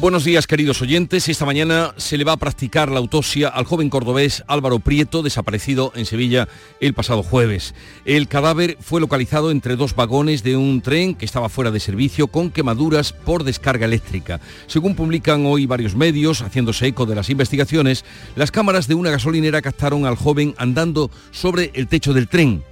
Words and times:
Buenos 0.00 0.24
días 0.24 0.46
queridos 0.46 0.80
oyentes. 0.80 1.28
Esta 1.28 1.44
mañana 1.44 1.92
se 1.98 2.16
le 2.16 2.24
va 2.24 2.32
a 2.32 2.38
practicar 2.38 2.90
la 2.90 3.00
autopsia 3.00 3.48
al 3.48 3.66
joven 3.66 3.90
cordobés 3.90 4.42
Álvaro 4.46 4.78
Prieto, 4.78 5.22
desaparecido 5.22 5.92
en 5.94 6.06
Sevilla 6.06 6.48
el 6.80 6.94
pasado 6.94 7.22
jueves. 7.22 7.74
El 8.06 8.26
cadáver 8.26 8.78
fue 8.80 9.02
localizado 9.02 9.50
entre 9.50 9.76
dos 9.76 9.94
vagones 9.94 10.42
de 10.42 10.56
un 10.56 10.80
tren 10.80 11.14
que 11.14 11.26
estaba 11.26 11.50
fuera 11.50 11.70
de 11.70 11.80
servicio 11.80 12.28
con 12.28 12.50
quemaduras 12.50 13.12
por 13.12 13.44
descarga 13.44 13.84
eléctrica. 13.84 14.40
Según 14.68 14.94
publican 14.94 15.44
hoy 15.44 15.66
varios 15.66 15.94
medios, 15.94 16.40
haciéndose 16.40 16.86
eco 16.86 17.04
de 17.04 17.16
las 17.16 17.28
investigaciones, 17.28 18.06
las 18.36 18.50
cámaras 18.50 18.88
de 18.88 18.94
una 18.94 19.10
gasolinera 19.10 19.60
captaron 19.60 20.06
al 20.06 20.16
joven 20.16 20.54
andando 20.56 21.10
sobre 21.30 21.72
el 21.74 21.88
techo 21.88 22.14
del 22.14 22.26
tren 22.26 22.64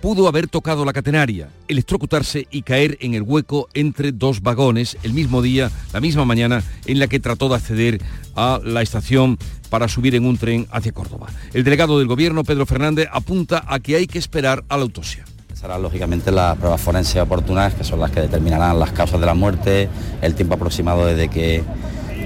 pudo 0.00 0.28
haber 0.28 0.48
tocado 0.48 0.84
la 0.84 0.92
catenaria, 0.92 1.48
electrocutarse 1.68 2.46
y 2.50 2.62
caer 2.62 2.96
en 3.00 3.14
el 3.14 3.22
hueco 3.22 3.68
entre 3.74 4.12
dos 4.12 4.40
vagones 4.40 4.96
el 5.02 5.12
mismo 5.12 5.42
día, 5.42 5.70
la 5.92 6.00
misma 6.00 6.24
mañana, 6.24 6.62
en 6.86 6.98
la 6.98 7.06
que 7.06 7.20
trató 7.20 7.48
de 7.48 7.56
acceder 7.56 8.00
a 8.34 8.60
la 8.64 8.82
estación 8.82 9.38
para 9.68 9.88
subir 9.88 10.14
en 10.14 10.24
un 10.24 10.36
tren 10.36 10.66
hacia 10.70 10.92
Córdoba. 10.92 11.28
El 11.52 11.64
delegado 11.64 11.98
del 11.98 12.08
gobierno, 12.08 12.44
Pedro 12.44 12.66
Fernández, 12.66 13.08
apunta 13.12 13.64
a 13.66 13.78
que 13.80 13.96
hay 13.96 14.06
que 14.06 14.18
esperar 14.18 14.64
a 14.68 14.76
la 14.76 14.82
autopsia. 14.82 15.24
Serán 15.54 15.82
lógicamente 15.82 16.32
las 16.32 16.56
pruebas 16.56 16.80
forenses 16.80 17.20
oportunas, 17.20 17.74
que 17.74 17.84
son 17.84 18.00
las 18.00 18.10
que 18.10 18.20
determinarán 18.20 18.78
las 18.78 18.92
causas 18.92 19.20
de 19.20 19.26
la 19.26 19.34
muerte, 19.34 19.88
el 20.22 20.34
tiempo 20.34 20.54
aproximado 20.54 21.04
desde 21.04 21.28
que, 21.28 21.62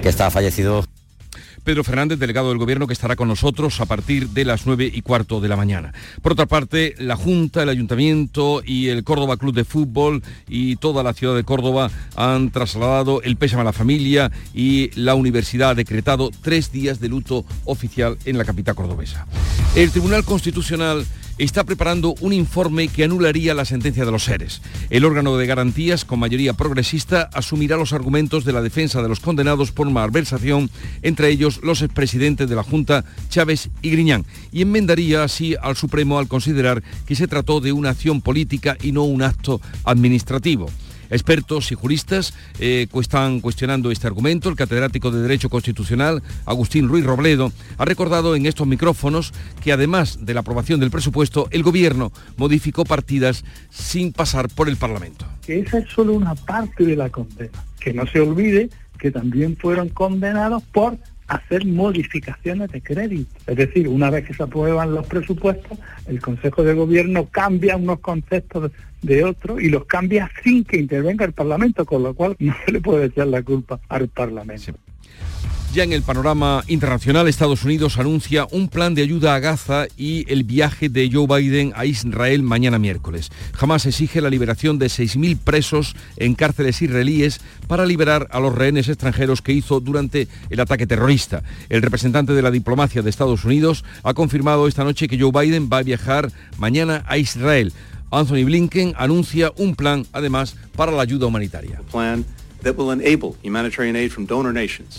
que 0.02 0.08
estaba 0.08 0.30
fallecido. 0.30 0.84
Pedro 1.64 1.82
Fernández, 1.82 2.18
delegado 2.18 2.50
del 2.50 2.58
Gobierno, 2.58 2.86
que 2.86 2.92
estará 2.92 3.16
con 3.16 3.26
nosotros 3.26 3.80
a 3.80 3.86
partir 3.86 4.28
de 4.28 4.44
las 4.44 4.66
nueve 4.66 4.90
y 4.92 5.00
cuarto 5.00 5.40
de 5.40 5.48
la 5.48 5.56
mañana. 5.56 5.94
Por 6.20 6.32
otra 6.32 6.44
parte, 6.44 6.94
la 6.98 7.16
Junta, 7.16 7.62
el 7.62 7.70
Ayuntamiento 7.70 8.62
y 8.64 8.88
el 8.88 9.02
Córdoba 9.02 9.38
Club 9.38 9.54
de 9.54 9.64
Fútbol 9.64 10.22
y 10.46 10.76
toda 10.76 11.02
la 11.02 11.14
ciudad 11.14 11.34
de 11.34 11.42
Córdoba 11.42 11.90
han 12.16 12.50
trasladado 12.50 13.22
el 13.22 13.36
pésame 13.36 13.62
a 13.62 13.64
la 13.64 13.72
familia 13.72 14.30
y 14.52 14.90
la 14.94 15.14
universidad 15.14 15.70
ha 15.70 15.74
decretado 15.74 16.30
tres 16.42 16.70
días 16.70 17.00
de 17.00 17.08
luto 17.08 17.46
oficial 17.64 18.18
en 18.26 18.36
la 18.36 18.44
capital 18.44 18.74
cordobesa. 18.74 19.26
El 19.74 19.90
Tribunal 19.90 20.24
Constitucional 20.24 21.06
está 21.38 21.64
preparando 21.64 22.14
un 22.20 22.32
informe 22.32 22.88
que 22.88 23.04
anularía 23.04 23.54
la 23.54 23.64
sentencia 23.64 24.04
de 24.04 24.12
los 24.12 24.24
seres. 24.24 24.62
El 24.90 25.04
órgano 25.04 25.36
de 25.36 25.46
garantías, 25.46 26.04
con 26.04 26.18
mayoría 26.18 26.52
progresista, 26.52 27.28
asumirá 27.32 27.76
los 27.76 27.92
argumentos 27.92 28.44
de 28.44 28.52
la 28.52 28.62
defensa 28.62 29.02
de 29.02 29.08
los 29.08 29.20
condenados 29.20 29.72
por 29.72 29.90
malversación, 29.90 30.70
entre 31.02 31.30
ellos 31.30 31.60
los 31.62 31.82
expresidentes 31.82 32.48
de 32.48 32.56
la 32.56 32.62
Junta, 32.62 33.04
Chávez 33.28 33.70
y 33.82 33.90
Griñán, 33.90 34.24
y 34.52 34.62
enmendaría 34.62 35.24
así 35.24 35.54
al 35.60 35.76
Supremo 35.76 36.18
al 36.18 36.28
considerar 36.28 36.82
que 37.06 37.16
se 37.16 37.28
trató 37.28 37.60
de 37.60 37.72
una 37.72 37.90
acción 37.90 38.20
política 38.20 38.76
y 38.82 38.92
no 38.92 39.04
un 39.04 39.22
acto 39.22 39.60
administrativo. 39.84 40.70
Expertos 41.10 41.72
y 41.72 41.74
juristas 41.74 42.34
eh, 42.58 42.86
están 42.94 43.40
cuestionando 43.40 43.90
este 43.90 44.06
argumento. 44.06 44.48
El 44.48 44.56
catedrático 44.56 45.10
de 45.10 45.22
Derecho 45.22 45.50
Constitucional, 45.50 46.22
Agustín 46.46 46.88
Ruiz 46.88 47.04
Robledo, 47.04 47.52
ha 47.78 47.84
recordado 47.84 48.36
en 48.36 48.46
estos 48.46 48.66
micrófonos 48.66 49.32
que 49.62 49.72
además 49.72 50.24
de 50.24 50.34
la 50.34 50.40
aprobación 50.40 50.80
del 50.80 50.90
presupuesto, 50.90 51.48
el 51.50 51.62
Gobierno 51.62 52.12
modificó 52.36 52.84
partidas 52.84 53.44
sin 53.70 54.12
pasar 54.12 54.48
por 54.48 54.68
el 54.68 54.76
Parlamento. 54.76 55.26
Que 55.44 55.60
esa 55.60 55.78
es 55.78 55.88
solo 55.90 56.14
una 56.14 56.34
parte 56.34 56.84
de 56.84 56.96
la 56.96 57.10
condena. 57.10 57.64
Que 57.80 57.92
no 57.92 58.06
se 58.06 58.20
olvide 58.20 58.70
que 58.98 59.10
también 59.10 59.56
fueron 59.56 59.90
condenados 59.90 60.62
por 60.62 60.96
hacer 61.28 61.66
modificaciones 61.66 62.70
de 62.70 62.82
crédito. 62.82 63.30
Es 63.46 63.56
decir, 63.56 63.88
una 63.88 64.10
vez 64.10 64.26
que 64.26 64.34
se 64.34 64.42
aprueban 64.42 64.94
los 64.94 65.06
presupuestos, 65.06 65.78
el 66.06 66.20
Consejo 66.20 66.62
de 66.62 66.74
Gobierno 66.74 67.26
cambia 67.30 67.76
unos 67.76 68.00
conceptos 68.00 68.70
de 69.02 69.24
otros 69.24 69.60
y 69.60 69.68
los 69.68 69.84
cambia 69.86 70.30
sin 70.42 70.64
que 70.64 70.78
intervenga 70.78 71.24
el 71.24 71.32
Parlamento, 71.32 71.84
con 71.84 72.02
lo 72.02 72.14
cual 72.14 72.36
no 72.38 72.54
se 72.64 72.72
le 72.72 72.80
puede 72.80 73.06
echar 73.06 73.28
la 73.28 73.42
culpa 73.42 73.80
al 73.88 74.08
Parlamento. 74.08 74.74
Ya 75.74 75.82
en 75.82 75.92
el 75.92 76.02
panorama 76.02 76.62
internacional, 76.68 77.26
Estados 77.26 77.64
Unidos 77.64 77.98
anuncia 77.98 78.46
un 78.52 78.68
plan 78.68 78.94
de 78.94 79.02
ayuda 79.02 79.34
a 79.34 79.40
Gaza 79.40 79.88
y 79.96 80.24
el 80.32 80.44
viaje 80.44 80.88
de 80.88 81.10
Joe 81.12 81.26
Biden 81.26 81.72
a 81.74 81.84
Israel 81.84 82.44
mañana 82.44 82.78
miércoles. 82.78 83.32
Jamás 83.54 83.84
exige 83.84 84.20
la 84.20 84.30
liberación 84.30 84.78
de 84.78 84.86
6.000 84.86 85.36
presos 85.36 85.96
en 86.16 86.36
cárceles 86.36 86.80
israelíes 86.80 87.40
para 87.66 87.86
liberar 87.86 88.28
a 88.30 88.38
los 88.38 88.54
rehenes 88.54 88.88
extranjeros 88.88 89.42
que 89.42 89.50
hizo 89.50 89.80
durante 89.80 90.28
el 90.48 90.60
ataque 90.60 90.86
terrorista. 90.86 91.42
El 91.68 91.82
representante 91.82 92.34
de 92.34 92.42
la 92.42 92.52
diplomacia 92.52 93.02
de 93.02 93.10
Estados 93.10 93.44
Unidos 93.44 93.84
ha 94.04 94.14
confirmado 94.14 94.68
esta 94.68 94.84
noche 94.84 95.08
que 95.08 95.18
Joe 95.18 95.32
Biden 95.32 95.68
va 95.72 95.78
a 95.78 95.82
viajar 95.82 96.30
mañana 96.56 97.04
a 97.08 97.18
Israel. 97.18 97.72
Anthony 98.12 98.44
Blinken 98.44 98.94
anuncia 98.96 99.52
un 99.56 99.74
plan, 99.74 100.06
además, 100.12 100.54
para 100.76 100.92
la 100.92 101.02
ayuda 101.02 101.26
humanitaria. 101.26 101.80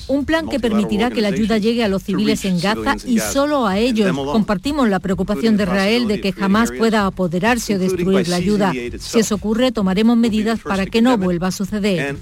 Un 0.08 0.26
plan 0.26 0.48
que 0.48 0.60
permitirá 0.60 1.10
que 1.12 1.22
la 1.22 1.30
ayuda 1.30 1.58
llegue 1.58 1.84
a 1.84 1.88
los 1.88 2.04
civiles 2.04 2.46
en 2.46 2.60
Gaza 2.60 2.96
y 3.06 3.20
solo 3.20 3.66
a 3.66 3.78
ellos. 3.78 4.16
Compartimos 4.16 4.90
la 4.90 5.00
preocupación 5.00 5.58
de 5.58 5.64
Israel 5.64 6.08
de 6.08 6.22
que 6.22 6.32
jamás 6.32 6.72
pueda 6.72 7.06
apoderarse 7.06 7.76
o 7.76 7.80
destruir 7.80 8.28
la 8.28 8.38
ayuda. 8.38 8.74
Si 9.00 9.20
eso 9.20 9.36
ocurre, 9.36 9.72
tomaremos 9.72 10.18
medidas 10.18 10.60
para 10.60 10.86
que 10.86 11.02
no 11.02 11.18
vuelva 11.18 11.48
a 11.48 11.52
suceder. 11.52 12.16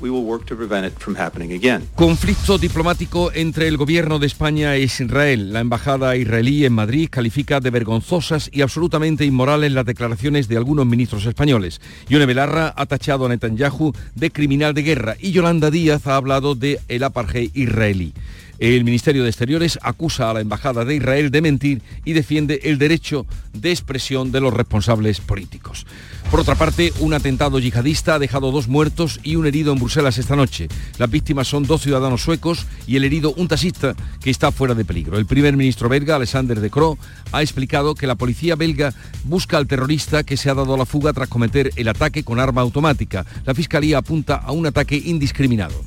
Conflicto 1.95 2.57
diplomático 2.57 3.31
entre 3.33 3.67
el 3.67 3.77
gobierno 3.77 4.19
de 4.19 4.27
España 4.27 4.75
e 4.75 4.83
Israel. 4.83 5.53
La 5.53 5.59
embajada 5.59 6.15
israelí 6.15 6.65
en 6.65 6.73
Madrid 6.73 7.09
califica 7.09 7.59
de 7.59 7.69
vergonzosas 7.69 8.49
y 8.51 8.61
absolutamente 8.61 9.25
inmorales 9.25 9.71
las 9.71 9.85
declaraciones 9.85 10.47
de 10.47 10.57
algunos 10.57 10.85
ministros 10.85 11.25
españoles. 11.25 11.81
Yone 12.09 12.25
Belarra 12.25 12.73
ha 12.75 12.85
tachado 12.85 13.25
a 13.25 13.29
Netanyahu 13.29 13.93
de 14.15 14.31
criminal 14.31 14.73
de 14.73 14.83
guerra 14.83 15.15
y 15.19 15.32
Yolanda 15.33 15.71
Díaz 15.71 16.05
ha 16.05 16.15
hablado 16.15 16.53
de 16.53 16.79
el 16.87 17.03
apartheid 17.03 17.49
israelí. 17.55 18.13
El 18.59 18.83
Ministerio 18.83 19.23
de 19.23 19.29
Exteriores 19.29 19.79
acusa 19.81 20.29
a 20.29 20.33
la 20.33 20.41
Embajada 20.41 20.85
de 20.85 20.95
Israel 20.95 21.31
de 21.31 21.41
mentir 21.41 21.81
y 22.05 22.13
defiende 22.13 22.61
el 22.63 22.77
derecho 22.77 23.25
de 23.53 23.71
expresión 23.71 24.31
de 24.31 24.41
los 24.41 24.53
responsables 24.53 25.19
políticos. 25.19 25.85
Por 26.29 26.39
otra 26.39 26.55
parte, 26.55 26.93
un 26.99 27.13
atentado 27.13 27.59
yihadista 27.59 28.15
ha 28.15 28.19
dejado 28.19 28.51
dos 28.51 28.67
muertos 28.67 29.19
y 29.23 29.35
un 29.35 29.45
herido 29.45 29.73
en 29.73 29.79
Bruselas 29.79 30.17
esta 30.17 30.35
noche. 30.35 30.67
Las 30.97 31.09
víctimas 31.09 31.47
son 31.47 31.63
dos 31.63 31.81
ciudadanos 31.81 32.21
suecos 32.21 32.65
y 32.87 32.95
el 32.95 33.03
herido 33.03 33.33
un 33.37 33.47
taxista 33.47 33.95
que 34.21 34.29
está 34.29 34.51
fuera 34.51 34.73
de 34.73 34.85
peligro. 34.85 35.17
El 35.17 35.25
primer 35.25 35.55
ministro 35.55 35.89
belga, 35.89 36.15
Alexander 36.15 36.59
De 36.59 36.69
Croo, 36.69 36.97
ha 37.31 37.41
explicado 37.41 37.95
que 37.95 38.07
la 38.07 38.15
policía 38.15 38.55
belga 38.55 38.93
busca 39.23 39.57
al 39.57 39.67
terrorista 39.67 40.23
que 40.23 40.37
se 40.37 40.49
ha 40.49 40.55
dado 40.55 40.73
a 40.73 40.77
la 40.77 40.85
fuga 40.85 41.13
tras 41.13 41.29
cometer 41.29 41.71
el 41.75 41.87
ataque 41.87 42.23
con 42.23 42.39
arma 42.39 42.61
automática. 42.61 43.25
La 43.45 43.53
fiscalía 43.53 43.99
apunta 43.99 44.35
a 44.35 44.51
un 44.51 44.65
ataque 44.65 44.95
indiscriminado. 44.95 45.83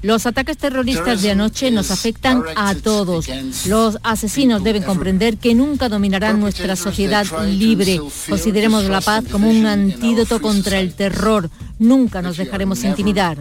Los 0.00 0.24
ataques 0.24 0.56
terroristas 0.56 1.20
de 1.20 1.30
anoche 1.30 1.70
nos 1.70 1.90
afectan 1.90 2.42
a 2.56 2.74
todos. 2.74 3.26
Los 3.66 3.98
asesinos 4.02 4.64
deben 4.64 4.84
comprender 4.84 5.36
que 5.36 5.54
nunca 5.54 5.90
dominarán 5.90 6.40
nuestra 6.40 6.76
sociedad 6.76 7.26
libre. 7.46 8.00
Consideremos 8.26 8.84
la 8.84 9.02
paz 9.02 9.24
como 9.30 9.50
un 9.50 9.66
antídoto 9.66 10.40
contra 10.40 10.80
el 10.80 10.94
terror. 10.94 11.50
Nunca 11.78 12.22
nos 12.22 12.38
dejaremos 12.38 12.82
intimidar. 12.84 13.36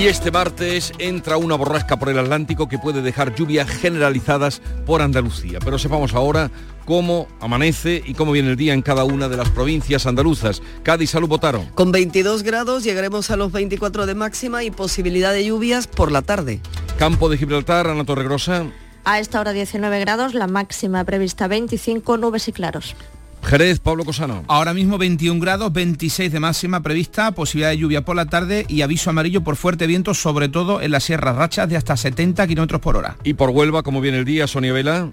Y 0.00 0.06
este 0.06 0.30
martes 0.30 0.94
entra 0.98 1.36
una 1.36 1.56
borrasca 1.56 1.98
por 1.98 2.08
el 2.08 2.18
Atlántico 2.18 2.70
que 2.70 2.78
puede 2.78 3.02
dejar 3.02 3.34
lluvias 3.34 3.68
generalizadas 3.68 4.62
por 4.86 5.02
Andalucía. 5.02 5.58
Pero 5.62 5.78
sepamos 5.78 6.14
ahora 6.14 6.50
cómo 6.86 7.28
amanece 7.38 8.02
y 8.06 8.14
cómo 8.14 8.32
viene 8.32 8.48
el 8.48 8.56
día 8.56 8.72
en 8.72 8.80
cada 8.80 9.04
una 9.04 9.28
de 9.28 9.36
las 9.36 9.50
provincias 9.50 10.06
andaluzas. 10.06 10.62
Cádiz, 10.84 11.10
salud, 11.10 11.28
votaron. 11.28 11.66
Con 11.74 11.92
22 11.92 12.44
grados 12.44 12.82
llegaremos 12.82 13.30
a 13.30 13.36
los 13.36 13.52
24 13.52 14.06
de 14.06 14.14
máxima 14.14 14.64
y 14.64 14.70
posibilidad 14.70 15.34
de 15.34 15.44
lluvias 15.44 15.86
por 15.86 16.10
la 16.10 16.22
tarde. 16.22 16.60
Campo 16.98 17.28
de 17.28 17.36
Gibraltar, 17.36 17.86
Ana 17.86 18.06
Torregrosa. 18.06 18.64
A 19.04 19.20
esta 19.20 19.38
hora 19.38 19.52
19 19.52 20.00
grados, 20.00 20.32
la 20.32 20.46
máxima 20.46 21.04
prevista 21.04 21.46
25, 21.46 22.16
nubes 22.16 22.48
y 22.48 22.52
claros. 22.52 22.96
Jerez, 23.42 23.80
Pablo 23.80 24.04
Cosano. 24.04 24.44
Ahora 24.48 24.74
mismo 24.74 24.98
21 24.98 25.40
grados, 25.40 25.72
26 25.72 26.30
de 26.30 26.40
máxima 26.40 26.82
prevista, 26.82 27.32
posibilidad 27.32 27.70
de 27.70 27.78
lluvia 27.78 28.04
por 28.04 28.16
la 28.16 28.26
tarde 28.26 28.64
y 28.68 28.82
aviso 28.82 29.10
amarillo 29.10 29.42
por 29.42 29.56
fuerte 29.56 29.86
viento, 29.86 30.14
sobre 30.14 30.48
todo 30.48 30.80
en 30.80 30.90
las 30.90 31.04
sierras 31.04 31.36
rachas 31.36 31.68
de 31.68 31.76
hasta 31.76 31.96
70 31.96 32.46
kilómetros 32.46 32.80
por 32.80 32.96
hora. 32.96 33.16
Y 33.24 33.34
por 33.34 33.50
Huelva, 33.50 33.82
¿cómo 33.82 34.00
viene 34.00 34.18
el 34.18 34.24
día, 34.24 34.46
Sonia 34.46 34.72
Vela? 34.72 35.10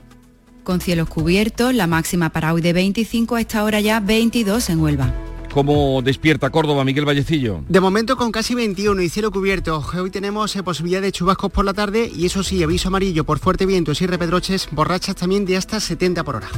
Con 0.63 0.81
cielos 0.81 1.09
cubiertos, 1.09 1.74
la 1.74 1.88
máxima 1.88 2.29
para 2.29 2.53
hoy 2.53 2.62
de 2.62 2.74
25, 2.74 3.35
a 3.35 3.41
esta 3.41 3.63
hora 3.63 3.79
ya 3.79 4.00
22 4.00 4.69
en 4.69 4.81
Huelva. 4.81 5.13
¿Cómo 5.53 6.01
despierta 6.03 6.50
Córdoba, 6.50 6.83
Miguel 6.83 7.06
Vallecillo? 7.06 7.63
De 7.68 7.80
momento 7.80 8.15
con 8.18 8.31
casi 8.31 8.53
21 8.53 9.01
y 9.01 9.09
cielo 9.09 9.31
cubierto. 9.31 9.83
Hoy 9.97 10.12
tenemos 10.12 10.56
eh, 10.56 10.62
posibilidad 10.62 11.01
de 11.01 11.12
chubascos 11.12 11.51
por 11.51 11.65
la 11.65 11.73
tarde 11.73 12.12
y 12.15 12.25
eso 12.25 12.44
sí, 12.44 12.62
aviso 12.62 12.89
amarillo 12.89 13.23
por 13.23 13.39
fuerte 13.39 13.65
viento 13.65 13.91
y 14.00 14.06
repedroches, 14.06 14.68
borrachas 14.71 15.15
también 15.15 15.45
de 15.45 15.57
hasta 15.57 15.80
70 15.80 16.23
por 16.23 16.35
hora. 16.35 16.50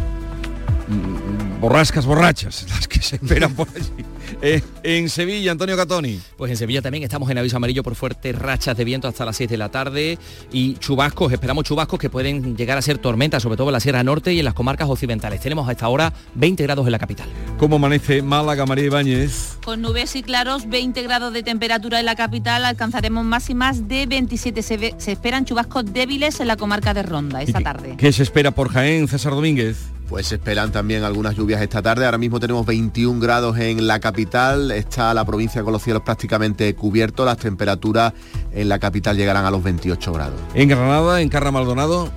Mm, 0.90 1.29
borrascas 1.60 2.06
borrachas, 2.06 2.66
las 2.70 2.88
que 2.88 3.02
se 3.02 3.18
esperan 3.18 3.54
por 3.54 3.68
allí. 3.70 4.06
Eh, 4.42 4.62
en 4.84 5.10
Sevilla, 5.10 5.52
Antonio 5.52 5.76
Catoni. 5.76 6.20
Pues 6.38 6.52
en 6.52 6.58
Sevilla 6.58 6.82
también 6.82 7.04
estamos 7.04 7.30
en 7.30 7.38
aviso 7.38 7.58
amarillo 7.58 7.84
por 7.84 7.96
fuertes 7.96 8.38
rachas 8.38 8.78
de 8.78 8.86
viento 8.86 9.08
hasta 9.08 9.26
las 9.26 9.36
6 9.38 9.50
de 9.50 9.58
la 9.58 9.70
tarde 9.70 10.18
y 10.52 10.76
chubascos, 10.76 11.34
esperamos 11.34 11.66
chubascos 11.66 12.00
que 12.00 12.10
pueden 12.10 12.56
llegar 12.56 12.78
a 12.78 12.82
ser 12.82 12.98
tormentas, 13.00 13.44
sobre 13.44 13.58
todo 13.58 13.70
en 13.70 13.74
la 13.74 13.80
Sierra 13.80 14.04
Norte 14.04 14.34
y 14.34 14.40
en 14.40 14.46
las 14.46 14.54
comarcas 14.54 14.88
occidentales. 14.88 15.42
Tenemos 15.42 15.68
a 15.68 15.72
esta 15.72 15.88
hora 15.90 16.14
20 16.36 16.64
grados 16.64 16.86
en 16.86 16.92
la 16.92 17.00
capital. 17.00 17.28
¿Cómo 17.58 17.76
amanece 17.76 18.22
Málaga, 18.22 18.66
María 18.66 18.86
Ibáñez? 18.86 19.58
Con 19.64 19.82
nubes 19.82 20.16
y 20.16 20.24
claros, 20.24 20.70
20 20.70 21.02
grados 21.04 21.34
de 21.34 21.44
temperatura 21.44 22.00
en 22.00 22.06
la 22.06 22.16
capital, 22.16 22.66
alcanzaremos 22.66 23.26
máximas 23.26 23.88
de 23.88 24.06
27. 24.06 24.62
Se, 24.62 24.96
se 24.98 25.12
esperan 25.12 25.46
chubascos 25.46 25.92
débiles 25.92 26.40
en 26.40 26.48
la 26.48 26.56
comarca 26.56 26.94
de 26.94 27.04
Ronda 27.04 27.42
esta 27.42 27.60
tarde. 27.60 27.96
¿Qué 27.98 28.12
se 28.14 28.24
espera 28.24 28.52
por 28.52 28.70
Jaén, 28.70 29.08
César 29.08 29.34
Domínguez? 29.34 29.78
Pues 30.10 30.26
se 30.26 30.36
esperan 30.36 30.72
también 30.72 31.04
algunas 31.04 31.36
lluvias 31.36 31.62
esta 31.62 31.84
tarde. 31.84 32.06
Ahora 32.06 32.18
mismo 32.18 32.40
tenemos 32.40 32.66
21 32.66 33.20
grados 33.20 33.60
en 33.60 33.86
la 33.86 34.00
capital. 34.00 34.72
Está 34.72 35.14
la 35.14 35.24
provincia 35.24 35.62
con 35.62 35.72
los 35.72 35.84
cielos 35.84 36.02
prácticamente 36.02 36.74
cubiertos. 36.74 37.28
Las 37.28 37.38
temperaturas 37.38 38.14
en 38.52 38.70
la 38.70 38.80
capital 38.80 39.16
llegarán 39.18 39.46
a 39.46 39.52
los 39.52 39.62
28 39.62 40.12
grados. 40.12 40.40
En 40.56 40.68
Granada, 40.68 41.22
en 41.22 41.30
Carra 41.30 41.52
Maldonado. 41.52 42.12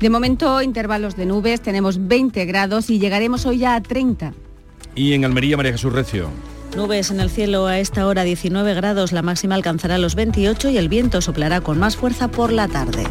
De 0.00 0.08
momento, 0.08 0.62
intervalos 0.62 1.16
de 1.16 1.26
nubes. 1.26 1.60
Tenemos 1.60 2.08
20 2.08 2.46
grados 2.46 2.88
y 2.88 2.98
llegaremos 2.98 3.44
hoy 3.44 3.58
ya 3.58 3.74
a 3.74 3.82
30. 3.82 4.32
Y 4.94 5.12
en 5.12 5.26
Almería, 5.26 5.58
María 5.58 5.72
Jesús 5.72 5.92
Recio. 5.92 6.30
Nubes 6.74 7.10
en 7.10 7.20
el 7.20 7.28
cielo 7.28 7.66
a 7.66 7.78
esta 7.78 8.06
hora 8.06 8.24
19 8.24 8.74
grados, 8.74 9.12
la 9.12 9.22
máxima 9.22 9.54
alcanzará 9.54 9.98
los 9.98 10.14
28 10.14 10.70
y 10.70 10.78
el 10.78 10.88
viento 10.88 11.20
soplará 11.20 11.60
con 11.60 11.78
más 11.78 11.96
fuerza 11.96 12.28
por 12.28 12.52
la 12.52 12.66
tarde. 12.66 13.04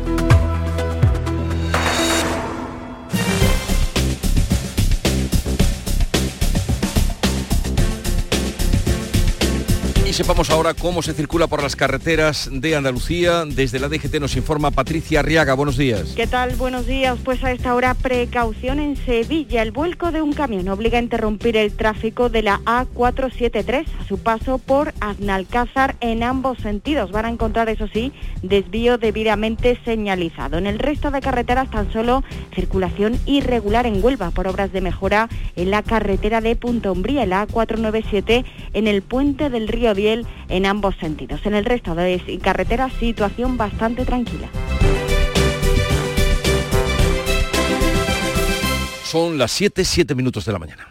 Sepamos 10.13 10.51
ahora 10.51 10.75
cómo 10.75 11.01
se 11.01 11.13
circula 11.13 11.48
por 11.48 11.63
las 11.63 11.75
carreteras 11.75 12.50
de 12.51 12.75
Andalucía. 12.75 13.45
Desde 13.45 13.80
la 13.80 13.89
DGT 13.89 14.19
nos 14.19 14.36
informa 14.36 14.69
Patricia 14.69 15.21
Arriaga. 15.21 15.56
Buenos 15.56 15.75
días. 15.75 16.13
¿Qué 16.15 16.27
tal? 16.27 16.56
Buenos 16.56 16.86
días. 16.86 17.18
Pues 17.24 17.44
a 17.44 17.51
esta 17.51 17.74
hora 17.74 17.95
precaución 17.95 18.80
en 18.80 18.95
Sevilla. 18.95 19.63
El 19.63 19.71
vuelco 19.71 20.12
de 20.12 20.21
un 20.21 20.33
camión 20.33 20.69
obliga 20.69 21.00
a 21.00 21.01
interrumpir 21.01 21.57
el 21.57 21.74
tráfico 21.74 22.30
de 22.30 22.44
la 22.44 22.60
A473 22.65 23.86
a 24.01 24.07
su 24.07 24.19
paso 24.19 24.60
por 24.60 24.94
Aznalcázar 25.00 25.95
en 26.00 26.21
ambos 26.21 26.60
sentidos. 26.60 27.12
Van 27.12 27.25
a 27.25 27.30
encontrar, 27.30 27.69
eso 27.69 27.88
sí, 27.92 28.12
desvío 28.44 29.00
debidamente 29.00 29.80
señalizado. 29.83 30.60
En 30.60 30.68
el 30.68 30.77
resto 30.77 31.10
de 31.10 31.21
carreteras 31.21 31.71
tan 31.71 31.92
solo 31.92 32.24
circulación 32.54 33.19
irregular 33.25 33.88
en 33.88 34.04
Huelva 34.04 34.30
por 34.30 34.48
obras 34.48 34.71
de 34.71 34.81
mejora 34.81 35.27
en 35.56 35.71
la 35.71 35.81
carretera 35.81 36.39
de 36.39 36.56
Punta 36.56 36.92
Umbría, 36.92 37.25
la 37.25 37.48
A497 37.48 38.45
en 38.74 38.88
el 38.88 39.01
puente 39.01 39.50
del 39.50 39.68
río 39.68 39.95
en 40.50 40.66
ambos 40.66 40.96
sentidos. 41.00 41.46
En 41.46 41.54
el 41.54 41.66
resto 41.66 41.96
de 41.96 42.40
carreteras, 42.42 42.92
situación 43.00 43.58
bastante 43.58 44.06
tranquila. 44.06 44.50
Son 49.06 49.38
las 49.38 49.52
7, 49.52 49.86
7 49.86 50.16
minutos 50.16 50.46
de 50.46 50.52
la 50.52 50.60
mañana. 50.60 50.88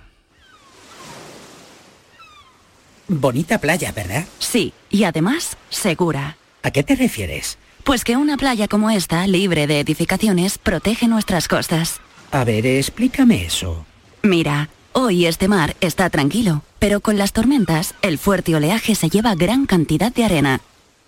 Bonita 3.08 3.58
playa, 3.58 3.92
¿verdad? 3.92 4.24
Sí, 4.38 4.72
y 4.90 5.04
además 5.04 5.56
segura. 5.68 6.36
¿A 6.62 6.70
qué 6.70 6.82
te 6.82 6.94
refieres? 6.94 7.58
Pues 7.84 8.04
que 8.04 8.16
una 8.16 8.36
playa 8.36 8.68
como 8.68 8.90
esta, 8.90 9.26
libre 9.26 9.66
de 9.66 9.80
edificaciones, 9.80 10.58
protege 10.58 11.08
nuestras 11.08 11.48
costas. 11.48 12.00
A 12.30 12.44
ver, 12.44 12.64
explícame 12.64 13.44
eso. 13.44 13.84
Mira, 14.22 14.70
Hoy 14.94 15.24
este 15.24 15.48
mar 15.48 15.74
está 15.80 16.10
tranquilo, 16.10 16.62
pero 16.82 16.98
con 16.98 17.16
las 17.16 17.32
tormentas, 17.32 17.94
el 18.02 18.18
fuerte 18.18 18.56
oleaje 18.56 18.96
se 18.96 19.08
lleva 19.08 19.36
gran 19.36 19.66
cantidad 19.66 20.12
de 20.12 20.24
arena. 20.24 20.60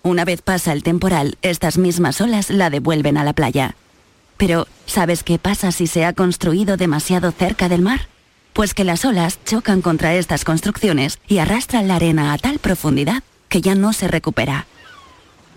Una 0.03 0.23
vez 0.23 0.41
pasa 0.41 0.71
el 0.71 0.83
temporal, 0.83 1.37
estas 1.41 1.77
mismas 1.77 2.21
olas 2.21 2.49
la 2.49 2.69
devuelven 2.69 3.17
a 3.17 3.25
la 3.25 3.33
playa. 3.33 3.75
Pero, 4.37 4.67
¿sabes 4.85 5.21
qué 5.21 5.37
pasa 5.37 5.73
si 5.73 5.87
se 5.87 6.05
ha 6.05 6.13
construido 6.13 6.77
demasiado 6.77 7.33
cerca 7.33 7.67
del 7.67 7.81
mar? 7.81 8.07
Pues 8.53 8.73
que 8.73 8.85
las 8.85 9.03
olas 9.03 9.37
chocan 9.43 9.81
contra 9.81 10.15
estas 10.15 10.45
construcciones 10.45 11.19
y 11.27 11.39
arrastran 11.39 11.89
la 11.89 11.97
arena 11.97 12.31
a 12.31 12.37
tal 12.37 12.59
profundidad 12.59 13.21
que 13.49 13.59
ya 13.59 13.75
no 13.75 13.91
se 13.91 14.07
recupera. 14.07 14.67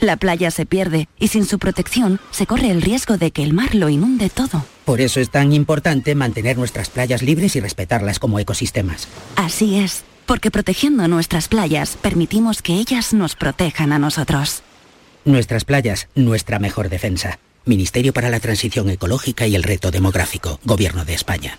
La 0.01 0.17
playa 0.17 0.51
se 0.51 0.67
pierde 0.67 1.09
y 1.21 1.29
sin 1.29 1.47
su 1.47 1.61
protección 1.61 2.19
se 2.33 2.45
corre 2.45 2.73
el 2.73 2.83
riesgo 2.83 3.19
de 3.19 3.31
que 3.31 3.45
el 3.45 3.53
mar 3.53 3.77
lo 3.77 3.89
inunde 3.89 4.31
todo. 4.31 4.65
Por 4.89 5.03
eso 5.03 5.21
es 5.21 5.29
tan 5.29 5.53
importante 5.53 6.15
mantener 6.15 6.57
nuestras 6.57 6.89
playas 6.89 7.23
libres 7.23 7.55
y 7.57 7.61
respetarlas 7.61 8.19
como 8.19 8.39
ecosistemas. 8.39 9.07
Así 9.37 9.79
es, 9.79 10.03
porque 10.25 10.51
protegiendo 10.51 11.07
nuestras 11.09 11.49
playas 11.49 11.99
permitimos 12.01 12.63
que 12.63 12.73
ellas 12.73 13.13
nos 13.13 13.37
protejan 13.37 13.93
a 13.93 13.99
nosotros. 13.99 14.63
Nuestras 15.27 15.67
playas, 15.67 16.09
nuestra 16.15 16.59
mejor 16.59 16.89
defensa. 16.89 17.39
Ministerio 17.67 18.15
para 18.15 18.31
la 18.31 18.41
Transición 18.41 18.89
Ecológica 18.89 19.47
y 19.47 19.57
el 19.57 19.63
Reto 19.63 19.91
Demográfico, 19.91 20.59
Gobierno 20.65 21.05
de 21.05 21.13
España. 21.13 21.59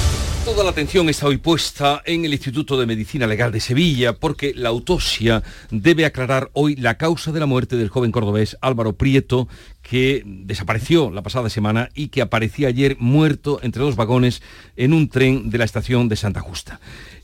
Toda 0.51 0.65
la 0.65 0.71
atención 0.71 1.07
está 1.07 1.27
hoy 1.27 1.37
puesta 1.37 2.01
en 2.05 2.25
el 2.25 2.33
Instituto 2.33 2.77
de 2.77 2.85
Medicina 2.85 3.25
Legal 3.25 3.53
de 3.53 3.61
Sevilla 3.61 4.11
porque 4.11 4.53
la 4.53 4.67
autopsia 4.67 5.43
debe 5.71 6.03
aclarar 6.03 6.49
hoy 6.51 6.75
la 6.75 6.97
causa 6.97 7.31
de 7.31 7.39
la 7.39 7.45
muerte 7.45 7.77
del 7.77 7.87
joven 7.87 8.11
cordobés 8.11 8.57
Álvaro 8.59 8.91
Prieto, 8.91 9.47
que 9.81 10.23
desapareció 10.25 11.09
la 11.09 11.23
pasada 11.23 11.49
semana 11.49 11.87
y 11.95 12.09
que 12.09 12.21
aparecía 12.21 12.67
ayer 12.67 12.97
muerto 12.99 13.61
entre 13.63 13.81
dos 13.81 13.95
vagones 13.95 14.41
en 14.75 14.91
un 14.91 15.07
tren 15.07 15.49
de 15.49 15.57
la 15.57 15.63
estación 15.63 16.09
de 16.09 16.17
Santa 16.17 16.41
Justa. 16.41 16.81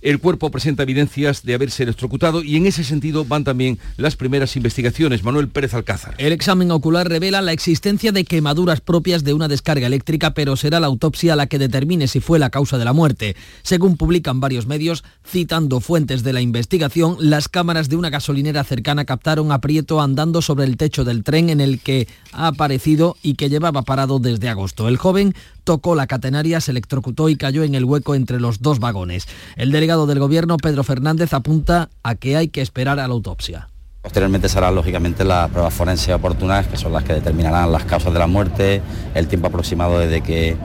El 0.07 0.21
cuerpo 0.21 0.49
presenta 0.51 0.83
evidencias 0.83 1.43
de 1.43 1.53
haberse 1.53 1.83
electrocutado 1.83 2.41
y 2.41 2.55
en 2.55 2.65
ese 2.65 2.85
sentido 2.85 3.25
van 3.25 3.43
también 3.43 3.77
las 3.97 4.15
primeras 4.15 4.55
investigaciones. 4.55 5.21
Manuel 5.21 5.49
Pérez 5.49 5.73
Alcázar. 5.73 6.15
El 6.17 6.31
examen 6.31 6.71
ocular 6.71 7.09
revela 7.09 7.41
la 7.41 7.51
existencia 7.51 8.13
de 8.13 8.23
quemaduras 8.23 8.79
propias 8.79 9.25
de 9.25 9.33
una 9.33 9.49
descarga 9.49 9.85
eléctrica, 9.85 10.33
pero 10.33 10.55
será 10.55 10.79
la 10.79 10.87
autopsia 10.87 11.35
la 11.35 11.47
que 11.47 11.59
determine 11.59 12.07
si 12.07 12.21
fue 12.21 12.39
la 12.39 12.49
causa 12.49 12.77
de 12.77 12.85
la 12.85 12.93
muerte. 12.93 13.35
Según 13.63 13.97
publican 13.97 14.39
varios 14.39 14.65
medios, 14.65 15.03
citando 15.25 15.81
fuentes 15.81 16.23
de 16.23 16.31
la 16.31 16.39
investigación, 16.39 17.17
las 17.19 17.49
cámaras 17.49 17.89
de 17.89 17.97
una 17.97 18.09
gasolinera 18.09 18.63
cercana 18.63 19.03
captaron 19.03 19.51
a 19.51 19.59
Prieto 19.59 19.99
andando 19.99 20.41
sobre 20.41 20.63
el 20.63 20.77
techo 20.77 21.03
del 21.03 21.25
tren 21.25 21.49
en 21.49 21.59
el 21.59 21.81
que 21.81 22.07
ha 22.31 22.47
aparecido 22.47 23.17
y 23.21 23.33
que 23.33 23.49
llevaba 23.49 23.81
parado 23.81 24.19
desde 24.19 24.47
agosto. 24.47 24.87
El 24.87 24.95
joven 24.95 25.35
tocó 25.67 25.95
la 25.95 26.07
catenaria, 26.07 26.61
se 26.61 26.71
electrocutó 26.71 27.27
y 27.27 27.35
cayó 27.35 27.61
en 27.63 27.75
el 27.75 27.83
hueco 27.83 28.15
entre 28.15 28.39
los 28.39 28.61
dos 28.61 28.79
vagones. 28.79 29.27
El 29.57 29.73
delegado 29.73 30.07
del 30.07 30.17
gobierno, 30.17 30.55
Pedro 30.55 30.81
Fernández, 30.85 31.33
apunta 31.33 31.89
a 32.03 32.15
que 32.15 32.37
hay 32.37 32.47
que 32.47 32.61
esperar 32.61 33.01
a 33.01 33.07
la 33.09 33.13
autopsia. 33.13 33.67
Posteriormente 34.01 34.47
serán 34.47 34.75
lógicamente 34.75 35.25
las 35.25 35.49
pruebas 35.49 35.73
forenses 35.73 36.15
oportunas, 36.15 36.67
que 36.67 36.77
son 36.77 36.93
las 36.93 37.03
que 37.03 37.11
determinarán 37.11 37.69
las 37.69 37.83
causas 37.83 38.13
de 38.13 38.19
la 38.19 38.27
muerte, 38.27 38.81
el 39.13 39.27
tiempo 39.27 39.47
aproximado 39.47 39.99
desde 39.99 40.21
que 40.21 40.55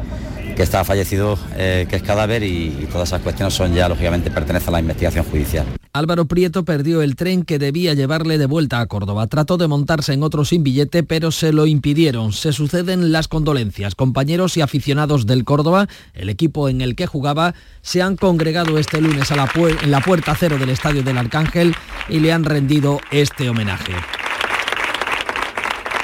que 0.55 0.63
está 0.63 0.85
fallecido, 0.85 1.39
eh, 1.57 1.87
que 1.89 1.97
es 1.97 2.03
cadáver 2.03 2.43
y, 2.43 2.87
todas 2.93 3.09
esas 3.09 3.23
cuestiones 3.23 3.55
son 3.55 3.75
ya, 3.75 3.89
lógicamente, 3.89 4.31
pertenecen 4.31 4.69
a 4.69 4.73
la 4.73 4.81
investigación 4.81 5.25
judicial. 5.25 5.67
Álvaro 5.95 6.25
Prieto 6.27 6.65
perdió 6.65 7.03
el 7.03 7.17
tren 7.17 7.45
que 7.45 7.59
debía 7.59 7.95
llevarle 7.95 8.39
de 8.39 8.47
vuelta 8.47 8.81
a 8.81 8.87
Córdoba. 8.87 9.27
Trató 9.27 9.59
de 9.59 9.69
montarse 9.69 10.15
en 10.15 10.23
otro 10.23 10.45
sin 10.45 10.63
billete, 10.63 11.03
pero 11.03 11.31
se 11.31 11.53
lo 11.53 11.67
impidieron. 11.67 12.33
Se 12.33 12.53
suceden 12.53 13.13
las 13.13 13.29
condolencias. 13.29 13.95
Compañeros 13.95 14.57
y 14.57 14.63
aficionados 14.63 15.27
del 15.27 15.45
Córdoba, 15.45 15.89
el 16.15 16.31
equipo 16.31 16.69
en 16.69 16.81
el 16.81 16.97
que 16.97 17.07
jugaba, 17.07 17.55
se 17.83 18.01
han 18.01 18.17
congregado 18.17 18.79
este 18.79 19.01
lunes 19.01 19.31
en 19.31 19.91
la 19.91 20.01
puerta 20.01 20.35
cero 20.39 20.57
del 20.59 20.71
Estadio 20.71 21.03
del 21.03 21.19
Arcángel 21.19 21.75
y 22.09 22.21
le 22.21 22.33
han 22.33 22.45
rendido 22.45 23.01
este 23.11 23.51
homenaje. 23.51 23.93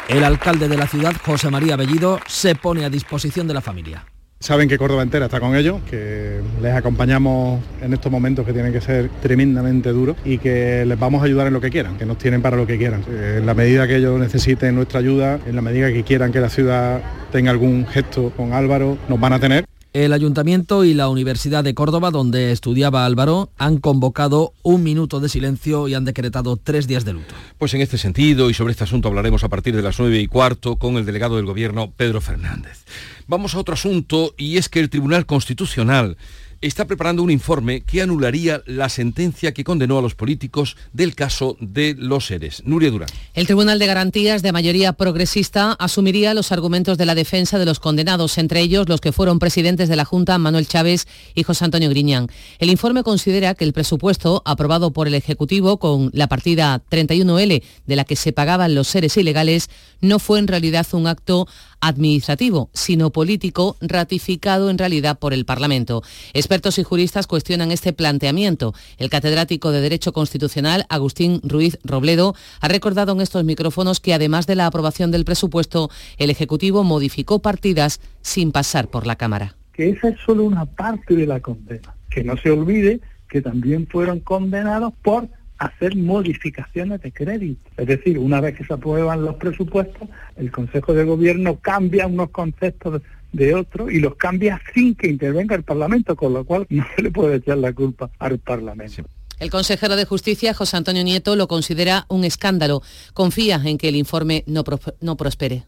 El 0.09 0.25
alcalde 0.25 0.69
de 0.69 0.77
la 0.77 0.87
ciudad, 0.87 1.15
José 1.23 1.51
María 1.51 1.77
Bellido, 1.77 2.19
se 2.27 2.55
pone 2.55 2.85
a 2.85 2.91
disposición 2.91 3.47
de 3.47 3.55
la 3.55 3.61
familia. 3.61 4.07
Saben 4.41 4.69
que 4.69 4.79
Córdoba 4.79 5.03
entera 5.03 5.25
está 5.25 5.41
con 5.41 5.57
ellos, 5.57 5.81
que 5.91 6.41
les 6.63 6.73
acompañamos 6.73 7.61
en 7.83 7.93
estos 7.93 8.11
momentos 8.11 8.47
que 8.47 8.53
tienen 8.53 8.73
que 8.73 8.81
ser 8.81 9.11
tremendamente 9.21 9.91
duros 9.91 10.17
y 10.25 10.39
que 10.39 10.85
les 10.87 10.99
vamos 10.99 11.23
a 11.23 11.25
ayudar 11.25 11.49
en 11.49 11.55
lo 11.55 11.61
que 11.61 11.71
quieran, 11.71 11.99
que 11.99 12.07
nos 12.07 12.19
tienen 12.19 12.41
para 12.41 12.57
lo 12.57 12.65
que 12.65 12.79
quieran. 12.79 13.03
En 13.09 13.45
la 13.47 13.55
medida 13.55 13.89
que 13.89 13.97
ellos 13.97 14.19
necesiten 14.21 14.77
nuestra 14.77 15.01
ayuda, 15.01 15.41
en 15.45 15.57
la 15.57 15.61
medida 15.61 15.93
que 15.93 16.05
quieran 16.05 16.31
que 16.31 16.41
la 16.41 16.51
ciudad 16.51 17.03
tenga 17.33 17.51
algún 17.51 17.85
gesto 17.87 18.33
con 18.37 18.53
Álvaro, 18.53 18.97
nos 19.09 19.19
van 19.19 19.33
a 19.33 19.41
tener. 19.41 19.68
El 19.95 20.13
Ayuntamiento 20.13 20.85
y 20.85 20.93
la 20.93 21.09
Universidad 21.09 21.65
de 21.65 21.75
Córdoba, 21.75 22.11
donde 22.11 22.53
estudiaba 22.53 23.07
Álvaro, 23.07 23.51
han 23.57 23.79
convocado 23.79 24.53
un 24.63 24.83
minuto 24.83 25.19
de 25.19 25.29
silencio 25.29 25.89
y 25.89 25.95
han 25.95 26.05
decretado 26.05 26.57
tres 26.57 26.87
días 26.87 27.05
de 27.07 27.15
luto. 27.15 27.35
Pues 27.57 27.73
en 27.73 27.81
este 27.81 27.97
sentido 27.97 28.51
y 28.51 28.55
sobre 28.55 28.73
este 28.73 28.85
asunto 28.85 29.09
hablaremos 29.09 29.45
a 29.45 29.49
partir 29.49 29.75
de 29.75 29.83
las 29.83 29.99
nueve 29.99 30.21
y 30.21 30.27
cuarto 30.27 30.77
con 30.77 30.97
el 30.97 31.07
delegado 31.07 31.37
del 31.37 31.47
Gobierno, 31.47 31.91
Pedro 31.97 32.21
Fernández. 32.21 32.85
Vamos 33.27 33.55
a 33.55 33.59
otro 33.59 33.75
asunto 33.75 34.35
y 34.37 34.59
es 34.59 34.69
que 34.69 34.81
el 34.81 34.91
Tribunal 34.91 35.27
Constitucional 35.27 36.17
está 36.61 36.87
preparando 36.87 37.23
un 37.23 37.31
informe 37.31 37.83
que 37.83 38.03
anularía 38.03 38.63
la 38.67 38.89
sentencia 38.89 39.55
que 39.55 39.63
condenó 39.63 39.99
a 39.99 40.03
los 40.03 40.15
políticos 40.15 40.77
del 40.93 41.15
caso 41.15 41.57
de 41.61 41.95
los 41.97 42.27
seres. 42.27 42.63
Nuria 42.65 42.91
Durán. 42.91 43.09
El 43.35 43.47
Tribunal 43.47 43.79
de 43.79 43.87
Garantías 43.87 44.43
de 44.43 44.53
mayoría 44.53 44.93
progresista 44.93 45.73
asumiría 45.73 46.35
los 46.35 46.51
argumentos 46.51 46.99
de 46.99 47.07
la 47.07 47.15
defensa 47.15 47.59
de 47.59 47.65
los 47.65 47.79
condenados, 47.79 48.39
entre 48.39 48.61
ellos 48.61 48.89
los 48.89 49.01
que 49.01 49.13
fueron 49.13 49.39
presidentes 49.39 49.89
de 49.89 49.97
la 49.97 50.05
Junta, 50.05 50.39
Manuel 50.39 50.67
Chávez 50.67 51.07
y 51.35 51.45
José 51.45 51.65
Antonio 51.65 51.91
Griñán. 51.91 52.29
El 52.59 52.71
informe 52.71 53.05
considera 53.05 53.55
que 53.55 53.65
el 53.65 53.73
presupuesto 53.73 54.43
aprobado 54.45 54.93
por 54.93 55.07
el 55.07 55.15
Ejecutivo 55.15 55.79
con 55.79 56.11
la 56.13 56.27
partida 56.27 56.83
31L 56.91 57.63
de 57.87 57.97
la 57.97 58.05
que 58.05 58.17
se 58.17 58.33
pagaban 58.33 58.75
los 58.75 58.89
seres 58.89 59.17
ilegales 59.17 59.71
no 60.01 60.19
fue 60.19 60.39
en 60.39 60.49
realidad 60.49 60.87
un 60.93 61.07
acto 61.07 61.47
administrativo, 61.81 62.71
sino 62.73 63.11
político, 63.11 63.77
ratificado 63.81 64.71
en 64.71 64.79
realidad 64.79 65.19
por 65.19 65.33
el 65.33 65.45
Parlamento. 65.45 66.03
Expertos 66.33 66.79
y 66.79 66.83
juristas 66.83 67.27
cuestionan 67.27 67.71
este 67.71 67.93
planteamiento. 67.93 68.75
El 68.99 69.11
catedrático 69.11 69.71
de 69.71 69.81
Derecho 69.81 70.13
Constitucional, 70.13 70.87
Agustín 70.89 71.41
Ruiz 71.43 71.79
Robledo, 71.85 72.35
ha 72.61 72.69
recordado 72.69 73.13
en 73.13 73.21
estos 73.21 73.45
micrófonos 73.45 74.01
que 74.01 74.15
además 74.15 74.47
de 74.47 74.57
la 74.57 74.67
aprobación 74.67 75.11
del 75.11 75.25
presupuesto, 75.25 75.91
el 76.17 76.31
Ejecutivo 76.31 76.85
modificó 76.85 77.41
partidas 77.41 78.01
sin 78.23 78.53
pasar 78.53 78.89
por 78.89 79.07
la 79.07 79.17
Cámara. 79.17 79.57
Que 79.73 79.91
esa 79.91 80.09
es 80.09 80.17
solo 80.25 80.45
una 80.45 80.67
parte 80.67 81.15
de 81.15 81.27
la 81.27 81.41
condena. 81.41 81.95
Que 82.11 82.25
no 82.25 82.37
se 82.37 82.51
olvide 82.51 83.01
que 83.29 83.43
también 83.43 83.87
fueron 83.87 84.21
condenados 84.21 84.93
por 85.03 85.29
hacer 85.59 85.97
modificaciones 85.97 87.03
de 87.03 87.13
crédito. 87.13 87.71
Es 87.77 87.87
decir, 87.87 88.19
una 88.19 88.41
vez 88.41 88.57
que 88.57 88.65
se 88.65 88.73
aprueban 88.73 89.25
los 89.25 89.37
presupuestos, 89.37 90.09
el 90.37 90.51
Consejo 90.51 90.95
de 90.95 91.05
Gobierno 91.05 91.59
cambia 91.61 92.07
unos 92.07 92.31
conceptos 92.31 93.03
de 93.33 93.55
otros 93.55 93.93
y 93.93 94.01
los 94.01 94.17
cambia 94.17 94.61
sin 94.75 94.95
que 94.95 95.09
intervenga 95.09 95.55
el 95.55 95.63
Parlamento, 95.63 96.17
con 96.17 96.33
lo 96.33 96.45
cual 96.45 96.67
no 96.71 96.85
se 96.97 97.03
le 97.03 97.11
puede 97.11 97.37
echar 97.37 97.59
la 97.59 97.73
culpa 97.73 98.11
al 98.19 98.39
Parlamento. 98.39 99.03
El 99.39 99.51
consejero 99.51 99.95
de 99.95 100.05
Justicia, 100.05 100.53
José 100.53 100.77
Antonio 100.77 101.05
Nieto, 101.05 101.37
lo 101.37 101.47
considera 101.47 102.07
un 102.09 102.25
escándalo. 102.25 102.83
Confía 103.15 103.61
en 103.65 103.79
que 103.79 103.89
el 103.89 103.95
informe 103.95 104.43
no, 104.47 104.65
no 105.01 105.17
prospere. 105.17 105.65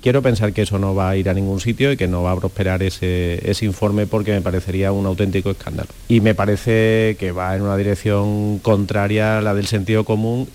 Quiero 0.00 0.22
pensar 0.22 0.52
que 0.52 0.62
eso 0.62 0.78
no 0.78 0.94
va 0.94 1.10
a 1.10 1.16
ir 1.16 1.28
a 1.28 1.34
ningún 1.34 1.60
sitio 1.60 1.90
y 1.90 1.96
que 1.96 2.06
no 2.06 2.22
va 2.22 2.32
a 2.32 2.36
prosperar 2.36 2.82
ese, 2.84 3.40
informe 3.62 4.06
porque 4.06 4.32
me 4.32 4.40
parecería 4.40 4.92
un 4.92 5.06
auténtico 5.06 5.50
escándalo. 5.50 5.88
Y 6.08 6.20
me 6.20 6.36
parece 6.36 7.16
que 7.18 7.32
va 7.32 7.56
en 7.56 7.62
una 7.62 7.76
dirección 7.76 8.60
contraria 8.60 9.38
a 9.38 9.42
la 9.42 9.54
del 9.54 9.66
sentido 9.66 10.04
común. 10.04 10.48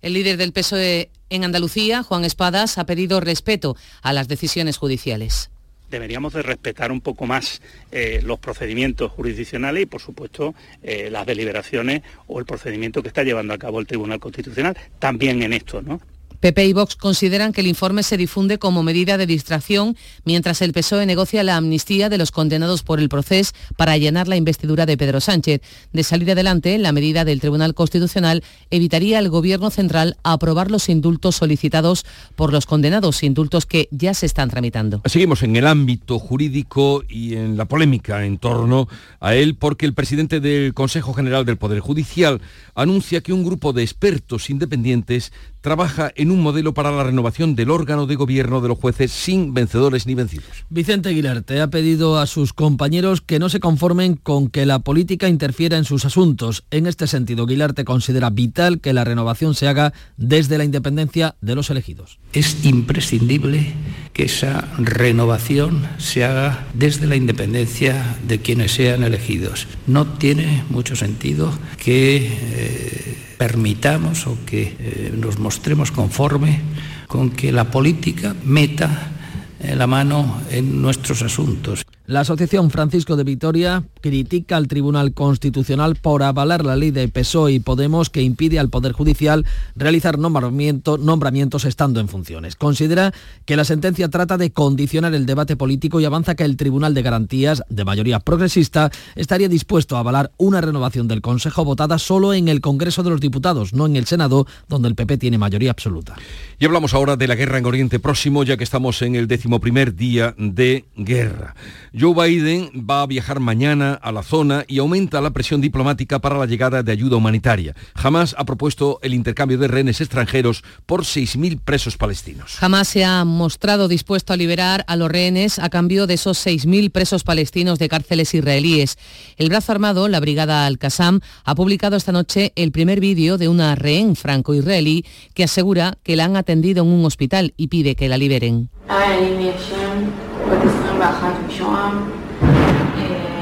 El 0.00 0.12
líder 0.12 0.36
del 0.36 0.52
PSOE 0.52 1.10
en 1.28 1.42
Andalucía, 1.42 2.04
Juan 2.04 2.24
Espadas, 2.24 2.78
ha 2.78 2.86
pedido 2.86 3.18
respeto 3.18 3.76
a 4.00 4.12
las 4.12 4.28
decisiones 4.28 4.76
judiciales 4.76 5.50
deberíamos 5.90 6.34
de 6.34 6.42
respetar 6.42 6.92
un 6.92 7.00
poco 7.00 7.26
más 7.26 7.62
eh, 7.92 8.20
los 8.22 8.38
procedimientos 8.38 9.10
jurisdiccionales 9.12 9.84
y, 9.84 9.86
por 9.86 10.00
supuesto, 10.00 10.54
eh, 10.82 11.08
las 11.10 11.26
deliberaciones 11.26 12.02
o 12.26 12.38
el 12.38 12.44
procedimiento 12.44 13.02
que 13.02 13.08
está 13.08 13.22
llevando 13.22 13.54
a 13.54 13.58
cabo 13.58 13.80
el 13.80 13.86
Tribunal 13.86 14.20
Constitucional 14.20 14.76
también 14.98 15.42
en 15.42 15.54
esto, 15.54 15.80
¿no? 15.80 16.00
PP 16.40 16.66
y 16.66 16.72
Vox 16.72 16.94
consideran 16.94 17.52
que 17.52 17.62
el 17.62 17.66
informe 17.66 18.02
se 18.02 18.16
difunde 18.16 18.58
como 18.58 18.82
medida 18.82 19.18
de 19.18 19.26
distracción 19.26 19.96
mientras 20.24 20.62
el 20.62 20.72
PSOE 20.72 21.04
negocia 21.04 21.42
la 21.42 21.56
amnistía 21.56 22.08
de 22.08 22.18
los 22.18 22.30
condenados 22.30 22.82
por 22.82 23.00
el 23.00 23.08
proceso 23.08 23.52
para 23.76 23.92
allanar 23.92 24.28
la 24.28 24.36
investidura 24.36 24.86
de 24.86 24.96
Pedro 24.96 25.20
Sánchez. 25.20 25.60
De 25.92 26.02
salir 26.04 26.30
adelante, 26.30 26.78
la 26.78 26.92
medida 26.92 27.24
del 27.24 27.40
Tribunal 27.40 27.74
Constitucional 27.74 28.44
evitaría 28.70 29.18
al 29.18 29.28
Gobierno 29.28 29.70
central 29.70 30.16
aprobar 30.22 30.70
los 30.70 30.88
indultos 30.88 31.36
solicitados 31.36 32.04
por 32.36 32.52
los 32.52 32.66
condenados, 32.66 33.22
indultos 33.22 33.66
que 33.66 33.88
ya 33.90 34.14
se 34.14 34.26
están 34.26 34.48
tramitando. 34.48 35.02
Seguimos 35.06 35.42
en 35.42 35.56
el 35.56 35.66
ámbito 35.66 36.18
jurídico 36.18 37.02
y 37.08 37.34
en 37.34 37.56
la 37.56 37.64
polémica 37.64 38.24
en 38.24 38.38
torno 38.38 38.88
a 39.20 39.34
él 39.34 39.56
porque 39.56 39.86
el 39.86 39.94
presidente 39.94 40.40
del 40.40 40.74
Consejo 40.74 41.14
General 41.14 41.44
del 41.44 41.56
Poder 41.56 41.80
Judicial 41.80 42.40
anuncia 42.74 43.20
que 43.20 43.32
un 43.32 43.44
grupo 43.44 43.72
de 43.72 43.82
expertos 43.82 44.50
independientes 44.50 45.32
trabaja 45.60 46.12
en 46.14 46.30
un 46.30 46.40
modelo 46.40 46.74
para 46.74 46.90
la 46.90 47.04
renovación 47.04 47.54
del 47.54 47.70
órgano 47.70 48.06
de 48.06 48.16
gobierno 48.16 48.60
de 48.60 48.68
los 48.68 48.78
jueces 48.78 49.12
sin 49.12 49.54
vencedores 49.54 50.06
ni 50.06 50.14
vencidos. 50.14 50.46
Vicente 50.68 51.08
Aguilarte 51.08 51.60
ha 51.60 51.68
pedido 51.68 52.18
a 52.18 52.26
sus 52.26 52.52
compañeros 52.52 53.20
que 53.20 53.38
no 53.38 53.48
se 53.48 53.60
conformen 53.60 54.16
con 54.16 54.48
que 54.48 54.66
la 54.66 54.78
política 54.80 55.28
interfiera 55.28 55.76
en 55.76 55.84
sus 55.84 56.04
asuntos. 56.04 56.64
En 56.70 56.86
este 56.86 57.06
sentido, 57.06 57.44
Aguilarte 57.44 57.84
considera 57.84 58.30
vital 58.30 58.80
que 58.80 58.92
la 58.92 59.04
renovación 59.04 59.54
se 59.54 59.68
haga 59.68 59.92
desde 60.16 60.58
la 60.58 60.64
independencia 60.64 61.36
de 61.40 61.54
los 61.54 61.70
elegidos. 61.70 62.18
Es 62.32 62.64
imprescindible 62.64 63.74
que 64.12 64.24
esa 64.24 64.68
renovación 64.78 65.86
se 65.98 66.24
haga 66.24 66.66
desde 66.74 67.06
la 67.06 67.16
independencia 67.16 68.16
de 68.26 68.40
quienes 68.40 68.72
sean 68.72 69.02
elegidos. 69.02 69.66
No 69.86 70.06
tiene 70.06 70.64
mucho 70.70 70.96
sentido 70.96 71.52
que... 71.78 72.16
Eh, 72.16 73.27
permitamos 73.38 74.26
o 74.26 74.36
que 74.44 74.74
eh, 74.78 75.14
nos 75.14 75.38
mostremos 75.38 75.94
conforme 75.94 76.60
con 77.06 77.30
que 77.30 77.54
la 77.54 77.70
política 77.70 78.34
meta 78.44 79.14
eh, 79.60 79.74
la 79.74 79.86
mano 79.86 80.42
en 80.50 80.82
nuestros 80.82 81.22
asuntos. 81.22 81.86
La 82.08 82.20
Asociación 82.20 82.70
Francisco 82.70 83.16
de 83.16 83.24
Vitoria 83.24 83.84
critica 84.00 84.56
al 84.56 84.66
Tribunal 84.66 85.12
Constitucional 85.12 85.96
por 85.96 86.22
avalar 86.22 86.64
la 86.64 86.74
ley 86.74 86.90
de 86.90 87.06
PSOE 87.06 87.52
y 87.52 87.60
Podemos 87.60 88.08
que 88.08 88.22
impide 88.22 88.58
al 88.58 88.70
Poder 88.70 88.92
Judicial 88.92 89.44
realizar 89.76 90.18
nombramientos 90.18 91.64
estando 91.66 92.00
en 92.00 92.08
funciones. 92.08 92.56
Considera 92.56 93.12
que 93.44 93.56
la 93.56 93.66
sentencia 93.66 94.08
trata 94.08 94.38
de 94.38 94.52
condicionar 94.52 95.14
el 95.14 95.26
debate 95.26 95.54
político 95.54 96.00
y 96.00 96.06
avanza 96.06 96.34
que 96.34 96.44
el 96.44 96.56
Tribunal 96.56 96.94
de 96.94 97.02
Garantías, 97.02 97.62
de 97.68 97.84
mayoría 97.84 98.20
progresista, 98.20 98.90
estaría 99.14 99.50
dispuesto 99.50 99.98
a 99.98 100.00
avalar 100.00 100.32
una 100.38 100.62
renovación 100.62 101.08
del 101.08 101.20
Consejo 101.20 101.66
votada 101.66 101.98
solo 101.98 102.32
en 102.32 102.48
el 102.48 102.62
Congreso 102.62 103.02
de 103.02 103.10
los 103.10 103.20
Diputados, 103.20 103.74
no 103.74 103.84
en 103.84 103.96
el 103.96 104.06
Senado, 104.06 104.46
donde 104.66 104.88
el 104.88 104.94
PP 104.94 105.18
tiene 105.18 105.36
mayoría 105.36 105.72
absoluta. 105.72 106.16
Y 106.58 106.64
hablamos 106.64 106.94
ahora 106.94 107.16
de 107.16 107.28
la 107.28 107.34
guerra 107.34 107.58
en 107.58 107.66
Oriente 107.66 107.98
Próximo, 107.98 108.44
ya 108.44 108.56
que 108.56 108.64
estamos 108.64 109.02
en 109.02 109.14
el 109.14 109.28
décimo 109.28 109.60
primer 109.60 109.94
día 109.94 110.34
de 110.38 110.86
guerra. 110.96 111.54
Joe 111.98 112.14
Biden 112.14 112.70
va 112.88 113.02
a 113.02 113.06
viajar 113.06 113.40
mañana 113.40 113.94
a 113.94 114.12
la 114.12 114.22
zona 114.22 114.64
y 114.68 114.78
aumenta 114.78 115.20
la 115.20 115.32
presión 115.32 115.60
diplomática 115.60 116.20
para 116.20 116.38
la 116.38 116.46
llegada 116.46 116.84
de 116.84 116.92
ayuda 116.92 117.16
humanitaria. 117.16 117.74
Jamás 117.96 118.36
ha 118.38 118.44
propuesto 118.44 119.00
el 119.02 119.14
intercambio 119.14 119.58
de 119.58 119.66
rehenes 119.66 120.00
extranjeros 120.00 120.62
por 120.86 121.02
6.000 121.02 121.58
presos 121.60 121.96
palestinos. 121.96 122.54
Jamás 122.54 122.86
se 122.86 123.04
ha 123.04 123.24
mostrado 123.24 123.88
dispuesto 123.88 124.32
a 124.32 124.36
liberar 124.36 124.84
a 124.86 124.94
los 124.94 125.10
rehenes 125.10 125.58
a 125.58 125.70
cambio 125.70 126.06
de 126.06 126.14
esos 126.14 126.46
6.000 126.46 126.92
presos 126.92 127.24
palestinos 127.24 127.80
de 127.80 127.88
cárceles 127.88 128.32
israelíes. 128.32 128.96
El 129.36 129.48
brazo 129.48 129.72
armado, 129.72 130.06
la 130.06 130.20
brigada 130.20 130.66
Al-Qassam, 130.66 131.18
ha 131.42 131.54
publicado 131.56 131.96
esta 131.96 132.12
noche 132.12 132.52
el 132.54 132.70
primer 132.70 133.00
vídeo 133.00 133.38
de 133.38 133.48
una 133.48 133.74
rehén 133.74 134.14
franco-israelí 134.14 135.04
que 135.34 135.42
asegura 135.42 135.98
que 136.04 136.14
la 136.14 136.26
han 136.26 136.36
atendido 136.36 136.84
en 136.84 136.90
un 136.90 137.04
hospital 137.04 137.54
y 137.56 137.66
pide 137.66 137.96
que 137.96 138.08
la 138.08 138.18
liberen. 138.18 138.70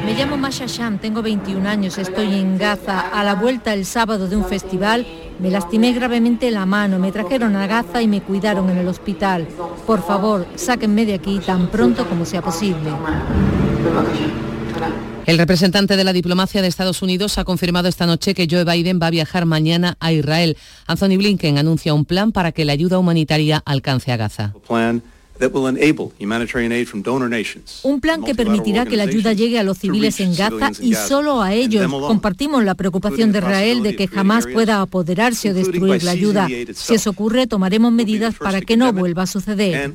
Me 0.05 0.15
llamo 0.15 0.37
Masha 0.37 0.67
Sham, 0.67 0.99
tengo 0.99 1.21
21 1.23 1.69
años, 1.69 1.99
estoy 1.99 2.35
en 2.35 2.59
Gaza. 2.59 3.01
A 3.01 3.25
la 3.25 3.35
vuelta 3.35 3.75
el 3.75 3.85
sábado 3.85 4.29
de 4.29 4.37
un 4.37 4.45
festival 4.45 5.07
me 5.39 5.51
lastimé 5.51 5.93
gravemente 5.93 6.51
la 6.51 6.65
mano, 6.65 6.99
me 6.99 7.13
trajeron 7.13 7.57
a 7.57 7.67
Gaza 7.67 8.03
y 8.03 8.09
me 8.09 8.23
cuidaron 8.23 8.71
en 8.71 8.79
el 8.79 8.89
hospital. 8.89 9.47
Por 9.87 10.03
favor, 10.03 10.47
sáquenme 10.55 11.05
de 11.05 11.15
aquí 11.15 11.41
tan 11.45 11.69
pronto 11.69 12.09
como 12.09 12.25
sea 12.25 12.41
posible. 12.41 12.91
El 15.27 15.39
representante 15.39 15.97
de 15.97 16.05
la 16.05 16.13
diplomacia 16.13 16.63
de 16.63 16.69
Estados 16.69 17.03
Unidos 17.03 17.37
ha 17.39 17.45
confirmado 17.45 17.89
esta 17.89 18.07
noche 18.07 18.33
que 18.33 18.47
Joe 18.49 18.65
Biden 18.65 19.01
va 19.03 19.09
a 19.09 19.11
viajar 19.11 19.45
mañana 19.45 19.97
a 19.99 20.13
Israel. 20.13 20.57
Anthony 20.87 21.17
Blinken 21.19 21.59
anuncia 21.59 21.93
un 21.95 22.05
plan 22.05 22.31
para 22.31 22.53
que 22.53 22.65
la 22.65 22.73
ayuda 22.73 22.99
humanitaria 22.99 23.61
alcance 23.67 24.13
a 24.13 24.17
Gaza. 24.17 24.55
Un 27.83 28.00
plan 28.00 28.23
que 28.23 28.35
permitirá 28.35 28.87
que 28.87 28.97
la 28.97 29.05
ayuda 29.05 29.33
llegue 29.33 29.59
a 29.59 29.62
los 29.62 29.78
civiles 29.78 30.21
en 30.21 30.35
Gaza 30.35 30.71
y 30.81 30.95
solo 30.95 31.43
a 31.43 31.52
ellos. 31.55 31.90
Compartimos 31.90 32.64
la 32.64 32.75
preocupación 32.75 33.33
de 33.33 33.38
Israel 33.38 33.83
de 33.83 33.97
que 33.97 34.09
jamás 34.09 34.47
pueda 34.47 34.81
apoderarse 34.81 35.50
o 35.50 35.55
destruir 35.55 36.02
la 36.02 36.11
ayuda. 36.12 36.49
Si 36.75 36.95
eso 36.95 37.11
ocurre, 37.11 37.47
tomaremos 37.47 37.93
medidas 37.93 38.35
para 38.35 38.61
que 38.61 38.76
no 38.76 38.93
vuelva 38.93 39.23
a 39.23 39.26
suceder. 39.26 39.95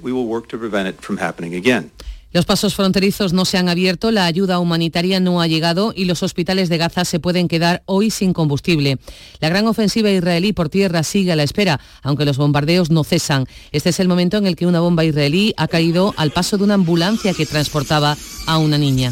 Los 2.33 2.45
pasos 2.45 2.75
fronterizos 2.75 3.33
no 3.33 3.43
se 3.43 3.57
han 3.57 3.67
abierto, 3.67 4.09
la 4.09 4.25
ayuda 4.25 4.59
humanitaria 4.59 5.19
no 5.19 5.41
ha 5.41 5.47
llegado 5.47 5.93
y 5.95 6.05
los 6.05 6.23
hospitales 6.23 6.69
de 6.69 6.77
Gaza 6.77 7.03
se 7.03 7.19
pueden 7.19 7.47
quedar 7.47 7.83
hoy 7.85 8.09
sin 8.09 8.31
combustible. 8.31 8.99
La 9.39 9.49
gran 9.49 9.67
ofensiva 9.67 10.09
israelí 10.09 10.53
por 10.53 10.69
tierra 10.69 11.03
sigue 11.03 11.33
a 11.33 11.35
la 11.35 11.43
espera, 11.43 11.81
aunque 12.01 12.25
los 12.25 12.37
bombardeos 12.37 12.89
no 12.89 13.03
cesan. 13.03 13.47
Este 13.71 13.89
es 13.89 13.99
el 13.99 14.07
momento 14.07 14.37
en 14.37 14.47
el 14.47 14.55
que 14.55 14.65
una 14.65 14.79
bomba 14.79 15.03
israelí 15.03 15.53
ha 15.57 15.67
caído 15.67 16.13
al 16.15 16.31
paso 16.31 16.57
de 16.57 16.63
una 16.63 16.75
ambulancia 16.75 17.33
que 17.33 17.45
transportaba 17.45 18.17
a 18.47 18.57
una 18.57 18.77
niña. 18.77 19.11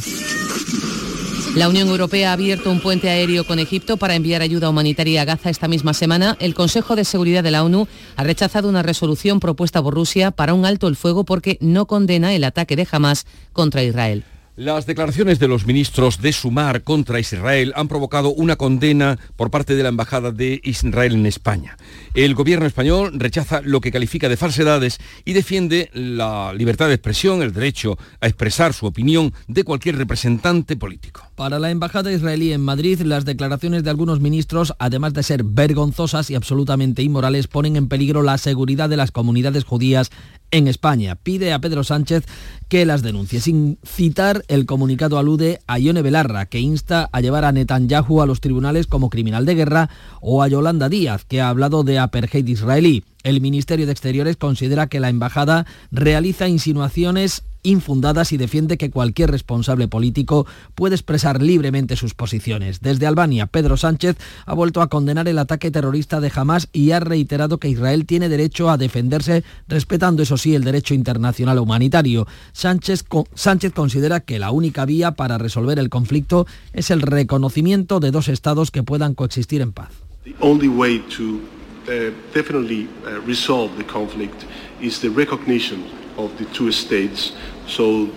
La 1.55 1.67
Unión 1.67 1.87
Europea 1.87 2.29
ha 2.29 2.33
abierto 2.33 2.71
un 2.71 2.79
puente 2.79 3.09
aéreo 3.09 3.43
con 3.43 3.57
Egipto 3.57 3.97
para 3.97 4.15
enviar 4.15 4.41
ayuda 4.41 4.69
humanitaria 4.69 5.23
a 5.23 5.25
Gaza 5.25 5.49
esta 5.49 5.67
misma 5.67 5.93
semana. 5.93 6.37
El 6.39 6.53
Consejo 6.53 6.95
de 6.95 7.03
Seguridad 7.03 7.43
de 7.43 7.51
la 7.51 7.63
ONU 7.63 7.87
ha 8.15 8.23
rechazado 8.23 8.69
una 8.69 8.83
resolución 8.83 9.39
propuesta 9.39 9.81
por 9.81 9.95
Rusia 9.95 10.29
para 10.29 10.53
un 10.53 10.65
alto 10.65 10.87
el 10.87 10.95
fuego 10.95 11.25
porque 11.25 11.57
no 11.59 11.87
condena 11.87 12.33
el 12.33 12.43
ataque 12.43 12.75
de 12.75 12.87
Hamas 12.89 13.25
contra 13.51 13.83
Israel. 13.83 14.23
Las 14.59 14.85
declaraciones 14.85 15.39
de 15.39 15.47
los 15.47 15.65
ministros 15.65 16.21
de 16.21 16.33
Sumar 16.33 16.83
contra 16.83 17.17
Israel 17.17 17.71
han 17.77 17.87
provocado 17.87 18.29
una 18.29 18.57
condena 18.57 19.17
por 19.37 19.51
parte 19.51 19.73
de 19.73 19.83
la 19.83 19.89
Embajada 19.89 20.31
de 20.31 20.59
Israel 20.65 21.13
en 21.13 21.25
España. 21.25 21.77
El 22.19 22.35
gobierno 22.35 22.65
español 22.65 23.11
rechaza 23.13 23.61
lo 23.63 23.79
que 23.79 23.93
califica 23.93 24.27
de 24.27 24.35
falsedades 24.35 24.97
y 25.23 25.31
defiende 25.31 25.89
la 25.93 26.53
libertad 26.53 26.89
de 26.89 26.95
expresión, 26.95 27.41
el 27.41 27.53
derecho 27.53 27.97
a 28.19 28.27
expresar 28.27 28.73
su 28.73 28.87
opinión 28.87 29.31
de 29.47 29.63
cualquier 29.63 29.95
representante 29.95 30.75
político. 30.75 31.23
Para 31.35 31.59
la 31.59 31.71
Embajada 31.71 32.11
israelí 32.11 32.51
en 32.51 32.59
Madrid, 32.59 32.99
las 33.03 33.23
declaraciones 33.23 33.85
de 33.85 33.91
algunos 33.91 34.19
ministros, 34.19 34.73
además 34.79 35.13
de 35.13 35.23
ser 35.23 35.45
vergonzosas 35.45 36.29
y 36.29 36.35
absolutamente 36.35 37.03
inmorales, 37.03 37.47
ponen 37.47 37.77
en 37.77 37.87
peligro 37.87 38.21
la 38.21 38.37
seguridad 38.37 38.89
de 38.89 38.97
las 38.97 39.11
comunidades 39.11 39.63
judías 39.63 40.11
en 40.51 40.67
España. 40.67 41.15
Pide 41.15 41.53
a 41.53 41.59
Pedro 41.59 41.83
Sánchez 41.83 42.25
que 42.67 42.85
las 42.85 43.01
denuncie. 43.01 43.39
Sin 43.39 43.79
citar, 43.83 44.43
el 44.47 44.65
comunicado 44.65 45.17
alude 45.17 45.59
a 45.67 45.79
Ione 45.79 46.01
Belarra, 46.01 46.47
que 46.47 46.59
insta 46.59 47.09
a 47.11 47.21
llevar 47.21 47.45
a 47.45 47.51
Netanyahu 47.51 48.21
a 48.21 48.25
los 48.25 48.41
tribunales 48.41 48.87
como 48.87 49.09
criminal 49.09 49.45
de 49.45 49.55
guerra, 49.55 49.89
o 50.21 50.43
a 50.43 50.47
Yolanda 50.47 50.89
Díaz, 50.89 51.25
que 51.25 51.41
ha 51.41 51.49
hablado 51.49 51.83
de 51.83 51.99
apartheid 52.09 52.47
israelí. 52.47 53.03
El 53.23 53.41
Ministerio 53.41 53.85
de 53.85 53.91
Exteriores 53.91 54.37
considera 54.37 54.87
que 54.87 54.99
la 54.99 55.09
embajada 55.09 55.65
realiza 55.91 56.47
insinuaciones 56.47 57.43
infundadas 57.63 58.31
y 58.31 58.37
defiende 58.37 58.77
que 58.77 58.89
cualquier 58.89 59.31
responsable 59.31 59.87
político 59.87 60.45
puede 60.75 60.95
expresar 60.95 61.41
libremente 61.41 61.95
sus 61.95 62.13
posiciones. 62.13 62.79
Desde 62.79 63.07
Albania, 63.07 63.47
Pedro 63.47 63.75
Sánchez 63.77 64.17
ha 64.45 64.53
vuelto 64.53 64.81
a 64.81 64.87
condenar 64.87 65.27
el 65.27 65.37
ataque 65.39 65.71
terrorista 65.71 66.21
de 66.21 66.31
Hamas 66.33 66.69
y 66.71 66.91
ha 66.91 66.99
reiterado 66.99 67.57
que 67.57 67.69
Israel 67.69 68.05
tiene 68.05 68.29
derecho 68.29 68.69
a 68.69 68.77
defenderse, 68.77 69.43
respetando 69.67 70.23
eso 70.23 70.37
sí 70.37 70.55
el 70.55 70.63
derecho 70.63 70.93
internacional 70.93 71.59
humanitario. 71.59 72.27
Sánchez, 72.53 73.03
Sánchez 73.33 73.73
considera 73.73 74.21
que 74.21 74.39
la 74.39 74.51
única 74.51 74.85
vía 74.85 75.11
para 75.11 75.37
resolver 75.37 75.79
el 75.79 75.89
conflicto 75.89 76.47
es 76.73 76.91
el 76.91 77.01
reconocimiento 77.01 77.99
de 77.99 78.11
dos 78.11 78.29
estados 78.29 78.71
que 78.71 78.83
puedan 78.83 79.15
coexistir 79.15 79.61
en 79.61 79.73
paz. 79.73 79.89
Uh, 81.89 82.11
definitely 82.35 82.87
uh, 83.07 83.19
resolve 83.25 83.75
the 83.77 83.83
conflict 83.83 84.45
is 84.79 85.01
the 85.01 85.09
recognition 85.09 85.83
of 86.17 86.29
the 86.37 86.45
two 86.53 86.71
states 86.71 87.33
so 87.65 88.07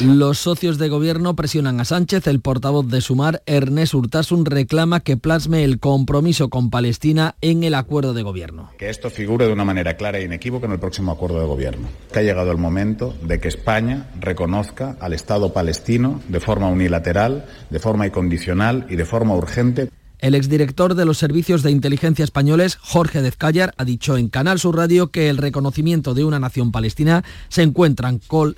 Los 0.00 0.38
socios 0.38 0.78
de 0.78 0.88
gobierno 0.88 1.36
presionan 1.36 1.80
a 1.80 1.84
Sánchez. 1.84 2.26
El 2.26 2.40
portavoz 2.40 2.88
de 2.88 3.00
Sumar, 3.00 3.42
Ernest 3.44 3.92
Urtasun, 3.92 4.46
reclama 4.46 5.00
que 5.00 5.16
plasme 5.16 5.64
el 5.64 5.78
compromiso 5.78 6.48
con 6.48 6.70
Palestina 6.70 7.34
en 7.40 7.64
el 7.64 7.74
acuerdo 7.74 8.14
de 8.14 8.22
gobierno. 8.22 8.70
Que 8.78 8.88
esto 8.88 9.10
figure 9.10 9.46
de 9.46 9.52
una 9.52 9.64
manera 9.64 9.96
clara 9.96 10.18
e 10.18 10.24
inequívoca 10.24 10.66
en 10.66 10.72
el 10.72 10.78
próximo 10.78 11.12
acuerdo 11.12 11.40
de 11.40 11.46
gobierno. 11.46 11.88
Que 12.12 12.20
ha 12.20 12.22
llegado 12.22 12.50
el 12.50 12.58
momento 12.58 13.14
de 13.22 13.40
que 13.40 13.48
España 13.48 14.08
reconozca 14.18 14.96
al 15.00 15.12
Estado 15.12 15.52
palestino 15.52 16.22
de 16.28 16.40
forma 16.40 16.68
unilateral, 16.68 17.46
de 17.68 17.78
forma 17.78 18.06
incondicional 18.06 18.86
y 18.88 18.96
de 18.96 19.04
forma 19.04 19.34
urgente. 19.34 19.90
El 20.22 20.36
exdirector 20.36 20.94
de 20.94 21.04
los 21.04 21.18
servicios 21.18 21.64
de 21.64 21.72
inteligencia 21.72 22.22
españoles, 22.22 22.78
Jorge 22.80 23.22
Dezcayar, 23.22 23.74
ha 23.76 23.84
dicho 23.84 24.16
en 24.16 24.28
Canal 24.28 24.60
Sur 24.60 24.76
Radio 24.76 25.10
que 25.10 25.28
el 25.28 25.36
reconocimiento 25.36 26.14
de 26.14 26.22
una 26.22 26.38
nación 26.38 26.70
palestina 26.70 27.24
se, 27.48 27.62
encuentra 27.62 28.12
con 28.28 28.54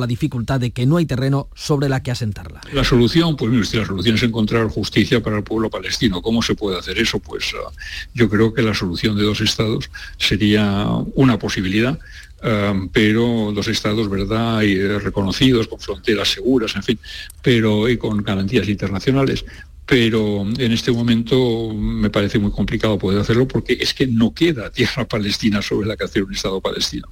la 0.00 0.06
dificultad 0.06 0.60
de 0.60 0.70
que 0.70 0.84
no 0.84 0.98
hay 0.98 1.06
terreno 1.06 1.48
sobre 1.54 1.88
la 1.88 2.02
que 2.02 2.10
asentarla. 2.10 2.60
La 2.74 2.84
solución, 2.84 3.36
pues 3.36 3.50
mire 3.50 3.64
la 3.78 3.86
solución 3.86 4.16
es 4.16 4.22
encontrar 4.22 4.68
justicia 4.68 5.22
para 5.22 5.38
el 5.38 5.44
pueblo 5.44 5.70
palestino. 5.70 6.20
¿Cómo 6.20 6.42
se 6.42 6.54
puede 6.54 6.78
hacer 6.78 6.98
eso? 6.98 7.18
Pues 7.20 7.54
ah, 7.54 7.72
yo 8.12 8.28
creo 8.28 8.52
que 8.52 8.60
la 8.60 8.74
solución 8.74 9.16
de 9.16 9.22
dos 9.22 9.40
estados 9.40 9.90
sería 10.18 10.88
una 11.14 11.38
posibilidad. 11.38 11.98
Ah, 12.42 12.74
pero 12.92 13.50
dos 13.54 13.66
estados, 13.68 14.10
¿verdad?, 14.10 14.62
eh, 14.62 14.98
reconocidos, 14.98 15.68
con 15.68 15.80
fronteras 15.80 16.28
seguras, 16.28 16.76
en 16.76 16.82
fin, 16.82 16.98
pero 17.40 17.88
y 17.88 17.96
con 17.96 18.22
garantías 18.22 18.68
internacionales, 18.68 19.44
pero 19.88 20.42
en 20.42 20.72
este 20.72 20.92
momento 20.92 21.72
me 21.72 22.10
parece 22.10 22.38
muy 22.38 22.50
complicado 22.50 22.98
poder 22.98 23.20
hacerlo 23.20 23.48
porque 23.48 23.78
es 23.80 23.94
que 23.94 24.06
no 24.06 24.34
queda 24.34 24.70
tierra 24.70 25.08
palestina 25.08 25.62
sobre 25.62 25.88
la 25.88 25.96
que 25.96 26.04
hacer 26.04 26.24
un 26.24 26.34
Estado 26.34 26.60
palestino. 26.60 27.08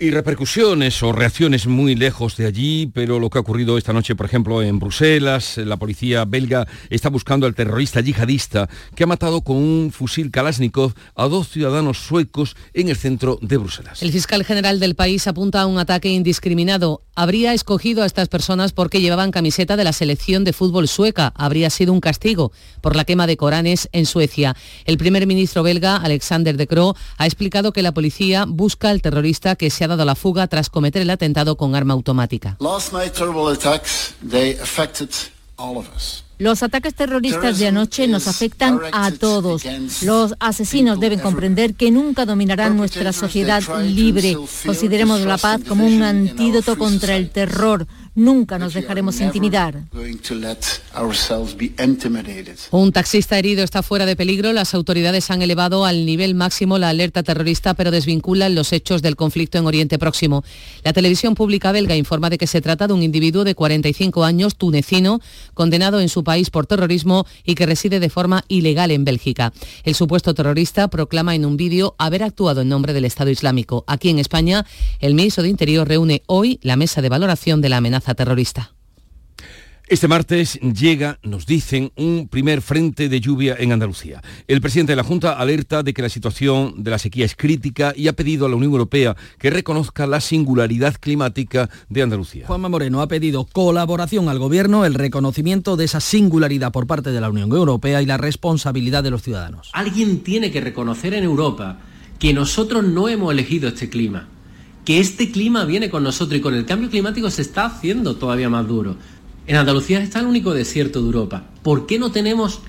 Y 0.00 0.10
repercusiones 0.10 1.02
o 1.02 1.10
reacciones 1.10 1.66
muy 1.66 1.96
lejos 1.96 2.36
de 2.36 2.46
allí, 2.46 2.88
pero 2.94 3.18
lo 3.18 3.30
que 3.30 3.38
ha 3.38 3.40
ocurrido 3.40 3.76
esta 3.76 3.92
noche, 3.92 4.14
por 4.14 4.26
ejemplo, 4.26 4.62
en 4.62 4.78
Bruselas, 4.78 5.56
la 5.56 5.76
policía 5.76 6.24
belga 6.24 6.68
está 6.88 7.08
buscando 7.08 7.48
al 7.48 7.56
terrorista 7.56 8.00
yihadista 8.00 8.68
que 8.94 9.02
ha 9.02 9.08
matado 9.08 9.40
con 9.40 9.56
un 9.56 9.90
fusil 9.90 10.30
Kalashnikov 10.30 10.92
a 11.16 11.26
dos 11.26 11.48
ciudadanos 11.48 11.98
suecos 11.98 12.54
en 12.74 12.90
el 12.90 12.96
centro 12.96 13.40
de 13.42 13.56
Bruselas. 13.56 14.00
El 14.00 14.12
fiscal 14.12 14.44
general 14.44 14.78
del 14.78 14.94
país 14.94 15.26
apunta 15.26 15.62
a 15.62 15.66
un 15.66 15.78
ataque 15.78 16.10
indiscriminado. 16.10 17.02
Habría 17.20 17.52
escogido 17.52 18.04
a 18.04 18.06
estas 18.06 18.28
personas 18.28 18.70
porque 18.70 19.00
llevaban 19.00 19.32
camiseta 19.32 19.76
de 19.76 19.82
la 19.82 19.92
selección 19.92 20.44
de 20.44 20.52
fútbol 20.52 20.86
sueca. 20.86 21.32
Habría 21.34 21.68
sido 21.68 21.92
un 21.92 21.98
castigo 21.98 22.52
por 22.80 22.94
la 22.94 23.04
quema 23.04 23.26
de 23.26 23.36
Coranes 23.36 23.88
en 23.90 24.06
Suecia. 24.06 24.54
El 24.84 24.98
primer 24.98 25.26
ministro 25.26 25.64
belga, 25.64 25.96
Alexander 25.96 26.56
De 26.56 26.68
Croo, 26.68 26.94
ha 27.16 27.26
explicado 27.26 27.72
que 27.72 27.82
la 27.82 27.90
policía 27.90 28.44
busca 28.46 28.90
al 28.90 29.02
terrorista 29.02 29.56
que 29.56 29.68
se 29.68 29.82
ha 29.82 29.88
dado 29.88 30.04
la 30.04 30.14
fuga 30.14 30.46
tras 30.46 30.70
cometer 30.70 31.02
el 31.02 31.10
atentado 31.10 31.56
con 31.56 31.74
arma 31.74 31.94
automática. 31.94 32.56
Los 36.38 36.62
ataques 36.62 36.94
terroristas 36.94 37.58
de 37.58 37.66
anoche 37.66 38.06
nos 38.06 38.28
afectan 38.28 38.80
a 38.92 39.10
todos. 39.10 39.62
Los 40.02 40.34
asesinos 40.38 41.00
deben 41.00 41.18
comprender 41.18 41.74
que 41.74 41.90
nunca 41.90 42.26
dominarán 42.26 42.76
nuestra 42.76 43.12
sociedad 43.12 43.62
libre. 43.82 44.36
Consideremos 44.64 45.20
la 45.22 45.36
paz 45.36 45.60
como 45.66 45.84
un 45.84 46.02
antídoto 46.02 46.78
contra 46.78 47.16
el 47.16 47.30
terror. 47.30 47.86
Nunca 48.14 48.58
nos 48.58 48.74
dejaremos 48.74 49.20
intimidar. 49.20 49.82
Un 52.70 52.92
taxista 52.92 53.38
herido 53.38 53.62
está 53.62 53.82
fuera 53.82 54.06
de 54.06 54.16
peligro. 54.16 54.52
Las 54.52 54.74
autoridades 54.74 55.30
han 55.30 55.42
elevado 55.42 55.84
al 55.84 56.04
nivel 56.04 56.34
máximo 56.34 56.78
la 56.78 56.88
alerta 56.88 57.22
terrorista, 57.22 57.74
pero 57.74 57.90
desvinculan 57.90 58.54
los 58.54 58.72
hechos 58.72 59.02
del 59.02 59.16
conflicto 59.16 59.58
en 59.58 59.66
Oriente 59.66 59.98
Próximo. 59.98 60.44
La 60.82 60.92
televisión 60.92 61.34
pública 61.34 61.72
belga 61.72 61.96
informa 61.96 62.30
de 62.30 62.38
que 62.38 62.46
se 62.46 62.60
trata 62.60 62.86
de 62.86 62.94
un 62.94 63.02
individuo 63.02 63.44
de 63.44 63.54
45 63.54 64.24
años, 64.24 64.56
tunecino, 64.56 65.20
condenado 65.54 66.00
en 66.00 66.08
su 66.08 66.24
país 66.24 66.50
por 66.50 66.66
terrorismo 66.66 67.26
y 67.44 67.54
que 67.54 67.66
reside 67.66 68.00
de 68.00 68.10
forma 68.10 68.44
ilegal 68.48 68.90
en 68.90 69.04
Bélgica. 69.04 69.52
El 69.84 69.94
supuesto 69.94 70.34
terrorista 70.34 70.88
proclama 70.88 71.34
en 71.34 71.44
un 71.44 71.56
vídeo 71.56 71.94
haber 71.98 72.22
actuado 72.22 72.62
en 72.62 72.68
nombre 72.68 72.92
del 72.92 73.04
Estado 73.04 73.30
Islámico. 73.30 73.84
Aquí 73.86 74.08
en 74.10 74.18
España, 74.18 74.66
el 75.00 75.14
ministro 75.14 75.42
de 75.42 75.50
Interior 75.50 75.86
reúne 75.86 76.22
hoy 76.26 76.58
la 76.62 76.76
mesa 76.76 77.02
de 77.02 77.08
valoración 77.08 77.60
de 77.60 77.68
la 77.68 77.78
amenaza 77.78 78.07
terrorista. 78.14 78.72
Este 79.90 80.06
martes 80.06 80.60
llega, 80.60 81.18
nos 81.22 81.46
dicen, 81.46 81.92
un 81.96 82.28
primer 82.28 82.60
frente 82.60 83.08
de 83.08 83.22
lluvia 83.22 83.56
en 83.58 83.72
Andalucía. 83.72 84.22
El 84.46 84.60
presidente 84.60 84.92
de 84.92 84.96
la 84.96 85.02
Junta 85.02 85.32
alerta 85.32 85.82
de 85.82 85.94
que 85.94 86.02
la 86.02 86.10
situación 86.10 86.82
de 86.82 86.90
la 86.90 86.98
sequía 86.98 87.24
es 87.24 87.34
crítica 87.34 87.94
y 87.96 88.08
ha 88.08 88.12
pedido 88.12 88.44
a 88.44 88.50
la 88.50 88.56
Unión 88.56 88.72
Europea 88.72 89.16
que 89.38 89.48
reconozca 89.48 90.06
la 90.06 90.20
singularidad 90.20 90.96
climática 91.00 91.70
de 91.88 92.02
Andalucía. 92.02 92.46
Juanma 92.46 92.68
Moreno 92.68 93.00
ha 93.00 93.08
pedido 93.08 93.46
colaboración 93.46 94.28
al 94.28 94.38
Gobierno, 94.38 94.84
el 94.84 94.92
reconocimiento 94.92 95.78
de 95.78 95.86
esa 95.86 96.00
singularidad 96.00 96.70
por 96.70 96.86
parte 96.86 97.10
de 97.10 97.22
la 97.22 97.30
Unión 97.30 97.50
Europea 97.50 98.02
y 98.02 98.06
la 98.06 98.18
responsabilidad 98.18 99.02
de 99.02 99.10
los 99.10 99.22
ciudadanos. 99.22 99.70
Alguien 99.72 100.22
tiene 100.22 100.50
que 100.50 100.60
reconocer 100.60 101.14
en 101.14 101.24
Europa 101.24 101.78
que 102.18 102.34
nosotros 102.34 102.84
no 102.84 103.08
hemos 103.08 103.32
elegido 103.32 103.70
este 103.70 103.88
clima 103.88 104.28
que 104.88 105.00
este 105.00 105.30
clima 105.30 105.66
viene 105.66 105.90
con 105.90 106.02
nosotros 106.02 106.38
y 106.38 106.40
con 106.40 106.54
el 106.54 106.64
cambio 106.64 106.88
climático 106.88 107.30
se 107.30 107.42
está 107.42 107.66
haciendo 107.66 108.16
todavía 108.16 108.48
más 108.48 108.66
duro. 108.66 108.96
En 109.46 109.56
Andalucía 109.56 110.00
está 110.00 110.20
el 110.20 110.26
único 110.26 110.54
desierto 110.54 111.00
de 111.00 111.04
Europa. 111.04 111.44
¿Por 111.62 111.84
qué 111.86 111.98
no 111.98 112.10
tenemos 112.10 112.62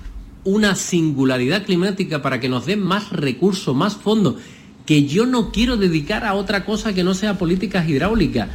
una 0.44 0.76
singularidad 0.76 1.64
climática 1.64 2.22
para 2.22 2.42
que 2.42 2.50
nos 2.50 2.66
den 2.66 2.82
más 2.82 3.14
recursos, 3.14 3.74
más 3.74 3.96
fondos? 3.96 4.36
Que 4.86 5.06
yo 5.06 5.26
no 5.26 5.54
quiero 5.54 5.78
dedicar 5.78 6.26
a 6.26 6.34
otra 6.34 6.66
cosa 6.66 6.92
que 6.92 7.06
no 7.06 7.14
sea 7.14 7.38
políticas 7.38 7.88
hidráulicas. 7.88 8.50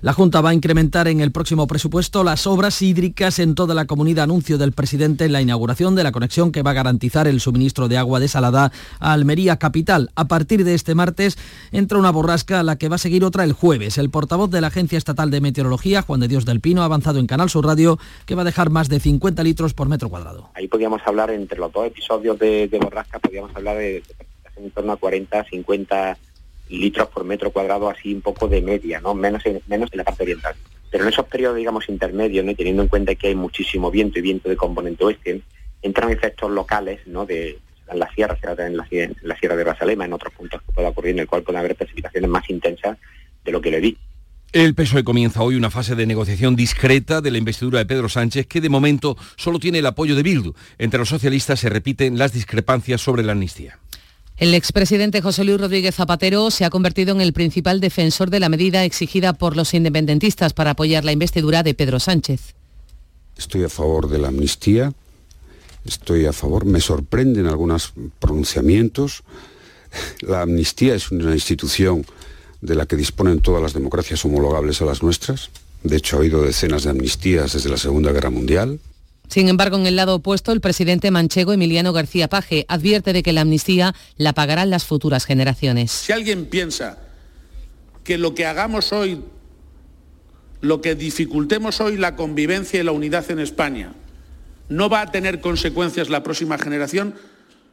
La 0.00 0.12
Junta 0.12 0.40
va 0.40 0.50
a 0.50 0.54
incrementar 0.54 1.08
en 1.08 1.20
el 1.20 1.32
próximo 1.32 1.66
presupuesto 1.66 2.24
las 2.24 2.46
obras 2.46 2.82
hídricas 2.82 3.38
en 3.38 3.54
toda 3.54 3.74
la 3.74 3.86
comunidad. 3.86 4.24
Anuncio 4.24 4.58
del 4.58 4.72
presidente 4.72 5.24
en 5.24 5.32
la 5.32 5.40
inauguración 5.40 5.94
de 5.94 6.04
la 6.04 6.12
conexión 6.12 6.52
que 6.52 6.62
va 6.62 6.70
a 6.72 6.74
garantizar 6.74 7.26
el 7.26 7.40
suministro 7.40 7.88
de 7.88 7.98
agua 7.98 8.20
desalada 8.20 8.72
a 9.00 9.12
Almería 9.12 9.56
Capital. 9.56 10.10
A 10.16 10.26
partir 10.26 10.64
de 10.64 10.74
este 10.74 10.94
martes 10.94 11.38
entra 11.72 11.98
una 11.98 12.10
borrasca 12.10 12.60
a 12.60 12.62
la 12.62 12.76
que 12.76 12.88
va 12.88 12.96
a 12.96 12.98
seguir 12.98 13.24
otra 13.24 13.44
el 13.44 13.52
jueves. 13.52 13.98
El 13.98 14.10
portavoz 14.10 14.50
de 14.50 14.60
la 14.60 14.68
Agencia 14.68 14.98
Estatal 14.98 15.30
de 15.30 15.40
Meteorología, 15.40 16.02
Juan 16.02 16.20
de 16.20 16.28
Dios 16.28 16.44
del 16.44 16.60
Pino, 16.60 16.82
ha 16.82 16.86
avanzado 16.86 17.18
en 17.18 17.26
Canal 17.26 17.50
Sur 17.50 17.66
Radio 17.66 17.98
que 18.26 18.34
va 18.34 18.42
a 18.42 18.44
dejar 18.44 18.70
más 18.70 18.88
de 18.88 19.00
50 19.00 19.42
litros 19.42 19.74
por 19.74 19.88
metro 19.88 20.08
cuadrado. 20.08 20.50
Ahí 20.54 20.68
podríamos 20.68 21.00
hablar 21.06 21.30
entre 21.30 21.58
los 21.58 21.72
dos 21.72 21.86
episodios 21.86 22.38
de, 22.38 22.68
borrasca, 22.82 23.18
podríamos 23.18 23.54
hablar 23.54 23.76
de 23.76 24.02
en 24.56 24.70
torno 24.72 24.92
a 24.92 24.96
40, 24.96 25.44
50 25.44 26.18
litros 26.68 27.08
por 27.08 27.24
metro 27.24 27.50
cuadrado, 27.50 27.88
así 27.88 28.14
un 28.14 28.20
poco 28.20 28.48
de 28.48 28.60
media, 28.62 29.00
¿no? 29.00 29.14
Menos 29.14 29.44
en, 29.46 29.60
menos 29.66 29.88
en 29.92 29.98
la 29.98 30.04
parte 30.04 30.22
oriental. 30.22 30.54
Pero 30.90 31.04
en 31.04 31.10
esos 31.10 31.26
periodos, 31.26 31.56
digamos, 31.56 31.88
intermedios, 31.88 32.44
teniendo 32.56 32.82
en 32.82 32.88
cuenta 32.88 33.14
que 33.14 33.28
hay 33.28 33.34
muchísimo 33.34 33.90
viento 33.90 34.18
y 34.18 34.22
viento 34.22 34.48
de 34.48 34.56
componente 34.56 35.04
oeste, 35.04 35.42
entran 35.82 36.10
efectos 36.10 36.50
locales, 36.50 37.00
¿no? 37.06 37.26
De, 37.26 37.58
en 37.90 37.98
la 37.98 38.10
sierra, 38.12 38.36
en 38.58 38.76
la, 38.76 38.86
en 38.90 39.16
la 39.22 39.38
sierra 39.38 39.56
de 39.56 39.64
Basalema, 39.64 40.04
en 40.04 40.12
otros 40.12 40.32
puntos 40.34 40.62
que 40.62 40.72
pueda 40.72 40.88
ocurrir, 40.88 41.12
en 41.12 41.20
el 41.20 41.26
cual 41.26 41.42
pueden 41.42 41.60
haber 41.60 41.76
precipitaciones 41.76 42.28
más 42.28 42.48
intensas 42.50 42.98
de 43.44 43.52
lo 43.52 43.60
que 43.60 43.70
le 43.70 43.80
di. 43.80 43.98
El 44.52 44.74
PSOE 44.74 45.04
comienza 45.04 45.42
hoy 45.42 45.56
una 45.56 45.70
fase 45.70 45.94
de 45.94 46.06
negociación 46.06 46.56
discreta 46.56 47.20
de 47.20 47.30
la 47.30 47.36
investidura 47.36 47.80
de 47.80 47.86
Pedro 47.86 48.08
Sánchez 48.08 48.46
que 48.46 48.62
de 48.62 48.70
momento 48.70 49.14
solo 49.36 49.58
tiene 49.58 49.80
el 49.80 49.86
apoyo 49.86 50.16
de 50.16 50.22
Bildu. 50.22 50.54
Entre 50.78 50.98
los 50.98 51.10
socialistas 51.10 51.60
se 51.60 51.68
repiten 51.68 52.16
las 52.16 52.32
discrepancias 52.32 53.02
sobre 53.02 53.22
la 53.22 53.32
amnistía. 53.32 53.78
El 54.38 54.54
expresidente 54.54 55.20
José 55.20 55.42
Luis 55.42 55.60
Rodríguez 55.60 55.96
Zapatero 55.96 56.52
se 56.52 56.64
ha 56.64 56.70
convertido 56.70 57.12
en 57.12 57.20
el 57.20 57.32
principal 57.32 57.80
defensor 57.80 58.30
de 58.30 58.38
la 58.38 58.48
medida 58.48 58.84
exigida 58.84 59.32
por 59.32 59.56
los 59.56 59.74
independentistas 59.74 60.52
para 60.52 60.70
apoyar 60.70 61.04
la 61.04 61.10
investidura 61.10 61.64
de 61.64 61.74
Pedro 61.74 61.98
Sánchez. 61.98 62.54
Estoy 63.36 63.64
a 63.64 63.68
favor 63.68 64.08
de 64.08 64.18
la 64.18 64.28
amnistía, 64.28 64.92
estoy 65.84 66.26
a 66.26 66.32
favor, 66.32 66.66
me 66.66 66.80
sorprenden 66.80 67.48
algunos 67.48 67.94
pronunciamientos. 68.20 69.24
La 70.20 70.42
amnistía 70.42 70.94
es 70.94 71.10
una 71.10 71.34
institución 71.34 72.06
de 72.60 72.76
la 72.76 72.86
que 72.86 72.94
disponen 72.94 73.40
todas 73.40 73.60
las 73.60 73.74
democracias 73.74 74.24
homologables 74.24 74.80
a 74.80 74.84
las 74.84 75.02
nuestras. 75.02 75.50
De 75.82 75.96
hecho, 75.96 76.14
ha 76.14 76.20
habido 76.20 76.42
decenas 76.42 76.84
de 76.84 76.90
amnistías 76.90 77.54
desde 77.54 77.70
la 77.70 77.76
Segunda 77.76 78.12
Guerra 78.12 78.30
Mundial. 78.30 78.78
Sin 79.28 79.48
embargo, 79.48 79.76
en 79.76 79.86
el 79.86 79.96
lado 79.96 80.16
opuesto, 80.16 80.52
el 80.52 80.60
presidente 80.60 81.10
manchego 81.10 81.52
Emiliano 81.52 81.92
García 81.92 82.28
Paje 82.28 82.64
advierte 82.68 83.12
de 83.12 83.22
que 83.22 83.32
la 83.32 83.42
amnistía 83.42 83.94
la 84.16 84.32
pagarán 84.32 84.70
las 84.70 84.84
futuras 84.84 85.26
generaciones. 85.26 85.90
Si 85.90 86.12
alguien 86.12 86.46
piensa 86.46 86.98
que 88.04 88.16
lo 88.16 88.34
que 88.34 88.46
hagamos 88.46 88.92
hoy, 88.92 89.22
lo 90.60 90.80
que 90.80 90.94
dificultemos 90.94 91.80
hoy 91.80 91.98
la 91.98 92.16
convivencia 92.16 92.80
y 92.80 92.84
la 92.84 92.92
unidad 92.92 93.30
en 93.30 93.38
España, 93.38 93.92
no 94.70 94.88
va 94.88 95.02
a 95.02 95.10
tener 95.10 95.40
consecuencias 95.40 96.08
la 96.08 96.22
próxima 96.22 96.58
generación, 96.58 97.14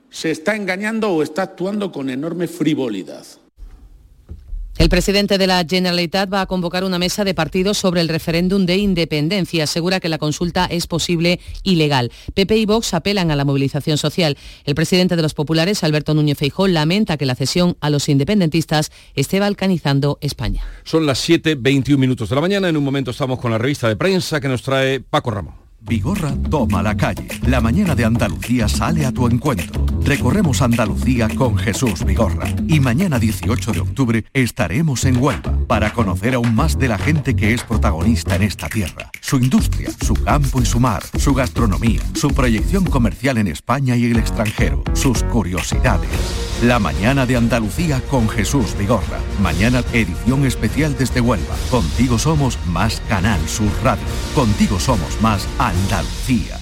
se 0.10 0.32
está 0.32 0.56
engañando 0.56 1.10
o 1.10 1.24
está 1.24 1.44
actuando 1.44 1.92
con 1.92 2.10
enorme 2.10 2.48
frivolidad. 2.48 3.26
El 4.78 4.90
presidente 4.90 5.38
de 5.38 5.48
la 5.48 5.66
Generalitat 5.68 6.32
va 6.32 6.42
a 6.42 6.46
convocar 6.48 6.84
una 6.84 7.00
mesa 7.00 7.24
de 7.24 7.34
partidos 7.34 7.78
sobre 7.78 8.02
el 8.02 8.10
referéndum 8.10 8.66
de 8.66 8.76
independencia. 8.76 9.64
Asegura 9.64 10.02
que 10.02 10.10
la 10.10 10.18
consulta 10.18 10.66
es 10.66 10.86
posible 10.86 11.40
y 11.64 11.76
legal. 11.76 12.12
PP 12.34 12.58
y 12.58 12.66
Vox 12.66 12.94
apelan 12.94 13.32
a 13.32 13.38
la 13.38 13.46
movilización 13.46 13.98
social. 13.98 14.38
El 14.66 14.76
presidente 14.76 15.16
de 15.16 15.22
los 15.22 15.34
populares, 15.34 15.84
Alberto 15.86 16.14
Núñez 16.14 16.38
Feijó, 16.38 16.68
lamenta 16.68 17.16
que 17.16 17.26
la 17.26 17.36
cesión 17.36 17.78
a 17.80 17.90
los 17.90 18.10
independentistas 18.10 18.92
esté 19.16 19.40
balcanizando 19.40 20.18
España. 20.20 20.64
Son 20.84 21.06
las 21.06 21.28
7.21 21.28 21.98
minutos 21.98 22.28
de 22.28 22.36
la 22.36 22.42
mañana. 22.42 22.68
En 22.68 22.76
un 22.76 22.84
momento 22.84 23.12
estamos 23.12 23.40
con 23.40 23.52
la 23.52 23.58
revista 23.58 23.88
de 23.88 23.96
prensa 23.96 24.42
que 24.42 24.50
nos 24.50 24.62
trae 24.62 25.00
Paco 25.00 25.32
Ramón. 25.32 25.65
Vigorra 25.88 26.34
toma 26.50 26.82
la 26.82 26.98
calle. 26.98 27.28
La 27.46 27.62
mañana 27.62 27.94
de 27.94 28.06
Andalucía 28.06 28.68
sale 28.68 29.06
a 29.06 29.12
tu 29.12 29.28
encuentro. 29.28 29.86
Recorremos 30.04 30.62
Andalucía 30.62 31.30
con 31.30 31.58
Jesús 31.58 32.04
Vigorra. 32.04 32.48
Y 32.68 32.80
mañana 32.80 33.20
18 33.20 33.72
de 33.72 33.80
octubre 33.82 34.26
estaremos 34.34 35.06
en 35.06 35.18
Huelva 35.18 35.58
para 35.68 35.94
conocer 35.94 36.34
aún 36.34 36.56
más 36.56 36.80
de 36.80 36.88
la 36.88 36.98
gente 36.98 37.36
que 37.36 37.54
es 37.54 37.64
protagonista 37.64 38.36
en 38.36 38.44
esta 38.44 38.68
tierra. 38.68 39.12
Su 39.22 39.38
industria, 39.38 39.92
su 40.04 40.16
campo 40.16 40.60
y 40.60 40.66
su 40.66 40.80
mar, 40.80 41.04
su 41.20 41.34
gastronomía, 41.36 42.02
su 42.16 42.30
proyección 42.30 42.86
comercial 42.86 43.38
en 43.38 43.48
España 43.48 43.96
y 43.96 44.06
el 44.06 44.18
extranjero, 44.18 44.84
sus 44.94 45.24
curiosidades. 45.24 46.10
La 46.64 46.80
mañana 46.80 47.26
de 47.26 47.36
Andalucía 47.36 48.02
con 48.10 48.30
Jesús 48.30 48.78
Vigorra. 48.78 49.20
Mañana 49.42 49.84
edición 49.92 50.46
especial 50.46 50.96
desde 50.98 51.20
Huelva. 51.20 51.54
Contigo 51.70 52.18
somos 52.18 52.58
más 52.68 53.02
Canal 53.10 53.46
Sur 53.50 53.70
Radio. 53.84 54.06
Contigo 54.34 54.80
somos 54.80 55.22
más 55.22 55.50
Andalucía. 55.60 56.58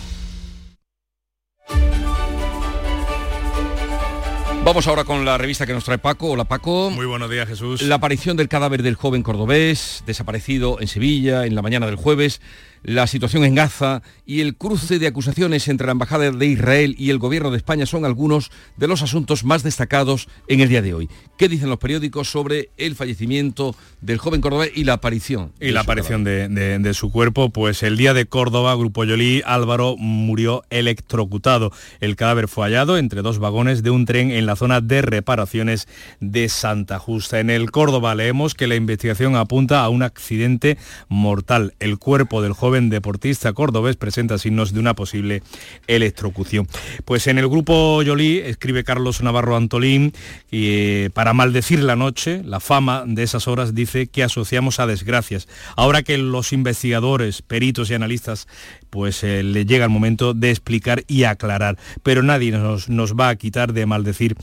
Vamos 4.66 4.88
ahora 4.88 5.04
con 5.04 5.26
la 5.26 5.38
revista 5.38 5.68
que 5.68 5.74
nos 5.74 5.84
trae 5.84 6.00
Paco. 6.00 6.32
Hola 6.32 6.46
Paco. 6.46 6.90
Muy 6.90 7.06
buenos 7.06 7.30
días 7.30 7.48
Jesús. 7.48 7.82
La 7.84 7.96
aparición 7.96 8.36
del 8.36 8.48
cadáver 8.48 8.82
del 8.82 8.96
joven 8.96 9.22
cordobés, 9.22 10.04
desaparecido 10.08 10.82
en 10.82 10.88
Sevilla 10.88 11.46
en 11.46 11.54
la 11.54 11.62
mañana 11.62 11.86
del 11.86 11.98
jueves, 11.98 12.42
la 12.84 13.08
situación 13.08 13.46
en 13.46 13.56
Gaza 13.56 14.02
y 14.26 14.41
el 14.41 14.56
cruce 14.56 15.00
de 15.00 15.08
acusaciones 15.08 15.67
entre 15.67 15.88
la 15.88 15.93
Embajada 15.93 16.32
de 16.32 16.46
Israel 16.46 16.96
y 16.98 17.10
el 17.10 17.17
Gobierno 17.17 17.52
de 17.52 17.58
España 17.58 17.86
son 17.86 18.06
algunos 18.06 18.52
de 18.78 18.88
los 18.88 19.02
asuntos 19.02 19.43
más 19.43 19.63
destacados 19.63 20.28
en 20.48 20.60
el 20.60 20.69
día 20.69 20.82
de 20.82 20.93
hoy. 20.93 21.10
¿Qué 21.38 21.50
dicen 21.50 21.69
los 21.69 21.80
periódicos 21.80 22.30
sobre 22.30 22.69
el 22.78 22.96
fallecimiento 22.96 23.76
del 24.02 24.17
joven 24.17 24.41
cordobés 24.41 24.72
y 24.76 24.84
la 24.84 24.93
aparición? 24.93 25.52
Y 25.60 25.72
la 25.72 25.82
aparición 25.82 26.24
de, 26.24 26.93
su 26.93 27.12
cuerpo, 27.12 27.50
pues 27.50 27.84
el 27.84 27.98
día 27.98 28.13
de 28.13 28.26
Córdoba, 28.26 28.76
Grupo 28.76 29.04
Yolí, 29.04 29.41
Álvaro 29.46 29.96
murió 29.98 30.63
electrocutado. 30.69 31.72
El 32.02 32.15
cadáver 32.15 32.48
fue 32.48 32.65
hallado 32.65 32.98
entre 32.98 33.22
dos 33.22 33.39
vagones 33.39 33.82
de 33.82 33.89
un 33.89 34.06
tren 34.06 34.32
en 34.32 34.46
la 34.46 34.56
zona 34.56 34.82
de 34.82 35.02
reparaciones 35.02 35.88
de 36.19 36.50
Santa 36.50 37.00
Justa. 37.00 37.39
En 37.39 37.50
el 37.50 37.72
Córdoba 37.72 38.13
leemos 38.15 38.54
que 38.54 38.67
la 38.67 38.76
investigación 38.76 39.36
apunta 39.36 39.84
a 39.84 39.89
un 39.89 40.04
accidente 40.04 40.78
mortal. 41.08 41.74
El 41.80 41.98
cuerpo 41.98 42.41
del 42.41 42.54
joven 42.54 42.73
deportista 42.82 43.54
cordobés 43.54 43.96
presenta 43.96 44.38
signos 44.38 44.74
de 44.74 44.80
una 44.80 44.94
posible 44.94 45.44
electrocución. 45.88 46.68
Pues 47.06 47.28
en 47.28 47.38
el 47.38 47.48
grupo 47.48 48.02
Yolí 48.02 48.40
escribe 48.40 48.84
Carlos 48.84 49.22
Navarro 49.22 49.56
Antolín 49.56 50.14
y 50.52 50.68
eh, 50.70 51.10
para 51.14 51.34
maldecir 51.34 51.84
la 51.84 51.96
noche, 51.96 52.42
la 52.44 52.60
fama 52.60 53.04
de 53.06 53.24
esas 53.24 53.48
horas 53.48 53.76
dice 53.76 54.08
que 54.08 54.24
asociamos 54.24 54.80
a 54.80 54.88
desgracias. 54.88 55.48
Ahora 55.76 56.04
que 56.04 56.18
los 56.18 56.54
investigadores, 56.54 57.42
peritos 57.42 57.90
y 57.90 57.94
analistas 57.94 58.48
pues 58.94 59.24
eh, 59.24 59.42
le 59.42 59.66
llega 59.66 59.86
el 59.86 59.90
momento 59.90 60.36
de 60.36 60.52
explicar 60.52 61.04
y 61.08 61.24
aclarar. 61.24 61.80
Pero 62.04 62.22
nadie 62.22 62.52
nos, 62.52 62.90
nos 62.90 63.16
va 63.16 63.30
a 63.30 63.36
quitar 63.36 63.74
de 63.74 63.88
maldecir 63.88 64.36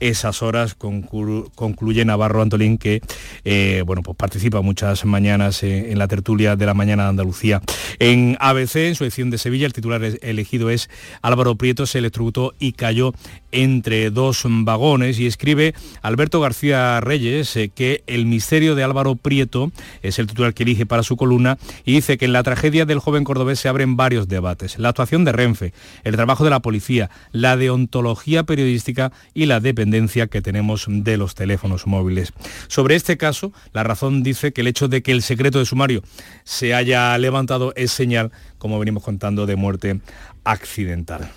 esas 0.00 0.42
horas, 0.42 0.74
concluye 0.74 2.06
Navarro 2.06 2.40
Antolín, 2.40 2.78
que 2.78 3.02
eh, 3.44 3.82
bueno, 3.84 4.02
pues 4.02 4.16
participa 4.16 4.62
muchas 4.62 5.04
mañanas 5.04 5.62
en 5.62 5.98
la 5.98 6.08
tertulia 6.08 6.56
de 6.56 6.64
la 6.64 6.72
mañana 6.72 7.02
de 7.02 7.08
Andalucía. 7.10 7.60
En 7.98 8.38
ABC, 8.40 8.76
en 8.76 8.94
su 8.94 9.04
edición 9.04 9.28
de 9.28 9.36
Sevilla, 9.36 9.66
el 9.66 9.74
titular 9.74 10.02
elegido 10.22 10.70
es 10.70 10.88
Álvaro 11.20 11.56
Prieto 11.56 11.84
se 11.84 11.98
electrocutó 11.98 12.54
y 12.58 12.72
cayó 12.72 13.12
entre 13.52 14.10
dos 14.10 14.44
vagones 14.46 15.18
y 15.18 15.26
escribe 15.26 15.74
Alberto 16.02 16.40
García 16.40 17.00
Reyes 17.00 17.56
eh, 17.56 17.70
que 17.74 18.02
el 18.06 18.24
misterio 18.24 18.74
de 18.74 18.84
Álvaro 18.84 19.16
Prieto 19.16 19.70
es 20.02 20.18
el 20.18 20.26
titular 20.26 20.54
que 20.54 20.62
elige 20.62 20.86
para 20.86 21.02
su 21.02 21.16
columna 21.16 21.58
y 21.84 21.92
dice 21.92 22.16
que 22.18 22.26
en 22.26 22.32
la 22.32 22.42
tragedia 22.42 22.84
del 22.84 22.98
joven 23.00 23.24
cordobés 23.24 23.58
se 23.58 23.68
abren 23.68 23.97
varios 23.98 24.28
debates. 24.28 24.78
La 24.78 24.90
actuación 24.90 25.26
de 25.26 25.32
Renfe, 25.32 25.74
el 26.04 26.16
trabajo 26.16 26.44
de 26.44 26.50
la 26.50 26.60
policía, 26.60 27.10
la 27.32 27.58
deontología 27.58 28.44
periodística 28.44 29.12
y 29.34 29.44
la 29.44 29.60
dependencia 29.60 30.28
que 30.28 30.40
tenemos 30.40 30.86
de 30.88 31.18
los 31.18 31.34
teléfonos 31.34 31.86
móviles. 31.86 32.32
Sobre 32.68 32.94
este 32.94 33.18
caso, 33.18 33.52
la 33.74 33.82
razón 33.82 34.22
dice 34.22 34.54
que 34.54 34.62
el 34.62 34.68
hecho 34.68 34.88
de 34.88 35.02
que 35.02 35.12
el 35.12 35.20
secreto 35.20 35.58
de 35.58 35.66
sumario 35.66 36.02
se 36.44 36.72
haya 36.72 37.18
levantado 37.18 37.74
es 37.76 37.90
señal, 37.90 38.30
como 38.56 38.78
venimos 38.78 39.02
contando, 39.02 39.44
de 39.44 39.56
muerte 39.56 40.00
accidental. 40.44 41.30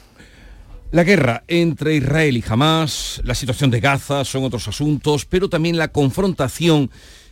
La 0.92 1.04
guerra 1.04 1.44
entre 1.48 1.96
Israel 1.96 2.38
y 2.38 2.44
Hamas, 2.48 3.22
la 3.24 3.34
situación 3.34 3.72
de 3.72 3.80
Gaza 3.80 4.24
son 4.26 4.44
otros 4.44 4.68
asuntos, 4.68 5.26
pero 5.26 5.50
también 5.50 5.78
la 5.78 5.88
confrontación 5.88 6.92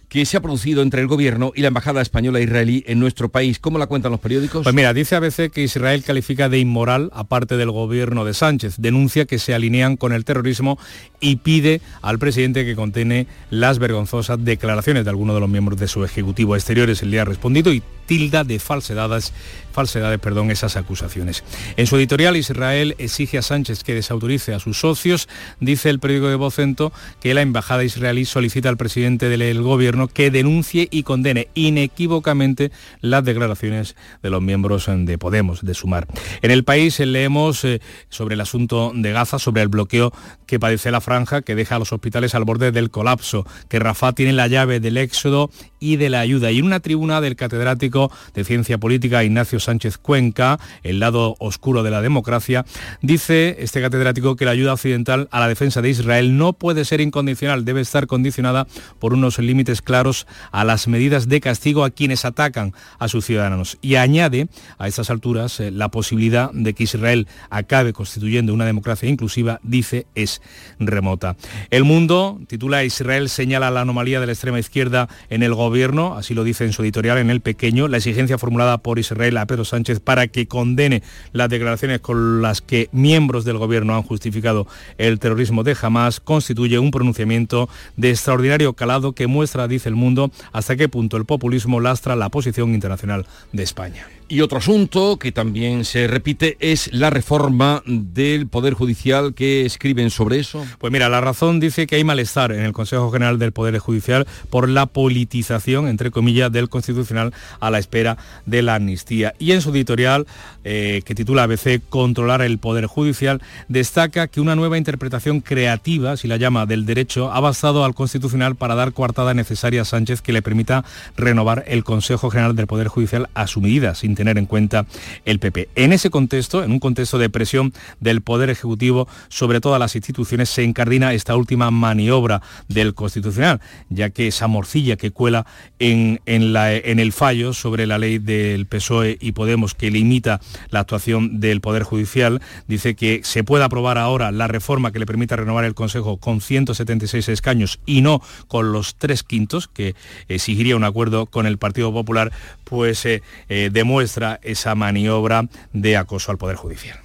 que 0.09 0.25
se 0.25 0.37
ha 0.37 0.41
producido 0.41 0.81
entre 0.81 1.01
el 1.01 1.07
gobierno 1.07 1.51
y 1.55 1.61
la 1.61 1.67
embajada 1.67 2.01
española 2.01 2.39
israelí 2.41 2.83
en 2.87 2.99
nuestro 2.99 3.29
país. 3.29 3.59
¿Cómo 3.59 3.77
la 3.77 3.85
cuentan 3.87 4.11
los 4.11 4.19
periódicos? 4.19 4.63
Pues 4.63 4.75
mira, 4.75 4.93
dice 4.93 5.15
ABC 5.15 5.51
que 5.51 5.63
Israel 5.63 6.03
califica 6.03 6.49
de 6.49 6.57
inmoral 6.57 7.11
a 7.13 7.25
parte 7.25 7.57
del 7.57 7.71
gobierno 7.71 8.25
de 8.25 8.33
Sánchez, 8.33 8.75
denuncia 8.79 9.25
que 9.25 9.37
se 9.37 9.53
alinean 9.53 9.97
con 9.97 10.11
el 10.11 10.25
terrorismo 10.25 10.79
y 11.19 11.37
pide 11.37 11.81
al 12.01 12.17
presidente 12.17 12.65
que 12.65 12.75
contiene 12.75 13.27
las 13.51 13.77
vergonzosas 13.77 14.43
declaraciones 14.43 15.03
de 15.03 15.11
algunos 15.11 15.35
de 15.35 15.41
los 15.41 15.49
miembros 15.49 15.79
de 15.79 15.87
su 15.87 16.03
ejecutivo 16.03 16.55
exteriores. 16.55 17.01
Día 17.09 17.21
ha 17.21 17.25
respondido 17.25 17.71
y 17.71 17.81
tilda 18.05 18.43
de 18.43 18.59
falsedades 18.59 19.33
falsedades, 19.79 20.19
perdón, 20.19 20.51
esas 20.51 20.75
acusaciones. 20.75 21.41
En 21.77 21.87
su 21.87 21.95
editorial, 21.95 22.35
Israel 22.35 22.95
exige 22.97 23.37
a 23.37 23.41
Sánchez 23.41 23.85
que 23.85 23.93
desautorice 23.93 24.53
a 24.53 24.59
sus 24.59 24.77
socios. 24.77 25.29
Dice 25.61 25.89
el 25.89 26.01
periódico 26.01 26.27
de 26.27 26.35
Vocento 26.35 26.91
que 27.21 27.33
la 27.33 27.41
embajada 27.41 27.85
israelí 27.85 28.25
solicita 28.25 28.67
al 28.67 28.75
presidente 28.75 29.29
del 29.29 29.61
gobierno 29.61 30.09
que 30.09 30.31
denuncie 30.31 30.89
y 30.91 31.03
condene 31.03 31.47
inequívocamente 31.53 32.73
las 32.99 33.23
declaraciones 33.23 33.95
de 34.21 34.29
los 34.29 34.41
miembros 34.41 34.87
de 34.89 35.17
Podemos, 35.17 35.61
de 35.61 35.73
Sumar. 35.73 36.07
En 36.41 36.51
el 36.51 36.65
país 36.65 36.99
leemos 36.99 37.63
eh, 37.63 37.79
sobre 38.09 38.35
el 38.35 38.41
asunto 38.41 38.91
de 38.93 39.13
Gaza, 39.13 39.39
sobre 39.39 39.61
el 39.61 39.69
bloqueo 39.69 40.11
que 40.45 40.59
padece 40.59 40.91
la 40.91 40.99
franja, 40.99 41.41
que 41.41 41.55
deja 41.55 41.77
a 41.77 41.79
los 41.79 41.93
hospitales 41.93 42.35
al 42.35 42.43
borde 42.43 42.73
del 42.73 42.91
colapso, 42.91 43.45
que 43.69 43.79
Rafa 43.79 44.11
tiene 44.11 44.33
la 44.33 44.47
llave 44.47 44.81
del 44.81 44.97
éxodo 44.97 45.49
y 45.79 45.95
de 45.95 46.09
la 46.09 46.19
ayuda. 46.19 46.51
Y 46.51 46.59
en 46.59 46.65
una 46.65 46.81
tribuna 46.81 47.21
del 47.21 47.37
catedrático 47.37 48.11
de 48.33 48.43
Ciencia 48.43 48.77
Política 48.77 49.23
Ignacio 49.23 49.59
Sánchez 49.61 49.68
Cuenca, 50.01 50.59
el 50.83 50.99
lado 50.99 51.35
oscuro 51.39 51.83
de 51.83 51.91
la 51.91 52.01
democracia, 52.01 52.65
dice 53.01 53.57
este 53.59 53.81
catedrático 53.81 54.35
que 54.35 54.45
la 54.45 54.51
ayuda 54.51 54.73
occidental 54.73 55.27
a 55.31 55.39
la 55.39 55.47
defensa 55.47 55.81
de 55.81 55.89
Israel 55.89 56.37
no 56.37 56.53
puede 56.53 56.85
ser 56.85 57.01
incondicional, 57.01 57.65
debe 57.65 57.81
estar 57.81 58.07
condicionada 58.07 58.67
por 58.99 59.13
unos 59.13 59.37
límites 59.39 59.81
claros 59.81 60.25
a 60.51 60.63
las 60.63 60.87
medidas 60.87 61.27
de 61.27 61.41
castigo 61.41 61.83
a 61.83 61.91
quienes 61.91 62.25
atacan 62.25 62.73
a 62.97 63.07
sus 63.07 63.25
ciudadanos. 63.25 63.77
Y 63.81 63.95
añade 63.95 64.47
a 64.77 64.87
estas 64.87 65.09
alturas 65.09 65.59
eh, 65.59 65.71
la 65.71 65.89
posibilidad 65.89 66.51
de 66.51 66.73
que 66.73 66.83
Israel 66.83 67.27
acabe 67.49 67.93
constituyendo 67.93 68.53
una 68.53 68.65
democracia 68.65 69.09
inclusiva, 69.09 69.59
dice, 69.63 70.07
es 70.15 70.41
remota. 70.79 71.35
El 71.69 71.83
mundo, 71.83 72.39
titula 72.47 72.83
Israel, 72.83 73.29
señala 73.29 73.71
la 73.71 73.81
anomalía 73.81 74.19
de 74.19 74.25
la 74.25 74.31
extrema 74.31 74.59
izquierda 74.59 75.07
en 75.29 75.43
el 75.43 75.53
gobierno, 75.53 76.15
así 76.15 76.33
lo 76.33 76.43
dice 76.43 76.65
en 76.65 76.73
su 76.73 76.81
editorial 76.81 77.17
en 77.17 77.29
El 77.29 77.41
Pequeño, 77.41 77.87
la 77.87 77.97
exigencia 77.97 78.37
formulada 78.37 78.77
por 78.79 78.99
Israel 78.99 79.37
a 79.37 79.45
Pedro 79.49 79.65
Sánchez 79.65 79.99
para 79.99 80.27
que 80.27 80.47
condene 80.47 81.01
las 81.33 81.49
declaraciones 81.49 81.99
con 81.99 82.41
las 82.41 82.61
que 82.61 82.87
miembros 82.91 83.45
del 83.45 83.57
gobierno 83.57 83.95
han 83.95 84.03
justificado 84.03 84.67
el 84.99 85.19
terrorismo 85.19 85.63
de 85.63 85.75
Hamas 85.81 86.19
constituye 86.19 86.77
un 86.77 86.91
pronunciamiento 86.91 87.67
de 87.97 88.11
extraordinario 88.11 88.73
calado 88.73 89.13
que 89.13 89.27
muestra, 89.27 89.67
dice 89.67 89.89
el 89.89 89.95
mundo, 89.95 90.31
hasta 90.53 90.75
qué 90.75 90.87
punto 90.87 91.17
el 91.17 91.25
populismo 91.25 91.79
lastra 91.79 92.15
la 92.15 92.29
posición 92.29 92.75
internacional 92.75 93.25
de 93.51 93.63
España. 93.63 94.18
Y 94.31 94.41
otro 94.41 94.59
asunto 94.59 95.17
que 95.17 95.31
también 95.31 95.85
se 95.85 96.05
repite 96.05 96.55
es 96.59 96.93
la 96.93 97.09
reforma 97.09 97.81
del 97.87 98.45
Poder 98.45 98.75
Judicial. 98.75 99.33
¿Qué 99.33 99.65
escriben 99.65 100.11
sobre 100.11 100.37
eso? 100.37 100.63
Pues 100.77 100.93
mira, 100.93 101.09
la 101.09 101.19
razón 101.19 101.59
dice 101.59 101.87
que 101.87 101.95
hay 101.95 102.03
malestar 102.03 102.51
en 102.51 102.59
el 102.59 102.71
Consejo 102.71 103.09
General 103.09 103.39
del 103.39 103.53
Poder 103.53 103.79
Judicial 103.79 104.27
por 104.51 104.69
la 104.69 104.85
politización, 104.85 105.87
entre 105.87 106.11
comillas, 106.11 106.51
del 106.51 106.69
Constitucional 106.69 107.33
a 107.59 107.71
la 107.71 107.79
espera 107.79 108.19
de 108.45 108.61
la 108.61 108.75
amnistía. 108.75 109.33
Y 109.39 109.53
en 109.53 109.63
su 109.63 109.71
editorial, 109.71 110.27
eh, 110.63 111.01
que 111.05 111.15
titula 111.15 111.41
ABC 111.41 111.81
Controlar 111.89 112.43
el 112.43 112.59
Poder 112.59 112.85
Judicial, 112.85 113.41
destaca 113.67 114.27
que 114.27 114.41
una 114.41 114.55
nueva 114.55 114.77
interpretación 114.77 115.41
creativa, 115.41 116.17
si 116.17 116.27
la 116.27 116.37
llama, 116.37 116.67
del 116.67 116.85
derecho, 116.85 117.31
ha 117.31 117.39
basado 117.39 117.83
al 117.83 117.95
Constitucional 117.95 118.55
para 118.55 118.75
dar 118.75 118.93
coartada 118.93 119.33
necesaria 119.33 119.81
a 119.81 119.85
Sánchez 119.85 120.21
que 120.21 120.33
le 120.33 120.43
permita 120.43 120.85
renovar 121.17 121.63
el 121.65 121.83
Consejo 121.83 122.29
General 122.29 122.55
del 122.55 122.67
Poder 122.67 122.89
Judicial 122.89 123.27
a 123.33 123.47
su 123.47 123.59
medida, 123.59 123.95
tener 124.19 124.37
en 124.37 124.47
cuenta 124.47 124.85
el 125.23 125.39
PP. 125.39 125.69
En 125.75 125.93
ese 125.93 126.09
contexto, 126.09 126.61
en 126.61 126.73
un 126.73 126.79
contexto 126.79 127.17
de 127.17 127.29
presión 127.29 127.73
del 128.01 128.19
Poder 128.19 128.49
Ejecutivo 128.49 129.07
sobre 129.29 129.61
todas 129.61 129.79
las 129.79 129.95
instituciones, 129.95 130.49
se 130.49 130.65
encardina 130.65 131.13
esta 131.13 131.37
última 131.37 131.71
maniobra 131.71 132.41
del 132.67 132.93
Constitucional, 132.95 133.61
ya 133.87 134.09
que 134.09 134.27
esa 134.27 134.47
morcilla 134.47 134.97
que 134.97 135.11
cuela 135.11 135.45
en, 135.79 136.19
en 136.25 136.99
el 136.99 137.13
fallo 137.13 137.53
sobre 137.53 137.87
la 137.87 137.97
ley 137.97 138.19
del 138.19 138.65
PSOE 138.65 139.17
y 139.21 139.31
Podemos 139.31 139.73
que 139.73 139.89
limita 139.89 140.41
la 140.69 140.81
actuación 140.81 141.39
del 141.39 141.61
Poder 141.61 141.83
Judicial, 141.83 142.41
dice 142.67 142.95
que 142.95 143.21
se 143.23 143.45
puede 143.45 143.63
aprobar 143.63 143.97
ahora 143.97 144.33
la 144.33 144.49
reforma 144.49 144.91
que 144.91 144.99
le 144.99 145.05
permita 145.05 145.37
renovar 145.37 145.63
el 145.63 145.75
Consejo 145.75 146.17
con 146.17 146.41
176 146.41 147.29
escaños 147.29 147.79
y 147.85 148.01
no 148.01 148.21
con 148.49 148.73
los 148.73 148.95
tres 148.95 149.23
quintos, 149.23 149.69
que 149.69 149.95
exigiría 150.27 150.75
un 150.75 150.83
acuerdo 150.83 151.27
con 151.27 151.45
el 151.45 151.57
Partido 151.57 151.93
Popular, 151.93 152.33
pues 152.65 153.05
eh, 153.05 153.23
eh, 153.47 153.69
demuestra 153.71 154.08
esa 154.43 154.75
maniobra 154.75 155.47
de 155.73 155.97
acoso 155.97 156.31
al 156.31 156.37
Poder 156.37 156.55
Judicial. 156.55 156.99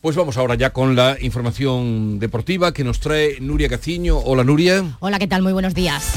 Pues 0.00 0.16
vamos 0.16 0.36
ahora 0.36 0.56
ya 0.56 0.70
con 0.70 0.96
la 0.96 1.16
información 1.20 2.18
deportiva 2.18 2.72
que 2.72 2.82
nos 2.82 2.98
trae 2.98 3.38
Nuria 3.40 3.68
Caciño. 3.68 4.18
Hola 4.18 4.42
Nuria. 4.42 4.96
Hola, 4.98 5.20
¿qué 5.20 5.28
tal? 5.28 5.42
Muy 5.42 5.52
buenos 5.52 5.74
días. 5.74 6.12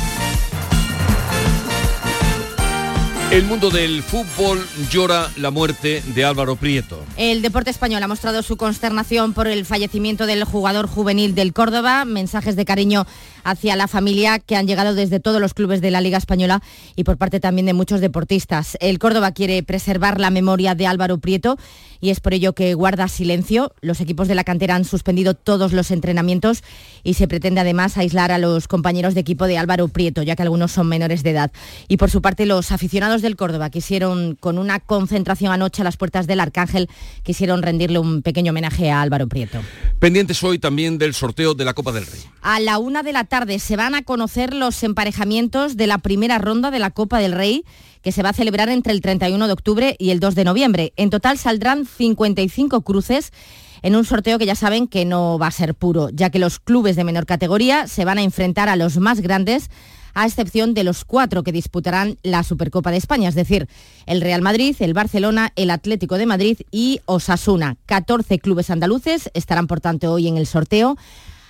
El 3.31 3.43
mundo 3.45 3.69
del 3.69 4.01
fútbol 4.01 4.65
llora 4.89 5.29
la 5.38 5.51
muerte 5.51 6.01
de 6.15 6.23
Álvaro 6.23 6.55
Prieto. 6.55 7.03
El 7.17 7.41
deporte 7.41 7.69
español 7.69 8.01
ha 8.01 8.07
mostrado 8.07 8.41
su 8.43 8.55
consternación 8.55 9.33
por 9.33 9.47
el 9.47 9.65
fallecimiento 9.65 10.25
del 10.25 10.45
jugador 10.45 10.88
juvenil 10.88 11.35
del 11.35 11.51
Córdoba. 11.51 12.05
Mensajes 12.05 12.55
de 12.55 12.65
cariño 12.65 13.05
hacia 13.45 13.75
la 13.75 13.88
familia 13.88 14.39
que 14.39 14.58
han 14.58 14.67
llegado 14.67 14.95
desde 14.95 15.21
todos 15.21 15.39
los 15.39 15.53
clubes 15.53 15.79
de 15.79 15.91
la 15.91 16.01
Liga 16.01 16.17
Española 16.17 16.62
y 16.95 17.05
por 17.05 17.17
parte 17.17 17.39
también 17.39 17.67
de 17.67 17.73
muchos 17.73 18.01
deportistas. 18.01 18.75
El 18.81 18.99
Córdoba 18.99 19.31
quiere 19.31 19.62
preservar 19.63 20.19
la 20.19 20.31
memoria 20.31 20.75
de 20.75 20.88
Álvaro 20.88 21.19
Prieto 21.19 21.58
y 22.01 22.10
es 22.10 22.19
por 22.19 22.34
ello 22.34 22.53
que 22.53 22.73
guarda 22.73 23.08
silencio. 23.08 23.73
Los 23.81 24.01
equipos 24.01 24.27
de 24.27 24.36
la 24.36 24.43
cantera 24.43 24.75
han 24.75 24.84
suspendido 24.84 25.36
todos 25.36 25.73
los 25.73 25.91
entrenamientos 25.91 26.63
y 27.03 27.13
se 27.13 27.27
pretende 27.27 27.62
además 27.62 27.97
aislar 27.97 28.31
a 28.31 28.39
los 28.39 28.67
compañeros 28.67 29.13
de 29.13 29.21
equipo 29.21 29.45
de 29.45 29.60
Álvaro 29.60 29.88
Prieto, 29.89 30.23
ya 30.23 30.36
que 30.36 30.41
algunos 30.41 30.71
son 30.71 30.88
menores 30.88 31.21
de 31.21 31.29
edad. 31.29 31.51
Y 31.88 31.97
por 31.97 32.10
su 32.10 32.21
parte, 32.21 32.47
los 32.47 32.71
aficionados 32.71 33.21
del 33.21 33.36
Córdoba 33.36 33.69
quisieron, 33.69 34.36
con 34.36 34.58
una 34.58 34.79
concentración 34.79 35.51
anoche 35.53 35.84
a 35.84 35.86
las 35.86 35.97
puertas 35.97 36.25
del 36.25 36.39
Arcángel, 36.39 36.89
quisieron 37.21 37.62
rendirle 37.62 37.99
un 37.99 38.23
pequeño 38.23 38.51
homenaje 38.51 38.89
a 38.89 39.03
Álvaro 39.03 39.27
Prieto. 39.27 39.60
Pendientes 39.99 40.43
hoy 40.43 40.58
también 40.58 40.97
del 40.97 41.13
sorteo 41.13 41.53
de 41.53 41.63
la 41.63 41.75
Copa 41.75 41.91
del 41.91 42.08
Rey. 42.08 42.21
A 42.41 42.60
la 42.60 42.79
una 42.79 43.03
de 43.03 43.13
la 43.13 43.23
tarde 43.23 43.35
se 43.60 43.76
van 43.76 43.95
a 43.95 44.04
conocer 44.04 44.54
los 44.54 44.82
emparejamientos 44.84 45.76
de 45.76 45.88
la 45.88 45.98
primera 45.98 46.38
ronda 46.38 46.71
de 46.71 46.80
la 46.80 46.91
Copa 46.91 47.19
del 47.19 47.34
Rey 47.34 47.65
que 48.02 48.13
se 48.13 48.24
va 48.24 48.30
a 48.30 48.34
celebrar 48.34 48.69
entre 48.69 48.93
el 48.93 49.02
31 49.02 49.48
de 49.48 49.52
octubre 49.52 49.95
y 50.00 50.12
el 50.12 50.21
2 50.21 50.36
de 50.36 50.45
noviembre. 50.45 50.93
En 50.95 51.10
total 51.10 51.38
saldrán 51.38 51.86
55 51.86 52.82
cruces 52.82 53.34
en 53.82 53.98
un 53.98 54.06
sorteo 54.06 54.39
que 54.39 54.45
ya 54.45 54.56
saben 54.56 54.88
que 54.88 55.04
no 55.04 55.38
va 55.38 55.48
a 55.48 55.52
ser 55.52 55.76
puro, 55.76 56.10
ya 56.12 56.30
que 56.30 56.39
los 56.39 56.60
clubes 56.60 56.95
de 56.95 57.04
menor 57.04 57.26
categoría 57.26 57.88
se 57.88 58.06
van 58.06 58.19
a 58.19 58.24
enfrentar 58.24 58.69
a 58.69 58.78
los 58.78 58.98
más 58.98 59.19
grandes 59.19 59.69
a 60.13 60.26
excepción 60.26 60.74
de 60.74 60.86
los 60.86 61.04
cuatro 61.04 61.43
que 61.43 61.52
disputarán 61.52 62.17
la 62.24 62.43
Supercopa 62.43 62.89
de 62.89 62.98
España, 62.98 63.28
es 63.28 63.36
decir, 63.36 63.67
el 64.06 64.21
Real 64.21 64.41
Madrid, 64.41 64.76
el 64.80 64.93
Barcelona, 64.93 65.52
el 65.58 65.69
Atlético 65.69 66.17
de 66.17 66.26
Madrid 66.26 66.60
y 66.71 67.02
Osasuna. 67.06 67.76
14 67.86 68.39
clubes 68.39 68.69
andaluces 68.69 69.30
estarán, 69.34 69.67
por 69.67 69.82
tanto, 69.82 70.13
hoy 70.13 70.30
en 70.30 70.38
el 70.38 70.48
sorteo. 70.48 70.95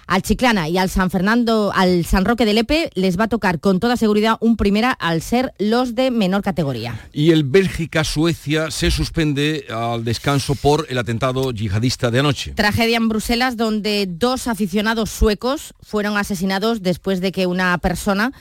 Al 0.07 0.21
Chiclana 0.21 0.69
y 0.69 0.77
al 0.77 0.89
San 0.89 1.09
Fernando, 1.09 1.71
al 1.73 2.05
San 2.05 2.25
Roque 2.25 2.45
de 2.45 2.53
Lepe, 2.53 2.91
les 2.93 3.19
va 3.19 3.25
a 3.25 3.27
tocar 3.27 3.59
con 3.59 3.79
toda 3.79 3.97
seguridad 3.97 4.37
un 4.39 4.55
primera 4.55 4.91
al 4.91 5.21
ser 5.21 5.53
los 5.57 5.95
de 5.95 6.11
menor 6.11 6.43
categoría. 6.43 6.99
Y 7.11 7.31
el 7.31 7.43
Bélgica-Suecia 7.43 8.69
se 8.71 8.91
suspende 8.91 9.65
al 9.69 10.03
descanso 10.03 10.55
por 10.55 10.85
el 10.89 10.97
atentado 10.97 11.51
yihadista 11.51 12.11
de 12.11 12.19
anoche. 12.19 12.51
Tragedia 12.51 12.97
en 12.97 13.09
Bruselas 13.09 13.57
donde 13.57 14.05
dos 14.07 14.47
aficionados 14.47 15.09
suecos 15.09 15.73
fueron 15.81 16.17
asesinados 16.17 16.81
después 16.81 17.21
de 17.21 17.31
que 17.31 17.47
una 17.47 17.77
persona 17.79 18.31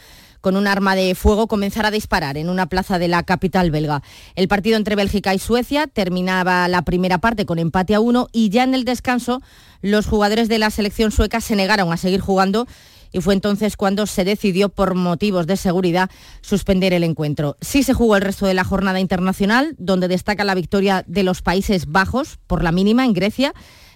con 0.44 0.56
un 0.56 0.66
arma 0.66 0.94
de 0.94 1.14
fuego 1.14 1.46
comenzara 1.46 1.88
a 1.88 1.90
disparar 1.90 2.36
en 2.36 2.50
una 2.50 2.66
plaza 2.66 2.98
de 2.98 3.08
la 3.08 3.22
capital 3.22 3.70
belga. 3.70 4.02
El 4.34 4.46
partido 4.46 4.76
entre 4.76 4.94
Bélgica 4.94 5.32
y 5.32 5.38
Suecia 5.38 5.86
terminaba 5.86 6.68
la 6.68 6.82
primera 6.82 7.16
parte 7.16 7.46
con 7.46 7.58
empate 7.58 7.94
a 7.94 8.00
uno 8.00 8.28
y 8.30 8.50
ya 8.50 8.62
en 8.62 8.74
el 8.74 8.84
descanso 8.84 9.40
los 9.80 10.06
jugadores 10.06 10.50
de 10.50 10.58
la 10.58 10.68
selección 10.68 11.12
sueca 11.12 11.40
se 11.40 11.56
negaron 11.56 11.90
a 11.90 11.96
seguir 11.96 12.20
jugando 12.20 12.66
y 13.10 13.22
fue 13.22 13.32
entonces 13.32 13.78
cuando 13.78 14.06
se 14.06 14.24
decidió 14.24 14.68
por 14.68 14.94
motivos 14.94 15.46
de 15.46 15.56
seguridad 15.56 16.10
suspender 16.42 16.92
el 16.92 17.04
encuentro. 17.04 17.56
Sí 17.62 17.82
se 17.82 17.94
jugó 17.94 18.16
el 18.16 18.22
resto 18.22 18.44
de 18.44 18.52
la 18.52 18.64
jornada 18.64 19.00
internacional, 19.00 19.74
donde 19.78 20.08
destaca 20.08 20.44
la 20.44 20.54
victoria 20.54 21.04
de 21.06 21.22
los 21.22 21.40
Países 21.40 21.86
Bajos 21.86 22.38
por 22.46 22.62
la 22.62 22.70
mínima 22.70 23.06
en 23.06 23.14
Grecia 23.14 23.54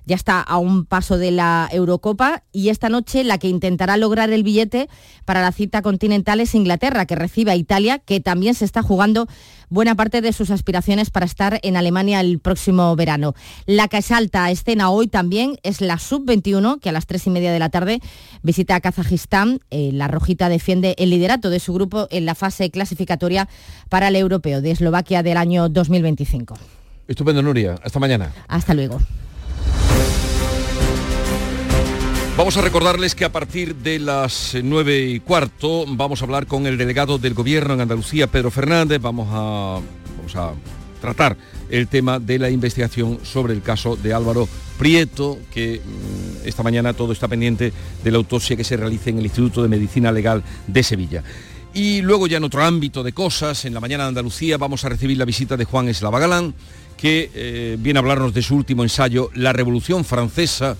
ya 0.09 0.17
está 0.17 0.41
a 0.41 0.57
un 0.57 0.87
paso 0.87 1.19
de 1.19 1.31
la 1.31 1.69
Eurocopa 1.71 2.43
y 2.51 2.71
esta 2.71 2.89
noche 2.89 3.25
la 3.25 3.37
que 3.37 3.49
intentará 3.49 3.99
lograr 3.99 4.31
el 4.31 4.43
billete 4.43 4.89
para 5.27 5.43
la 5.43 5.53
cita 5.53 5.83
continental 5.83 6.41
es 6.41 6.55
Inglaterra, 6.55 7.05
que 7.05 7.15
recibe 7.15 7.51
a 7.51 7.57
Italia, 7.57 7.99
que 7.99 8.19
también 8.19 8.55
se 8.55 8.65
está 8.65 8.83
jugando 8.83 9.29
buena 9.69 9.95
parte 9.95 10.23
de 10.23 10.33
sus 10.33 10.51
aspiraciones 10.51 11.11
para 11.11 11.27
estar 11.27 11.61
en 11.63 11.77
Alemania 11.77 12.21
el 12.21 12.39
próximo 12.39 12.97
verano. 12.97 13.35
La 13.67 13.89
que 13.89 14.01
salta 14.01 14.47
a 14.47 14.51
escena 14.51 14.89
hoy 14.89 15.09
también 15.09 15.59
es 15.63 15.83
la 15.83 15.99
Sub-21, 15.99 16.81
que 16.81 16.89
a 16.89 16.93
las 16.93 17.07
tres 17.07 17.27
y 17.27 17.31
media 17.31 17.53
de 17.53 17.59
la 17.59 17.69
tarde 17.69 18.01
visita 18.43 18.77
a 18.77 18.81
Kazajistán. 18.81 19.61
Eh, 19.71 19.91
la 19.93 20.09
Rojita 20.09 20.49
defiende 20.49 20.95
el 20.97 21.11
liderato 21.11 21.51
de 21.51 21.61
su 21.61 21.75
grupo 21.75 22.09
en 22.11 22.25
la 22.25 22.35
fase 22.35 22.71
clasificatoria 22.71 23.47
para 23.91 24.09
el 24.09 24.17
europeo 24.17 24.63
de 24.63 24.71
Eslovaquia 24.71 25.23
del 25.23 25.37
año 25.37 25.69
2025. 25.69 26.57
Estupendo, 27.07 27.43
Nuria. 27.43 27.75
Hasta 27.83 27.99
mañana. 27.99 28.33
Hasta 28.49 28.73
luego. 28.73 29.01
Vamos 32.39 32.57
a 32.57 32.61
recordarles 32.63 33.17
que 33.17 33.25
a 33.25 33.33
partir 33.33 33.75
de 33.75 33.99
las 33.99 34.57
nueve 34.63 35.01
y 35.01 35.19
cuarto 35.19 35.85
vamos 35.89 36.23
a 36.23 36.25
hablar 36.25 36.47
con 36.47 36.67
el 36.67 36.79
delegado 36.79 37.19
del 37.19 37.35
gobierno 37.35 37.75
en 37.75 37.81
Andalucía, 37.81 38.29
Pedro 38.29 38.53
Fernández. 38.53 39.03
Vamos 39.03 39.29
a, 39.33 39.81
vamos 40.17 40.37
a 40.37 40.53
tratar 41.01 41.37
el 41.69 41.89
tema 41.89 42.19
de 42.19 42.39
la 42.39 42.49
investigación 42.49 43.19
sobre 43.25 43.55
el 43.55 43.63
caso 43.63 43.97
de 43.97 44.15
Álvaro 44.15 44.49
Prieto, 44.79 45.39
que 45.53 45.81
mm, 45.85 46.47
esta 46.47 46.63
mañana 46.63 46.93
todo 46.93 47.13
está 47.13 47.27
pendiente 47.27 47.73
de 48.05 48.11
la 48.11 48.19
autopsia 48.19 48.57
que 48.57 48.65
se 48.65 48.77
realice 48.77 49.11
en 49.11 49.19
el 49.19 49.25
Instituto 49.25 49.61
de 49.61 49.69
Medicina 49.69 50.13
Legal 50.13 50.45
de 50.67 50.83
Sevilla. 50.85 51.25
Y 51.75 52.03
luego 52.03 52.27
ya 52.27 52.39
en 52.39 52.45
otro 52.45 52.63
ámbito 52.63 53.03
de 53.03 53.13
cosas, 53.13 53.65
en 53.65 53.75
la 53.75 53.81
mañana 53.81 54.05
de 54.05 54.09
Andalucía 54.11 54.57
vamos 54.59 54.85
a 54.85 54.89
recibir 54.89 55.19
la 55.19 55.25
visita 55.25 55.57
de 55.57 55.65
Juan 55.65 55.89
Eslava 55.89 56.19
Galán, 56.19 56.55
que 56.99 57.31
eh, 57.33 57.77
viene 57.79 57.99
a 57.99 58.03
hablarnos 58.03 58.35
de 58.35 58.43
su 58.43 58.57
último 58.57 58.83
ensayo, 58.83 59.31
La 59.35 59.55
Revolución 59.55 60.05
Francesa, 60.05 60.77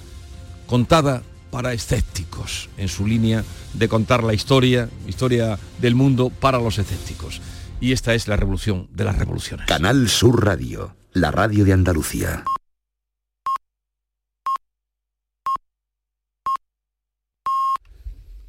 contada 0.67 1.23
para 1.51 1.73
escépticos, 1.73 2.69
en 2.77 2.89
su 2.89 3.07
línea 3.07 3.45
de 3.73 3.89
contar 3.89 4.23
la 4.23 4.35
historia, 4.35 4.91
historia 5.07 5.59
del 5.81 5.95
mundo 5.95 6.29
para 6.29 6.59
los 6.59 6.79
escépticos. 6.79 7.41
Y 7.81 7.93
esta 7.93 8.15
es 8.15 8.29
la 8.29 8.37
revolución 8.37 8.89
de 8.93 9.05
las 9.05 9.17
revoluciones. 9.17 9.67
Canal 9.67 10.09
Sur 10.09 10.45
Radio, 10.45 10.97
la 11.13 11.31
radio 11.31 11.65
de 11.65 11.73
Andalucía. 11.73 12.45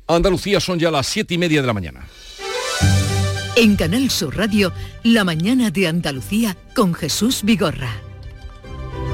Andalucía 0.08 0.60
son 0.60 0.80
ya 0.80 0.90
las 0.90 1.06
siete 1.06 1.36
y 1.36 1.38
media 1.38 1.62
de 1.62 1.68
la 1.68 1.74
mañana. 1.74 2.08
En 3.62 3.76
Canal 3.76 4.10
Sur 4.10 4.38
Radio, 4.38 4.72
la 5.04 5.26
mañana 5.26 5.70
de 5.70 5.86
Andalucía 5.86 6.56
con 6.74 6.94
Jesús 6.94 7.42
Vigorra. 7.44 7.92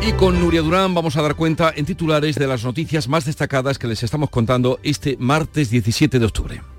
Y 0.08 0.12
con 0.12 0.40
Nuria 0.40 0.62
Durán 0.62 0.94
vamos 0.94 1.18
a 1.18 1.24
dar 1.24 1.34
cuenta 1.34 1.74
en 1.76 1.84
titulares 1.84 2.36
de 2.36 2.46
las 2.46 2.64
noticias 2.64 3.08
más 3.08 3.26
destacadas 3.26 3.80
que 3.80 3.88
les 3.88 4.04
estamos 4.04 4.30
contando 4.30 4.80
este 4.84 5.18
martes 5.18 5.72
17 5.72 6.20
de 6.20 6.26
octubre. 6.28 6.75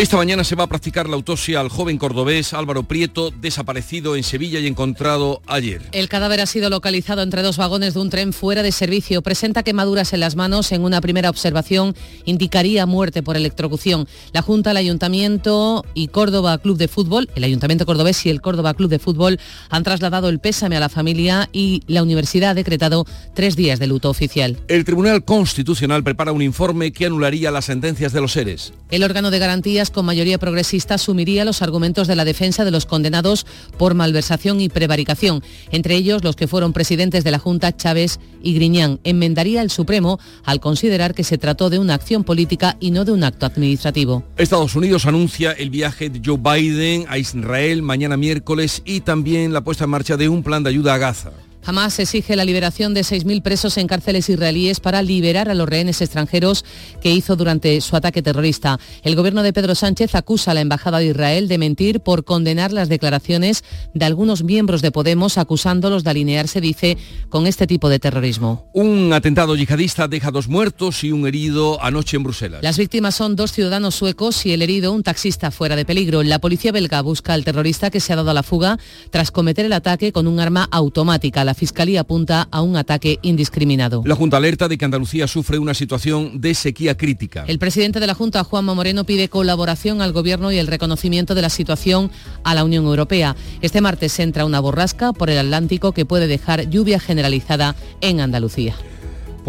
Esta 0.00 0.16
mañana 0.16 0.44
se 0.44 0.54
va 0.54 0.64
a 0.64 0.66
practicar 0.66 1.10
la 1.10 1.16
autopsia 1.16 1.60
al 1.60 1.68
joven 1.68 1.98
cordobés 1.98 2.54
Álvaro 2.54 2.84
Prieto, 2.84 3.30
desaparecido 3.30 4.16
en 4.16 4.22
Sevilla 4.22 4.58
y 4.58 4.66
encontrado 4.66 5.42
ayer. 5.46 5.82
El 5.92 6.08
cadáver 6.08 6.40
ha 6.40 6.46
sido 6.46 6.70
localizado 6.70 7.20
entre 7.20 7.42
dos 7.42 7.58
vagones 7.58 7.92
de 7.92 8.00
un 8.00 8.08
tren 8.08 8.32
fuera 8.32 8.62
de 8.62 8.72
servicio. 8.72 9.20
Presenta 9.20 9.62
quemaduras 9.62 10.14
en 10.14 10.20
las 10.20 10.36
manos. 10.36 10.72
En 10.72 10.84
una 10.84 11.02
primera 11.02 11.28
observación 11.28 11.94
indicaría 12.24 12.86
muerte 12.86 13.22
por 13.22 13.36
electrocución. 13.36 14.08
La 14.32 14.40
Junta, 14.40 14.70
el 14.70 14.78
Ayuntamiento 14.78 15.84
y 15.92 16.08
Córdoba 16.08 16.56
Club 16.56 16.78
de 16.78 16.88
Fútbol, 16.88 17.28
el 17.34 17.44
Ayuntamiento 17.44 17.84
Cordobés 17.84 18.24
y 18.24 18.30
el 18.30 18.40
Córdoba 18.40 18.72
Club 18.72 18.88
de 18.88 19.00
Fútbol 19.00 19.38
han 19.68 19.82
trasladado 19.82 20.30
el 20.30 20.38
pésame 20.38 20.78
a 20.78 20.80
la 20.80 20.88
familia 20.88 21.50
y 21.52 21.82
la 21.86 22.02
universidad 22.02 22.52
ha 22.52 22.54
decretado 22.54 23.04
tres 23.34 23.54
días 23.54 23.78
de 23.78 23.86
luto 23.86 24.08
oficial. 24.08 24.56
El 24.66 24.86
Tribunal 24.86 25.26
Constitucional 25.26 26.02
prepara 26.02 26.32
un 26.32 26.40
informe 26.40 26.90
que 26.90 27.04
anularía 27.04 27.50
las 27.50 27.66
sentencias 27.66 28.14
de 28.14 28.22
los 28.22 28.32
seres. 28.32 28.72
El 28.90 29.04
órgano 29.04 29.30
de 29.30 29.38
garantías 29.38 29.89
con 29.90 30.06
mayoría 30.06 30.38
progresista 30.38 30.94
asumiría 30.94 31.44
los 31.44 31.62
argumentos 31.62 32.08
de 32.08 32.16
la 32.16 32.24
defensa 32.24 32.64
de 32.64 32.70
los 32.70 32.86
condenados 32.86 33.46
por 33.78 33.94
malversación 33.94 34.60
y 34.60 34.68
prevaricación, 34.68 35.42
entre 35.70 35.96
ellos 35.96 36.24
los 36.24 36.36
que 36.36 36.46
fueron 36.46 36.72
presidentes 36.72 37.24
de 37.24 37.30
la 37.30 37.38
Junta 37.38 37.76
Chávez 37.76 38.20
y 38.42 38.54
Griñán. 38.54 39.00
Enmendaría 39.04 39.62
el 39.62 39.70
Supremo 39.70 40.18
al 40.44 40.60
considerar 40.60 41.14
que 41.14 41.24
se 41.24 41.38
trató 41.38 41.70
de 41.70 41.78
una 41.78 41.94
acción 41.94 42.24
política 42.24 42.76
y 42.80 42.90
no 42.90 43.04
de 43.04 43.12
un 43.12 43.24
acto 43.24 43.46
administrativo. 43.46 44.24
Estados 44.36 44.74
Unidos 44.76 45.06
anuncia 45.06 45.52
el 45.52 45.70
viaje 45.70 46.10
de 46.10 46.20
Joe 46.24 46.38
Biden 46.38 47.06
a 47.08 47.18
Israel 47.18 47.82
mañana 47.82 48.16
miércoles 48.16 48.82
y 48.84 49.00
también 49.00 49.52
la 49.52 49.62
puesta 49.62 49.84
en 49.84 49.90
marcha 49.90 50.16
de 50.16 50.28
un 50.28 50.42
plan 50.42 50.62
de 50.62 50.70
ayuda 50.70 50.94
a 50.94 50.98
Gaza. 50.98 51.32
Jamás 51.62 51.98
exige 51.98 52.36
la 52.36 52.44
liberación 52.44 52.94
de 52.94 53.02
6.000 53.02 53.42
presos 53.42 53.76
en 53.76 53.86
cárceles 53.86 54.28
israelíes 54.28 54.80
para 54.80 55.02
liberar 55.02 55.48
a 55.50 55.54
los 55.54 55.68
rehenes 55.68 56.00
extranjeros 56.00 56.64
que 57.02 57.12
hizo 57.12 57.36
durante 57.36 57.80
su 57.80 57.96
ataque 57.96 58.22
terrorista. 58.22 58.78
El 59.02 59.14
gobierno 59.14 59.42
de 59.42 59.52
Pedro 59.52 59.74
Sánchez 59.74 60.14
acusa 60.14 60.52
a 60.52 60.54
la 60.54 60.62
Embajada 60.62 60.98
de 60.98 61.06
Israel 61.06 61.48
de 61.48 61.58
mentir 61.58 62.00
por 62.00 62.24
condenar 62.24 62.72
las 62.72 62.88
declaraciones 62.88 63.62
de 63.94 64.04
algunos 64.04 64.42
miembros 64.42 64.82
de 64.82 64.90
Podemos 64.90 65.38
acusándolos 65.38 66.04
de 66.04 66.10
alinearse, 66.10 66.60
dice, 66.60 66.96
con 67.28 67.46
este 67.46 67.66
tipo 67.66 67.88
de 67.88 67.98
terrorismo. 67.98 68.68
Un 68.72 69.12
atentado 69.12 69.54
yihadista 69.54 70.08
deja 70.08 70.30
dos 70.30 70.48
muertos 70.48 71.04
y 71.04 71.12
un 71.12 71.26
herido 71.26 71.82
anoche 71.82 72.16
en 72.16 72.22
Bruselas. 72.22 72.62
Las 72.62 72.78
víctimas 72.78 73.14
son 73.14 73.36
dos 73.36 73.52
ciudadanos 73.52 73.94
suecos 73.94 74.46
y 74.46 74.52
el 74.52 74.62
herido 74.62 74.92
un 74.92 75.02
taxista 75.02 75.50
fuera 75.50 75.76
de 75.76 75.84
peligro. 75.84 76.22
La 76.22 76.38
policía 76.38 76.72
belga 76.72 77.02
busca 77.02 77.34
al 77.34 77.44
terrorista 77.44 77.90
que 77.90 78.00
se 78.00 78.12
ha 78.12 78.16
dado 78.16 78.30
a 78.30 78.34
la 78.34 78.42
fuga 78.42 78.78
tras 79.10 79.30
cometer 79.30 79.66
el 79.66 79.72
ataque 79.72 80.12
con 80.12 80.26
un 80.26 80.40
arma 80.40 80.68
automática 80.70 81.44
la 81.50 81.54
Fiscalía 81.54 82.02
apunta 82.02 82.46
a 82.52 82.62
un 82.62 82.76
ataque 82.76 83.18
indiscriminado. 83.22 84.04
La 84.06 84.14
Junta 84.14 84.36
alerta 84.36 84.68
de 84.68 84.78
que 84.78 84.84
Andalucía 84.84 85.26
sufre 85.26 85.58
una 85.58 85.74
situación 85.74 86.40
de 86.40 86.54
sequía 86.54 86.96
crítica. 86.96 87.44
El 87.48 87.58
presidente 87.58 87.98
de 87.98 88.06
la 88.06 88.14
Junta, 88.14 88.44
Juanma 88.44 88.72
Moreno, 88.72 89.02
pide 89.02 89.28
colaboración 89.28 90.00
al 90.00 90.12
Gobierno 90.12 90.52
y 90.52 90.58
el 90.58 90.68
reconocimiento 90.68 91.34
de 91.34 91.42
la 91.42 91.50
situación 91.50 92.12
a 92.44 92.54
la 92.54 92.62
Unión 92.62 92.84
Europea. 92.84 93.34
Este 93.62 93.80
martes 93.80 94.16
entra 94.20 94.44
una 94.44 94.60
borrasca 94.60 95.12
por 95.12 95.28
el 95.28 95.38
Atlántico 95.38 95.90
que 95.90 96.04
puede 96.04 96.28
dejar 96.28 96.70
lluvia 96.70 97.00
generalizada 97.00 97.74
en 98.00 98.20
Andalucía. 98.20 98.76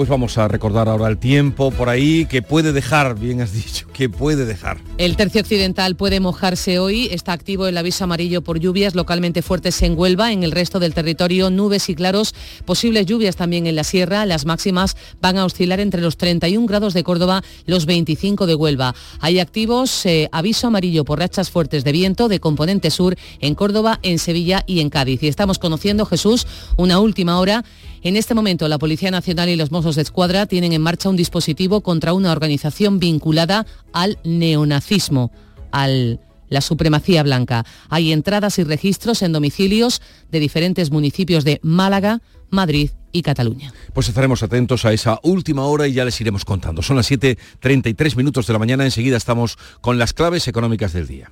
Pues 0.02 0.10
vamos 0.10 0.40
a 0.40 0.48
recordar 0.48 0.90
ahora 0.90 1.10
el 1.10 1.20
tiempo 1.20 1.70
por 1.70 1.88
ahí 1.88 2.26
que 2.26 2.42
puede 2.42 2.74
dejar, 2.74 3.20
bien 3.20 3.40
has 3.40 3.54
dicho, 3.54 3.86
que 3.94 4.10
puede 4.10 4.46
dejar. 4.48 4.80
El 4.98 5.16
tercio 5.16 5.42
occidental 5.42 5.96
puede 5.96 6.20
mojarse 6.20 6.80
hoy, 6.80 7.08
está 7.12 7.34
activo 7.34 7.68
el 7.68 7.78
aviso 7.78 8.06
amarillo 8.06 8.42
por 8.42 8.60
lluvias 8.60 8.96
localmente 8.96 9.44
fuertes 9.44 9.80
en 9.84 9.96
Huelva, 9.96 10.32
en 10.32 10.42
el 10.42 10.54
resto 10.54 10.80
del 10.80 10.96
territorio 10.96 11.52
nubes 11.52 11.88
y 11.88 11.94
claros, 11.94 12.34
posibles 12.66 13.06
lluvias 13.06 13.36
también 13.36 13.68
en 13.68 13.76
la 13.76 13.84
sierra, 13.84 14.26
las 14.26 14.48
máximas 14.48 14.98
van 15.22 15.38
a 15.38 15.46
oscilar 15.46 15.80
entre 15.80 16.02
los 16.02 16.18
31 16.18 16.66
grados 16.66 16.96
de 16.96 17.04
Córdoba, 17.04 17.44
los 17.68 17.86
25 17.86 18.48
de 18.48 18.56
Huelva. 18.56 18.96
Hay 19.20 19.38
activos 19.38 20.04
eh, 20.08 20.30
aviso 20.32 20.66
amarillo 20.66 21.06
por 21.06 21.20
rachas 21.20 21.52
fuertes 21.52 21.84
de 21.84 21.92
viento 21.92 22.28
de 22.28 22.40
componente 22.40 22.90
sur 22.90 23.16
en 23.40 23.54
Córdoba, 23.54 24.00
en 24.02 24.18
Sevilla 24.18 24.64
y 24.66 24.80
en 24.80 24.90
Cádiz. 24.90 25.22
Y 25.22 25.28
estamos 25.28 25.60
conociendo, 25.60 26.08
Jesús, 26.08 26.48
una 26.76 27.00
última 27.00 27.40
hora 27.40 27.64
en 28.04 28.18
este 28.18 28.34
momento, 28.34 28.68
la 28.68 28.80
Policía 28.80 29.12
Nacional 29.12 29.50
y 29.50 29.56
los 29.56 29.72
Mossos 29.72 29.96
de 29.96 30.02
Escuadra 30.02 30.46
tienen 30.46 30.74
en 30.74 30.82
marcha 30.82 31.10
un 31.10 31.16
dispositivo 31.16 31.82
contra 31.82 32.14
una 32.14 32.32
organización 32.32 33.00
vinculada 33.00 33.66
al 33.94 34.18
neonazismo, 34.24 35.32
al 35.72 36.20
la 36.52 36.62
supremacía 36.62 37.24
blanca. 37.24 37.66
Hay 37.90 38.12
entradas 38.12 38.60
y 38.60 38.64
registros 38.64 39.24
en 39.24 39.32
domicilios 39.32 40.02
de 40.30 40.40
diferentes 40.40 40.92
municipios 40.92 41.44
de 41.46 41.60
Málaga, 41.64 42.22
Madrid 42.50 42.92
y 43.14 43.22
Cataluña. 43.24 43.74
Pues 43.94 44.10
estaremos 44.10 44.44
atentos 44.44 44.86
a 44.86 44.94
esa 44.94 45.20
última 45.24 45.66
hora 45.66 45.88
y 45.88 45.94
ya 45.94 46.06
les 46.06 46.20
iremos 46.22 46.46
contando. 46.46 46.82
Son 46.82 46.98
las 46.98 47.10
7.33 47.10 48.16
minutos 48.18 48.48
de 48.48 48.54
la 48.54 48.60
mañana, 48.60 48.84
enseguida 48.84 49.18
estamos 49.18 49.58
con 49.80 49.98
las 49.98 50.14
claves 50.14 50.48
económicas 50.48 50.94
del 50.94 51.08
día. 51.08 51.32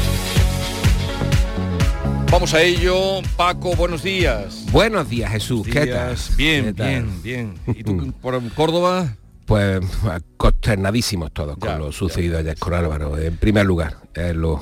Vamos 2.31 2.53
a 2.53 2.61
ello. 2.61 3.21
Paco, 3.35 3.75
buenos 3.75 4.03
días. 4.03 4.65
Buenos 4.71 5.09
días, 5.09 5.29
Jesús. 5.33 5.67
¿Qué 5.67 5.85
tal? 5.85 6.15
Bien, 6.37 6.65
¿Qué 6.65 6.73
tal? 6.73 6.87
bien, 6.87 7.21
bien. 7.21 7.53
¿Y 7.77 7.83
tú 7.83 8.13
por 8.21 8.41
Córdoba? 8.53 9.17
Pues 9.45 9.81
consternadísimos 10.37 11.33
todos 11.33 11.57
con 11.57 11.77
lo 11.77 11.91
sucedido 11.91 12.37
ayer 12.37 12.57
con 12.57 12.73
Álvaro. 12.73 13.17
En 13.17 13.35
primer 13.35 13.65
lugar, 13.65 13.97
es 14.13 14.33
lo, 14.33 14.61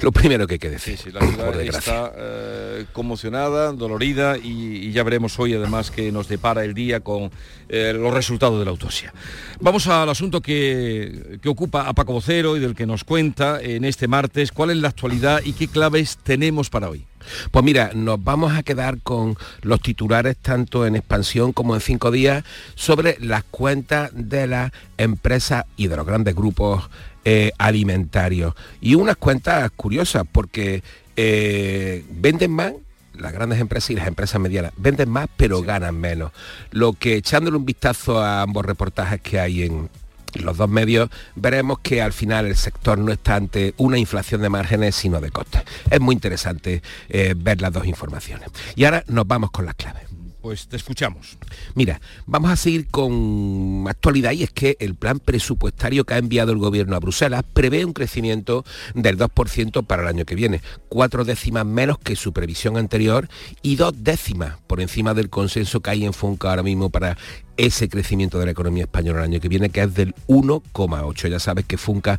lo 0.00 0.12
primero 0.12 0.46
que 0.46 0.54
hay 0.54 0.58
que 0.58 0.70
decir. 0.70 0.96
Sí, 0.96 1.10
la 1.10 1.20
ciudad 1.20 1.60
está 1.60 2.12
eh, 2.16 2.86
conmocionada, 2.94 3.72
dolorida 3.72 4.38
y, 4.38 4.76
y, 4.76 4.92
ya 4.92 5.02
veremos 5.02 5.38
hoy 5.38 5.52
además 5.52 5.90
que 5.90 6.10
nos 6.10 6.26
depara 6.26 6.64
el 6.64 6.72
día 6.72 7.00
con 7.00 7.30
eh, 7.68 7.92
los 7.92 8.14
resultados 8.14 8.58
de 8.58 8.64
la 8.64 8.70
autopsia. 8.70 9.12
Vamos 9.60 9.86
al 9.88 10.08
asunto 10.08 10.40
que, 10.40 11.38
que 11.42 11.48
ocupa 11.50 11.86
a 11.86 11.92
Paco 11.92 12.14
Vocero 12.14 12.56
y 12.56 12.60
del 12.60 12.74
que 12.74 12.86
nos 12.86 13.04
cuenta 13.04 13.60
en 13.60 13.84
este 13.84 14.08
martes. 14.08 14.52
¿Cuál 14.52 14.70
es 14.70 14.78
la 14.78 14.88
actualidad 14.88 15.42
y 15.44 15.52
qué 15.52 15.68
claves 15.68 16.16
tenemos 16.24 16.70
para 16.70 16.88
hoy? 16.88 17.09
Pues 17.50 17.64
mira, 17.64 17.90
nos 17.94 18.22
vamos 18.22 18.52
a 18.52 18.62
quedar 18.62 19.00
con 19.00 19.36
los 19.62 19.80
titulares 19.80 20.36
tanto 20.36 20.86
en 20.86 20.96
expansión 20.96 21.52
como 21.52 21.74
en 21.74 21.80
cinco 21.80 22.10
días 22.10 22.44
sobre 22.74 23.16
las 23.20 23.44
cuentas 23.44 24.10
de 24.14 24.46
las 24.46 24.72
empresas 24.98 25.64
y 25.76 25.88
de 25.88 25.96
los 25.96 26.06
grandes 26.06 26.34
grupos 26.34 26.88
eh, 27.24 27.52
alimentarios. 27.58 28.54
Y 28.80 28.94
unas 28.94 29.16
cuentas 29.16 29.70
curiosas, 29.76 30.24
porque 30.30 30.82
eh, 31.16 32.04
venden 32.10 32.50
más 32.52 32.72
las 33.14 33.32
grandes 33.32 33.60
empresas 33.60 33.90
y 33.90 33.94
las 33.96 34.06
empresas 34.06 34.40
medianas 34.40 34.72
venden 34.76 35.10
más 35.10 35.28
pero 35.36 35.62
ganan 35.62 35.96
menos. 35.96 36.32
Lo 36.70 36.94
que 36.94 37.16
echándole 37.16 37.56
un 37.56 37.66
vistazo 37.66 38.20
a 38.20 38.42
ambos 38.42 38.64
reportajes 38.64 39.20
que 39.20 39.38
hay 39.38 39.64
en, 39.64 39.90
los 40.34 40.56
dos 40.56 40.68
medios, 40.68 41.10
veremos 41.34 41.78
que 41.80 42.02
al 42.02 42.12
final 42.12 42.46
el 42.46 42.56
sector 42.56 42.98
no 42.98 43.12
está 43.12 43.36
ante 43.36 43.74
una 43.76 43.98
inflación 43.98 44.42
de 44.42 44.48
márgenes, 44.48 44.94
sino 44.94 45.20
de 45.20 45.30
costes. 45.30 45.62
Es 45.90 46.00
muy 46.00 46.14
interesante 46.14 46.82
eh, 47.08 47.34
ver 47.36 47.60
las 47.60 47.72
dos 47.72 47.86
informaciones. 47.86 48.48
Y 48.74 48.84
ahora 48.84 49.04
nos 49.06 49.26
vamos 49.26 49.50
con 49.50 49.66
las 49.66 49.74
claves. 49.74 50.09
Pues 50.40 50.68
te 50.68 50.76
escuchamos. 50.76 51.36
Mira, 51.74 52.00
vamos 52.24 52.50
a 52.50 52.56
seguir 52.56 52.88
con 52.88 53.84
actualidad 53.86 54.32
y 54.32 54.42
es 54.42 54.50
que 54.50 54.76
el 54.80 54.94
plan 54.94 55.18
presupuestario 55.18 56.04
que 56.04 56.14
ha 56.14 56.18
enviado 56.18 56.52
el 56.52 56.58
gobierno 56.58 56.96
a 56.96 57.00
Bruselas 57.00 57.42
prevé 57.52 57.84
un 57.84 57.92
crecimiento 57.92 58.64
del 58.94 59.18
2% 59.18 59.84
para 59.84 60.02
el 60.02 60.08
año 60.08 60.24
que 60.24 60.34
viene, 60.34 60.62
cuatro 60.88 61.26
décimas 61.26 61.66
menos 61.66 61.98
que 61.98 62.16
su 62.16 62.32
previsión 62.32 62.78
anterior 62.78 63.28
y 63.60 63.76
dos 63.76 63.92
décimas 64.02 64.56
por 64.66 64.80
encima 64.80 65.12
del 65.12 65.28
consenso 65.28 65.80
que 65.80 65.90
hay 65.90 66.04
en 66.06 66.14
Funca 66.14 66.48
ahora 66.48 66.62
mismo 66.62 66.88
para 66.88 67.18
ese 67.58 67.90
crecimiento 67.90 68.38
de 68.38 68.46
la 68.46 68.52
economía 68.52 68.84
española 68.84 69.18
el 69.18 69.32
año 69.32 69.40
que 69.40 69.48
viene, 69.48 69.68
que 69.68 69.82
es 69.82 69.94
del 69.94 70.14
1,8. 70.26 71.28
Ya 71.28 71.38
sabes 71.38 71.66
que 71.66 71.76
Funca 71.76 72.18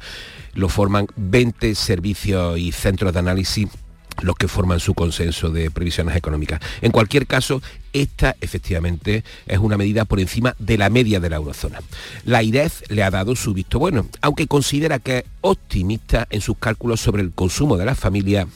lo 0.54 0.70
forman 0.70 1.08
20 1.16 1.74
servicios 1.74 2.60
y 2.60 2.72
centros 2.72 3.14
de 3.14 3.20
análisis 3.20 3.68
los 4.22 4.36
que 4.36 4.48
forman 4.48 4.80
su 4.80 4.94
consenso 4.94 5.50
de 5.50 5.72
previsiones 5.72 6.16
económicas. 6.16 6.62
En 6.82 6.92
cualquier 6.92 7.28
caso, 7.28 7.62
esta 7.94 8.36
efectivamente 8.42 9.24
es 9.48 9.60
una 9.60 9.78
medida 9.78 10.06
por 10.06 10.20
encima 10.20 10.56
de 10.60 10.78
la 10.78 10.90
media 10.90 11.20
de 11.20 11.30
la 11.30 11.38
eurozona. 11.38 11.82
La 12.26 12.44
IREF 12.44 12.84
le 12.90 13.04
ha 13.04 13.12
dado 13.12 13.36
su 13.36 13.54
visto 13.54 13.80
bueno, 13.80 14.08
aunque 14.22 14.48
considera 14.48 15.00
que 15.00 15.20
es 15.20 15.24
optimista 15.42 16.28
en 16.30 16.42
sus 16.42 16.58
cálculos 16.58 17.02
sobre 17.02 17.22
el 17.22 17.32
consumo 17.32 17.78
de 17.78 17.86
las 17.86 18.00
familias 18.00 18.48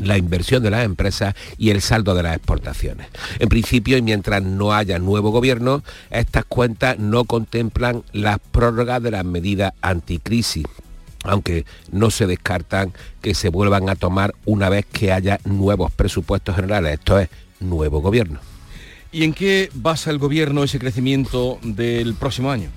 la 0.00 0.18
inversión 0.18 0.62
de 0.62 0.70
las 0.70 0.84
empresas 0.84 1.34
y 1.56 1.70
el 1.70 1.80
saldo 1.80 2.14
de 2.14 2.22
las 2.22 2.36
exportaciones. 2.36 3.08
En 3.38 3.48
principio, 3.48 3.96
y 3.96 4.02
mientras 4.02 4.42
no 4.42 4.74
haya 4.74 4.98
nuevo 4.98 5.30
gobierno, 5.30 5.82
estas 6.10 6.44
cuentas 6.44 6.98
no 6.98 7.24
contemplan 7.24 8.02
las 8.12 8.38
prórrogas 8.38 9.02
de 9.02 9.12
las 9.12 9.24
medidas 9.24 9.72
anticrisis 9.80 10.66
aunque 11.28 11.64
no 11.90 12.10
se 12.10 12.26
descartan 12.26 12.92
que 13.20 13.34
se 13.34 13.48
vuelvan 13.48 13.88
a 13.88 13.96
tomar 13.96 14.34
una 14.44 14.68
vez 14.68 14.86
que 14.86 15.12
haya 15.12 15.40
nuevos 15.44 15.92
presupuestos 15.92 16.56
generales, 16.56 16.94
esto 16.94 17.18
es, 17.18 17.28
nuevo 17.60 18.00
gobierno. 18.00 18.40
¿Y 19.12 19.24
en 19.24 19.32
qué 19.32 19.70
basa 19.74 20.10
el 20.10 20.18
gobierno 20.18 20.62
ese 20.62 20.78
crecimiento 20.78 21.58
del 21.62 22.14
próximo 22.14 22.50
año? 22.50 22.70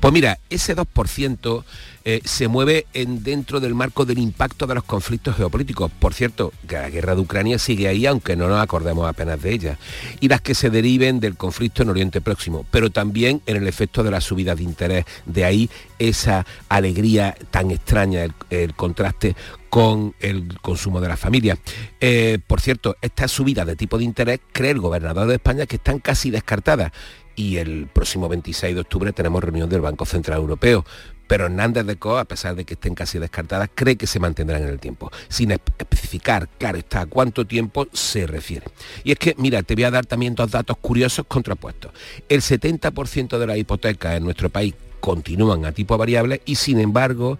Pues 0.00 0.12
mira, 0.12 0.38
ese 0.50 0.76
2% 0.76 1.64
eh, 2.02 2.22
se 2.24 2.48
mueve 2.48 2.86
en, 2.94 3.22
dentro 3.22 3.60
del 3.60 3.74
marco 3.74 4.06
del 4.06 4.18
impacto 4.18 4.66
de 4.66 4.74
los 4.74 4.84
conflictos 4.84 5.36
geopolíticos. 5.36 5.90
Por 5.90 6.14
cierto, 6.14 6.52
que 6.66 6.76
la 6.76 6.88
guerra 6.88 7.14
de 7.14 7.20
Ucrania 7.20 7.58
sigue 7.58 7.88
ahí, 7.88 8.06
aunque 8.06 8.36
no 8.36 8.48
nos 8.48 8.60
acordemos 8.60 9.06
apenas 9.06 9.42
de 9.42 9.52
ella. 9.52 9.78
Y 10.20 10.28
las 10.28 10.40
que 10.40 10.54
se 10.54 10.70
deriven 10.70 11.20
del 11.20 11.36
conflicto 11.36 11.82
en 11.82 11.90
Oriente 11.90 12.20
Próximo, 12.20 12.64
pero 12.70 12.90
también 12.90 13.42
en 13.46 13.56
el 13.56 13.68
efecto 13.68 14.02
de 14.02 14.10
la 14.10 14.20
subida 14.20 14.54
de 14.54 14.62
interés. 14.62 15.04
De 15.26 15.44
ahí 15.44 15.68
esa 15.98 16.46
alegría 16.70 17.36
tan 17.50 17.70
extraña, 17.70 18.26
el, 18.48 18.74
contraste 18.74 19.36
con 19.68 20.14
el 20.20 20.58
consumo 20.60 21.00
de 21.00 21.08
la 21.08 21.16
familia. 21.16 21.58
Eh, 22.00 22.38
por 22.46 22.60
cierto, 22.60 22.96
esta 23.02 23.28
subida 23.28 23.64
de 23.64 23.76
tipo 23.76 23.98
de 23.98 24.04
interés 24.04 24.40
cree 24.52 24.70
el 24.70 24.80
gobernador 24.80 25.28
de 25.28 25.34
España 25.34 25.66
que 25.66 25.76
están 25.76 25.98
casi 25.98 26.30
descartadas 26.30 26.92
y 27.40 27.56
el 27.56 27.86
próximo 27.86 28.28
26 28.28 28.74
de 28.74 28.80
octubre 28.82 29.12
tenemos 29.14 29.42
reunión 29.42 29.70
del 29.70 29.80
Banco 29.80 30.04
Central 30.04 30.40
Europeo 30.40 30.84
pero 31.26 31.44
Hernández 31.44 31.86
de 31.86 31.94
Co, 31.94 32.18
a 32.18 32.24
pesar 32.24 32.56
de 32.56 32.64
que 32.64 32.74
estén 32.74 32.96
casi 32.96 33.20
descartadas, 33.20 33.70
cree 33.72 33.94
que 33.94 34.08
se 34.08 34.18
mantendrán 34.18 34.64
en 34.64 34.68
el 34.68 34.80
tiempo, 34.80 35.12
sin 35.28 35.52
especificar, 35.52 36.48
claro 36.58 36.76
está, 36.76 37.02
a 37.02 37.06
cuánto 37.06 37.46
tiempo 37.46 37.86
se 37.92 38.26
refiere. 38.26 38.66
Y 39.04 39.12
es 39.12 39.18
que, 39.20 39.36
mira, 39.38 39.62
te 39.62 39.76
voy 39.76 39.84
a 39.84 39.92
dar 39.92 40.06
también 40.06 40.34
dos 40.34 40.50
datos 40.50 40.76
curiosos 40.78 41.26
contrapuestos. 41.28 41.92
El 42.28 42.40
70% 42.40 43.38
de 43.38 43.46
las 43.46 43.56
hipotecas 43.58 44.16
en 44.16 44.24
nuestro 44.24 44.50
país 44.50 44.74
continúan 44.98 45.66
a 45.66 45.70
tipo 45.70 45.96
variable 45.96 46.42
y 46.46 46.56
sin 46.56 46.80
embargo 46.80 47.38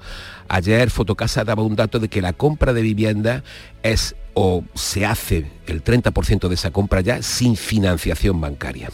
ayer 0.49 0.89
Fotocasa 0.89 1.45
daba 1.45 1.65
un 1.65 1.75
dato 1.75 1.99
de 1.99 2.09
que 2.09 2.23
la 2.23 2.33
compra 2.33 2.73
de 2.73 2.83
vivienda 2.83 3.43
es 3.83 4.15
o 4.35 4.63
se 4.75 5.05
hace 5.05 5.51
el 5.67 5.83
30% 5.83 6.47
de 6.47 6.55
esa 6.55 6.71
compra 6.71 7.01
ya 7.01 7.23
sin 7.23 7.57
financiación 7.57 8.41
bancaria. 8.41 8.89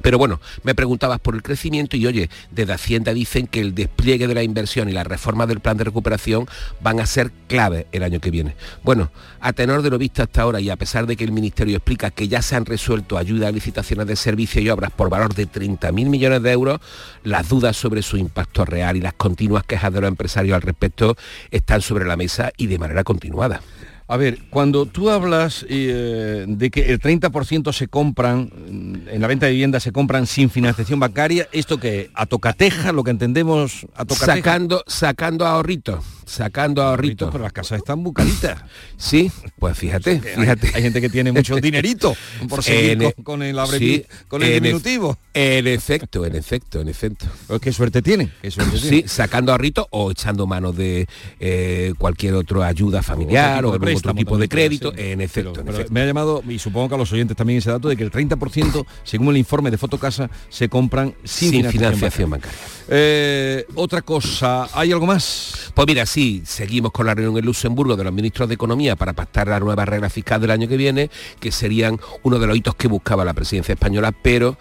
Pero 0.00 0.18
bueno, 0.18 0.40
me 0.62 0.74
preguntabas 0.74 1.20
por 1.20 1.34
el 1.34 1.42
crecimiento 1.42 1.96
y 1.96 2.06
oye, 2.06 2.30
desde 2.50 2.72
Hacienda 2.72 3.12
dicen 3.12 3.46
que 3.46 3.60
el 3.60 3.74
despliegue 3.74 4.26
de 4.26 4.34
la 4.34 4.42
inversión 4.42 4.88
y 4.88 4.92
la 4.92 5.04
reforma 5.04 5.46
del 5.46 5.60
plan 5.60 5.76
de 5.76 5.84
recuperación 5.84 6.46
van 6.80 7.00
a 7.00 7.06
ser 7.06 7.30
clave 7.46 7.86
el 7.92 8.02
año 8.02 8.20
que 8.20 8.30
viene. 8.30 8.56
Bueno, 8.82 9.10
a 9.40 9.52
tenor 9.52 9.82
de 9.82 9.90
lo 9.90 9.98
visto 9.98 10.22
hasta 10.22 10.42
ahora 10.42 10.60
y 10.60 10.70
a 10.70 10.76
pesar 10.76 11.06
de 11.06 11.16
que 11.16 11.24
el 11.24 11.32
Ministerio 11.32 11.76
explica 11.76 12.10
que 12.10 12.28
ya 12.28 12.42
se 12.42 12.56
han 12.56 12.64
resuelto 12.64 13.18
ayudas 13.18 13.48
a 13.48 13.52
licitaciones 13.52 14.06
de 14.06 14.16
servicios 14.16 14.64
y 14.64 14.70
obras 14.70 14.90
por 14.90 15.10
valor 15.10 15.34
de 15.34 15.48
30.000 15.48 15.92
millones 15.92 16.42
de 16.42 16.52
euros, 16.52 16.80
las 17.22 17.48
dudas 17.48 17.76
sobre 17.76 18.02
su 18.02 18.16
impacto 18.16 18.64
real 18.64 18.96
y 18.96 19.00
las 19.00 19.14
continuas 19.14 19.64
quejas 19.64 19.92
de 19.92 20.00
los 20.00 20.08
empresarios 20.08 20.54
al 20.54 20.62
respecto 20.62 21.16
están 21.50 21.82
sobre 21.82 22.06
la 22.06 22.16
mesa 22.16 22.52
y 22.56 22.66
de 22.66 22.78
manera 22.78 23.04
continuada. 23.04 23.60
A 24.12 24.18
ver, 24.18 24.40
cuando 24.50 24.84
tú 24.84 25.08
hablas 25.08 25.64
eh, 25.70 26.44
de 26.46 26.70
que 26.70 26.92
el 26.92 27.00
30% 27.00 27.72
se 27.72 27.88
compran, 27.88 28.50
en 29.10 29.20
la 29.22 29.26
venta 29.26 29.46
de 29.46 29.52
vivienda 29.52 29.80
se 29.80 29.90
compran 29.90 30.26
sin 30.26 30.50
financiación 30.50 31.00
bancaria, 31.00 31.48
¿esto 31.50 31.78
que 31.78 32.10
¿A 32.12 32.26
tocateja, 32.26 32.92
lo 32.92 33.04
que 33.04 33.10
entendemos 33.10 33.86
a 33.94 34.04
tocateja? 34.04 34.36
Sacando, 34.36 34.84
sacando 34.86 35.46
ahorritos 35.46 36.04
sacando 36.26 36.82
ahorritos. 36.82 37.30
Pero 37.30 37.44
las 37.44 37.52
casas 37.52 37.78
están 37.78 38.02
bucaditas. 38.02 38.62
Sí, 39.02 39.32
pues 39.58 39.76
fíjate, 39.76 40.20
fíjate. 40.20 40.70
Hay, 40.74 40.82
gente 40.82 41.00
que 41.00 41.08
tiene 41.08 41.32
mucho 41.32 41.56
dinerito 41.60 42.14
por 42.48 42.62
seguir 42.62 43.02
e- 43.02 43.14
con, 43.24 43.42
el, 43.42 43.56
con 44.28 44.42
el 44.44 44.54
diminutivo. 44.54 45.18
En 45.34 45.66
efecto, 45.66 46.24
en 46.24 46.36
efecto, 46.36 46.80
en 46.80 46.88
efecto. 46.88 47.26
Pues 47.48 47.60
qué 47.60 47.72
suerte 47.72 48.00
tienen. 48.00 48.32
sí, 48.76 49.04
sacando 49.06 49.50
ahorritos 49.50 49.86
o 49.90 50.12
echando 50.12 50.46
mano 50.46 50.72
de 50.72 51.08
eh, 51.40 51.94
cualquier 51.98 52.34
otra 52.34 52.68
ayuda 52.68 53.02
familiar 53.02 53.64
o, 53.64 53.72
algún 53.72 53.94
otro 53.94 54.14
tipo 54.14 54.38
de 54.38 54.48
crédito. 54.48 54.92
En 54.96 55.20
efecto, 55.20 55.64
Me 55.90 56.02
ha 56.02 56.06
llamado, 56.06 56.42
y 56.48 56.58
supongo 56.58 56.90
que 56.90 56.94
a 56.94 56.98
los 56.98 57.12
oyentes 57.12 57.36
también 57.36 57.58
ese 57.58 57.70
dato, 57.70 57.88
de 57.88 57.96
que 57.96 58.04
el 58.04 58.12
30%, 58.12 58.86
según 59.04 59.28
el 59.30 59.36
informe 59.38 59.70
de 59.70 59.78
Fotocasa, 59.78 60.30
se 60.48 60.68
compran 60.68 61.14
sin, 61.24 61.68
financiación, 61.70 62.30
bancaria. 62.30 62.58
Eh, 62.88 63.64
otra 63.74 64.02
cosa, 64.02 64.68
¿hay 64.74 64.92
algo 64.92 65.06
más? 65.06 65.72
Pues 65.74 65.86
mira, 65.86 66.06
sí, 66.12 66.42
seguimos 66.44 66.92
con 66.92 67.06
la 67.06 67.14
reunión 67.14 67.38
en 67.38 67.46
Luxemburgo 67.46 67.96
de 67.96 68.04
los 68.04 68.12
ministros 68.12 68.46
de 68.46 68.54
Economía 68.54 68.96
para 68.96 69.14
pactar 69.14 69.48
la 69.48 69.58
nueva 69.58 69.86
regla 69.86 70.10
fiscal 70.10 70.42
del 70.42 70.50
año 70.50 70.68
que 70.68 70.76
viene, 70.76 71.10
que 71.40 71.50
serían 71.50 71.98
uno 72.22 72.38
de 72.38 72.46
los 72.46 72.54
hitos 72.54 72.74
que 72.74 72.86
buscaba 72.86 73.24
la 73.24 73.32
presidencia 73.32 73.72
española, 73.72 74.12
pero 74.12 74.58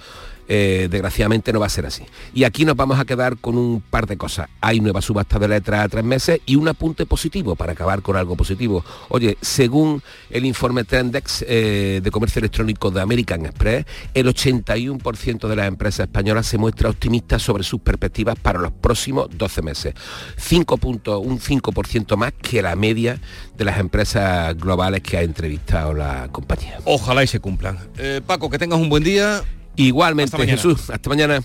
eh, 0.48 0.88
desgraciadamente 0.90 1.54
no 1.54 1.60
va 1.60 1.68
a 1.68 1.70
ser 1.70 1.86
así. 1.86 2.04
Y 2.34 2.44
aquí 2.44 2.66
nos 2.66 2.76
vamos 2.76 3.00
a 3.00 3.06
quedar 3.06 3.38
con 3.38 3.58
un 3.58 3.82
par 3.82 4.08
de 4.08 4.18
cosas. 4.18 4.50
Hay 4.62 4.80
nueva 4.80 5.02
subasta 5.02 5.40
de 5.40 5.48
letras 5.48 5.86
a 5.86 5.90
tres 5.90 6.04
meses 6.04 6.42
y 6.46 6.56
un 6.56 6.68
apunte 6.68 7.06
positivo 7.06 7.56
para 7.56 7.74
acabar 7.74 8.02
con 8.02 8.16
algo 8.16 8.36
positivo. 8.36 8.84
Oye, 9.10 9.38
según 9.42 10.02
el 10.30 10.46
informe 10.46 10.84
Trendex 10.84 11.46
eh, 11.48 12.02
de 12.04 12.12
comercio 12.12 12.40
electrónico 12.40 12.92
de 12.92 13.02
American 13.02 13.46
Express, 13.46 13.86
el 14.14 14.28
81% 14.28 15.48
de 15.48 15.56
las 15.56 15.68
empresas 15.68 16.08
españolas 16.08 16.48
se 16.48 16.58
muestra 16.58 16.90
optimista 16.90 17.40
sobre 17.40 17.64
sus 17.64 17.82
perspectivas 17.82 18.38
para 18.40 18.60
los 18.60 18.72
próximos 18.72 19.28
12 19.32 19.62
meses. 19.62 19.94
5 20.38 20.78
puntos, 20.78 21.22
un 21.24 21.40
5% 21.40 22.16
más 22.18 22.34
que 22.34 22.62
la 22.62 22.76
media 22.76 23.20
de 23.58 23.66
las 23.66 23.80
empresas 23.80 24.56
globales 24.58 25.02
que 25.02 25.18
ha 25.18 25.22
entrevistado 25.22 25.94
la 25.94 26.30
compañía. 26.32 26.80
Ojalá 26.86 27.24
y 27.24 27.28
se 27.28 27.40
cumplan. 27.40 27.78
Eh, 27.98 28.22
Paco, 28.26 28.50
que 28.50 28.58
tengas 28.58 28.80
un 28.80 28.90
buen 28.90 29.04
día. 29.04 29.44
Igualmente, 29.76 30.46
Jesús. 30.46 30.90
Hasta 30.90 31.10
mañana. 31.10 31.42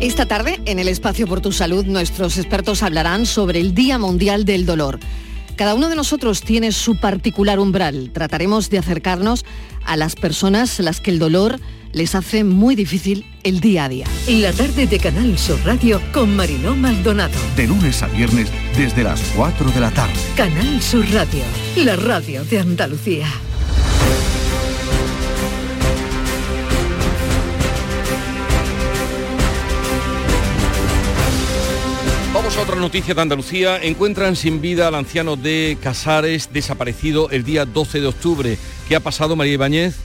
Esta 0.00 0.26
tarde, 0.26 0.60
en 0.66 0.78
el 0.78 0.88
espacio 0.88 1.26
por 1.26 1.40
tu 1.40 1.50
salud, 1.50 1.86
nuestros 1.86 2.36
expertos 2.36 2.82
hablarán 2.82 3.24
sobre 3.24 3.60
el 3.60 3.74
Día 3.74 3.98
Mundial 3.98 4.44
del 4.44 4.66
Dolor. 4.66 5.00
Cada 5.56 5.74
uno 5.74 5.88
de 5.88 5.96
nosotros 5.96 6.42
tiene 6.42 6.72
su 6.72 6.96
particular 6.96 7.58
umbral. 7.58 8.10
Trataremos 8.12 8.70
de 8.70 8.78
acercarnos 8.78 9.44
a 9.84 9.96
las 9.96 10.16
personas 10.16 10.78
a 10.80 10.82
las 10.82 11.00
que 11.00 11.10
el 11.10 11.18
dolor 11.18 11.60
les 11.92 12.14
hace 12.14 12.44
muy 12.44 12.74
difícil 12.74 13.24
el 13.44 13.60
día 13.60 13.84
a 13.84 13.88
día. 13.88 14.06
La 14.28 14.52
tarde 14.52 14.86
de 14.86 14.98
Canal 14.98 15.38
Sur 15.38 15.58
Radio 15.64 16.02
con 16.12 16.34
Mariló 16.34 16.74
Maldonado. 16.74 17.38
De 17.56 17.66
lunes 17.68 18.02
a 18.02 18.08
viernes 18.08 18.50
desde 18.76 19.04
las 19.04 19.22
4 19.36 19.70
de 19.70 19.80
la 19.80 19.90
tarde. 19.92 20.14
Canal 20.36 20.82
Sur 20.82 21.08
Radio, 21.12 21.44
la 21.76 21.96
radio 21.96 22.44
de 22.44 22.58
Andalucía. 22.58 23.28
Otra 32.44 32.76
noticia 32.76 33.14
de 33.14 33.22
Andalucía. 33.22 33.78
Encuentran 33.82 34.36
sin 34.36 34.60
vida 34.60 34.86
al 34.86 34.94
anciano 34.94 35.34
de 35.36 35.76
Casares, 35.82 36.50
desaparecido 36.52 37.30
el 37.30 37.42
día 37.42 37.64
12 37.64 38.00
de 38.00 38.06
octubre. 38.06 38.58
¿Qué 38.86 38.94
ha 38.94 39.00
pasado, 39.00 39.34
María 39.34 39.54
Ibáñez? 39.54 39.96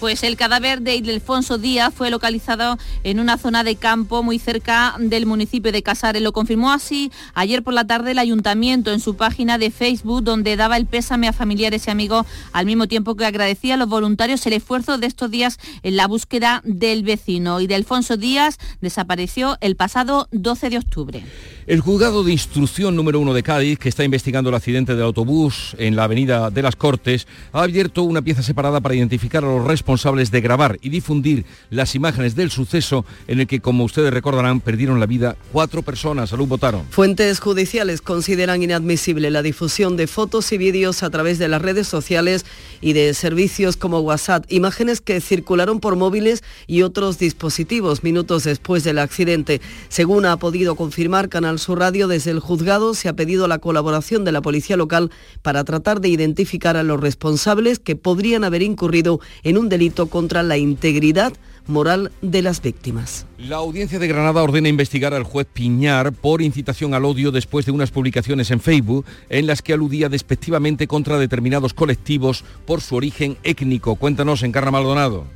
Pues 0.00 0.22
el 0.22 0.36
cadáver 0.36 0.80
de 0.80 0.94
Ildefonso 0.94 1.58
Díaz 1.58 1.92
fue 1.92 2.10
localizado 2.10 2.78
en 3.02 3.18
una 3.18 3.36
zona 3.36 3.64
de 3.64 3.74
campo 3.76 4.22
muy 4.22 4.38
cerca 4.38 4.94
del 4.98 5.26
municipio 5.26 5.72
de 5.72 5.82
Casares. 5.82 6.22
Lo 6.22 6.32
confirmó 6.32 6.70
así 6.72 7.10
ayer 7.34 7.64
por 7.64 7.74
la 7.74 7.84
tarde 7.84 8.12
el 8.12 8.18
ayuntamiento 8.18 8.92
en 8.92 9.00
su 9.00 9.16
página 9.16 9.58
de 9.58 9.70
Facebook, 9.72 10.22
donde 10.22 10.56
daba 10.56 10.76
el 10.76 10.86
pésame 10.86 11.26
a 11.26 11.32
familiares 11.32 11.88
y 11.88 11.90
amigos, 11.90 12.26
al 12.52 12.66
mismo 12.66 12.86
tiempo 12.86 13.16
que 13.16 13.26
agradecía 13.26 13.74
a 13.74 13.76
los 13.76 13.88
voluntarios 13.88 14.46
el 14.46 14.52
esfuerzo 14.52 14.98
de 14.98 15.08
estos 15.08 15.30
días 15.30 15.58
en 15.82 15.96
la 15.96 16.06
búsqueda 16.06 16.62
del 16.64 17.02
vecino. 17.02 17.56
Alfonso 17.56 18.16
Díaz 18.16 18.58
desapareció 18.80 19.58
el 19.60 19.76
pasado 19.76 20.28
12 20.30 20.70
de 20.70 20.78
octubre. 20.78 21.24
El 21.68 21.82
juzgado 21.82 22.24
de 22.24 22.32
instrucción 22.32 22.96
número 22.96 23.20
uno 23.20 23.34
de 23.34 23.42
Cádiz, 23.42 23.78
que 23.78 23.90
está 23.90 24.02
investigando 24.02 24.48
el 24.48 24.56
accidente 24.56 24.94
del 24.94 25.04
autobús 25.04 25.76
en 25.76 25.96
la 25.96 26.04
avenida 26.04 26.48
de 26.48 26.62
las 26.62 26.76
Cortes, 26.76 27.26
ha 27.52 27.64
abierto 27.64 28.04
una 28.04 28.22
pieza 28.22 28.42
separada 28.42 28.80
para 28.80 28.94
identificar 28.94 29.44
a 29.44 29.48
los 29.48 29.66
responsables 29.66 30.30
de 30.30 30.40
grabar 30.40 30.78
y 30.80 30.88
difundir 30.88 31.44
las 31.68 31.94
imágenes 31.94 32.34
del 32.34 32.50
suceso 32.50 33.04
en 33.26 33.40
el 33.40 33.46
que, 33.46 33.60
como 33.60 33.84
ustedes 33.84 34.14
recordarán, 34.14 34.60
perdieron 34.60 34.98
la 34.98 35.04
vida 35.04 35.36
cuatro 35.52 35.82
personas. 35.82 36.30
Salud 36.30 36.48
votaron. 36.48 36.86
Fuentes 36.88 37.38
judiciales 37.38 38.00
consideran 38.00 38.62
inadmisible 38.62 39.30
la 39.30 39.42
difusión 39.42 39.98
de 39.98 40.06
fotos 40.06 40.50
y 40.52 40.56
vídeos 40.56 41.02
a 41.02 41.10
través 41.10 41.38
de 41.38 41.48
las 41.48 41.60
redes 41.60 41.86
sociales 41.86 42.46
y 42.80 42.94
de 42.94 43.12
servicios 43.12 43.76
como 43.76 44.00
WhatsApp, 44.00 44.46
imágenes 44.48 45.02
que 45.02 45.20
circularon 45.20 45.80
por 45.80 45.96
móviles 45.96 46.42
y 46.66 46.80
otros 46.80 47.18
dispositivos 47.18 48.04
minutos 48.04 48.44
después 48.44 48.84
del 48.84 48.98
accidente. 49.00 49.60
Según 49.90 50.24
ha 50.24 50.38
podido 50.38 50.74
confirmar 50.74 51.28
Canal 51.28 51.57
su 51.58 51.74
Radio, 51.74 52.08
desde 52.08 52.30
el 52.30 52.40
juzgado 52.40 52.94
se 52.94 53.08
ha 53.08 53.16
pedido 53.16 53.48
la 53.48 53.58
colaboración 53.58 54.24
de 54.24 54.32
la 54.32 54.40
policía 54.40 54.76
local 54.76 55.10
para 55.42 55.64
tratar 55.64 56.00
de 56.00 56.08
identificar 56.08 56.76
a 56.76 56.82
los 56.82 57.00
responsables 57.00 57.78
que 57.78 57.96
podrían 57.96 58.44
haber 58.44 58.62
incurrido 58.62 59.20
en 59.42 59.58
un 59.58 59.68
delito 59.68 60.06
contra 60.06 60.42
la 60.42 60.56
integridad 60.56 61.32
moral 61.66 62.10
de 62.22 62.42
las 62.42 62.62
víctimas. 62.62 63.26
La 63.38 63.56
audiencia 63.56 63.98
de 63.98 64.08
Granada 64.08 64.42
ordena 64.42 64.68
investigar 64.68 65.14
al 65.14 65.22
juez 65.22 65.46
Piñar 65.52 66.12
por 66.12 66.42
incitación 66.42 66.94
al 66.94 67.04
odio 67.04 67.30
después 67.30 67.66
de 67.66 67.72
unas 67.72 67.90
publicaciones 67.90 68.50
en 68.50 68.60
Facebook 68.60 69.04
en 69.28 69.46
las 69.46 69.62
que 69.62 69.74
aludía 69.74 70.08
despectivamente 70.08 70.86
contra 70.86 71.18
determinados 71.18 71.74
colectivos 71.74 72.44
por 72.66 72.80
su 72.80 72.96
origen 72.96 73.36
étnico. 73.44 73.96
Cuéntanos, 73.96 74.42
Encarna 74.42 74.70
Maldonado. 74.70 75.26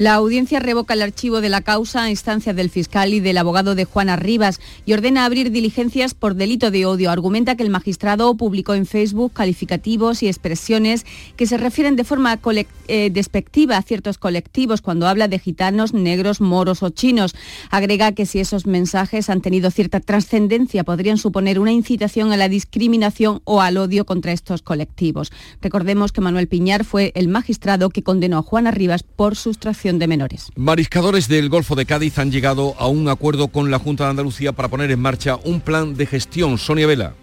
La 0.00 0.14
audiencia 0.14 0.60
revoca 0.60 0.94
el 0.94 1.02
archivo 1.02 1.42
de 1.42 1.50
la 1.50 1.60
causa 1.60 2.04
a 2.04 2.08
instancia 2.08 2.54
del 2.54 2.70
fiscal 2.70 3.12
y 3.12 3.20
del 3.20 3.36
abogado 3.36 3.74
de 3.74 3.84
Juana 3.84 4.16
Rivas 4.16 4.58
y 4.86 4.94
ordena 4.94 5.26
abrir 5.26 5.50
diligencias 5.50 6.14
por 6.14 6.36
delito 6.36 6.70
de 6.70 6.86
odio. 6.86 7.10
Argumenta 7.10 7.54
que 7.54 7.64
el 7.64 7.68
magistrado 7.68 8.34
publicó 8.34 8.72
en 8.72 8.86
Facebook 8.86 9.34
calificativos 9.34 10.22
y 10.22 10.28
expresiones 10.28 11.04
que 11.36 11.44
se 11.46 11.58
refieren 11.58 11.96
de 11.96 12.04
forma 12.04 12.40
eh, 12.88 13.10
despectiva 13.12 13.76
a 13.76 13.82
ciertos 13.82 14.16
colectivos 14.16 14.80
cuando 14.80 15.06
habla 15.06 15.28
de 15.28 15.38
gitanos, 15.38 15.92
negros, 15.92 16.40
moros 16.40 16.82
o 16.82 16.88
chinos. 16.88 17.34
Agrega 17.68 18.12
que 18.12 18.24
si 18.24 18.40
esos 18.40 18.66
mensajes 18.66 19.28
han 19.28 19.42
tenido 19.42 19.70
cierta 19.70 20.00
trascendencia 20.00 20.82
podrían 20.82 21.18
suponer 21.18 21.58
una 21.58 21.72
incitación 21.72 22.32
a 22.32 22.38
la 22.38 22.48
discriminación 22.48 23.42
o 23.44 23.60
al 23.60 23.76
odio 23.76 24.06
contra 24.06 24.32
estos 24.32 24.62
colectivos. 24.62 25.30
Recordemos 25.60 26.10
que 26.10 26.22
Manuel 26.22 26.48
Piñar 26.48 26.86
fue 26.86 27.12
el 27.14 27.28
magistrado 27.28 27.90
que 27.90 28.02
condenó 28.02 28.38
a 28.38 28.42
Juana 28.42 28.70
Rivas 28.70 29.02
por 29.02 29.36
sustracción 29.36 29.89
de 29.98 30.06
menores. 30.06 30.50
Mariscadores 30.56 31.28
del 31.28 31.48
Golfo 31.48 31.74
de 31.74 31.86
Cádiz 31.86 32.18
han 32.18 32.30
llegado 32.30 32.74
a 32.78 32.88
un 32.88 33.08
acuerdo 33.08 33.48
con 33.48 33.70
la 33.70 33.78
Junta 33.78 34.04
de 34.04 34.10
Andalucía 34.10 34.52
para 34.52 34.68
poner 34.68 34.90
en 34.90 35.00
marcha 35.00 35.36
un 35.44 35.60
plan 35.60 35.96
de 35.96 36.06
gestión. 36.06 36.58
Sonia 36.58 36.86
Vela. 36.86 37.14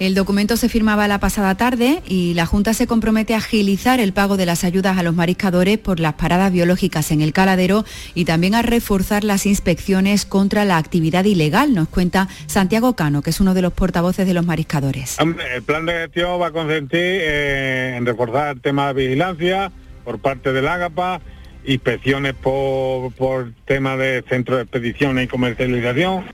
El 0.00 0.14
documento 0.14 0.56
se 0.56 0.70
firmaba 0.70 1.06
la 1.08 1.20
pasada 1.20 1.54
tarde 1.56 2.02
y 2.08 2.32
la 2.32 2.46
Junta 2.46 2.72
se 2.72 2.86
compromete 2.86 3.34
a 3.34 3.36
agilizar 3.36 4.00
el 4.00 4.14
pago 4.14 4.38
de 4.38 4.46
las 4.46 4.64
ayudas 4.64 4.96
a 4.96 5.02
los 5.02 5.14
mariscadores 5.14 5.76
por 5.76 6.00
las 6.00 6.14
paradas 6.14 6.50
biológicas 6.50 7.10
en 7.10 7.20
el 7.20 7.34
caladero 7.34 7.84
y 8.14 8.24
también 8.24 8.54
a 8.54 8.62
reforzar 8.62 9.24
las 9.24 9.44
inspecciones 9.44 10.24
contra 10.24 10.64
la 10.64 10.78
actividad 10.78 11.26
ilegal, 11.26 11.74
nos 11.74 11.90
cuenta 11.90 12.28
Santiago 12.46 12.96
Cano, 12.96 13.20
que 13.20 13.28
es 13.28 13.40
uno 13.40 13.52
de 13.52 13.60
los 13.60 13.74
portavoces 13.74 14.26
de 14.26 14.32
los 14.32 14.46
mariscadores. 14.46 15.18
El 15.18 15.62
plan 15.64 15.84
de 15.84 15.92
gestión 15.92 16.40
va 16.40 16.46
a 16.46 16.52
consistir 16.52 16.88
eh, 16.94 17.96
en 17.98 18.06
reforzar 18.06 18.56
el 18.56 18.62
tema 18.62 18.94
de 18.94 19.06
vigilancia 19.06 19.70
por 20.02 20.18
parte 20.18 20.54
del 20.54 20.66
AGAPA 20.66 21.20
inspecciones 21.64 22.34
por, 22.34 23.12
por 23.12 23.52
tema 23.66 23.96
de 23.96 24.22
centro 24.28 24.56
de 24.56 24.62
expediciones 24.62 25.24
y 25.24 25.28
comercialización. 25.28 26.24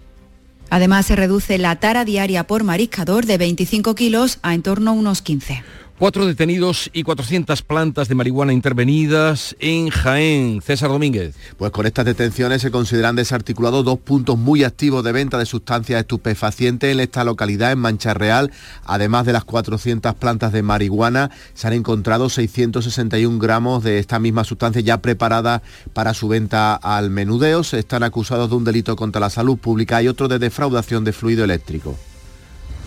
Además, 0.71 1.07
se 1.07 1.17
reduce 1.17 1.59
la 1.59 1.77
tara 1.77 2.05
diaria 2.05 2.45
por 2.45 2.65
mariscador 2.65 3.27
de 3.27 3.39
25 3.39 3.95
kilos 3.95 4.39
a 4.43 4.55
en 4.55 4.63
torno 4.63 4.91
a 4.91 4.95
unos 4.95 5.23
15. 5.23 5.63
Cuatro 5.99 6.27
detenidos 6.27 6.91
y 6.93 7.05
400 7.05 7.63
plantas 7.63 8.07
de 8.09 8.15
marihuana 8.15 8.53
intervenidas 8.53 9.57
en 9.61 9.89
Jaén. 9.89 10.61
César 10.61 10.91
Domínguez. 10.91 11.35
Pues 11.57 11.73
con 11.73 11.87
estas 11.87 12.05
detenciones 12.05 12.61
se 12.61 12.71
consideran 12.71 13.17
desarticulados 13.17 13.83
dos 13.83 13.99
puntos 13.99 14.37
muy 14.37 14.63
activos 14.63 15.03
de 15.03 15.13
venta 15.13 15.39
de 15.39 15.47
sustancias 15.47 15.99
estupefacientes 15.99 16.93
en 16.93 17.01
esta 17.01 17.25
localidad, 17.25 17.73
en 17.73 17.79
Mancha 17.79 18.13
Real. 18.13 18.53
Además 18.85 19.25
de 19.25 19.33
las 19.33 19.45
400 19.45 20.15
plantas 20.17 20.53
de 20.53 20.63
marihuana, 20.63 21.31
se 21.55 21.67
han 21.67 21.73
encontrado 21.73 22.29
661 22.29 23.39
gramos 23.39 23.83
de 23.83 23.99
esta 23.99 24.19
misma 24.19 24.45
sustancia 24.45 24.83
ya 24.83 24.99
preparada 24.99 25.63
para 25.95 26.13
su 26.13 26.29
venta 26.29 26.75
al 26.75 27.09
menudeo. 27.09 27.65
Se 27.65 27.79
están 27.79 28.03
acusados 28.03 28.51
de 28.51 28.57
un 28.57 28.65
delito 28.65 28.97
contra 28.97 29.19
la 29.19 29.31
salud 29.31 29.57
pública 29.57 30.03
y 30.03 30.09
otro 30.09 30.29
de 30.29 30.39
defraudación 30.39 31.05
de 31.05 31.15
fluido 31.15 31.43
eléctrico. 31.43 31.97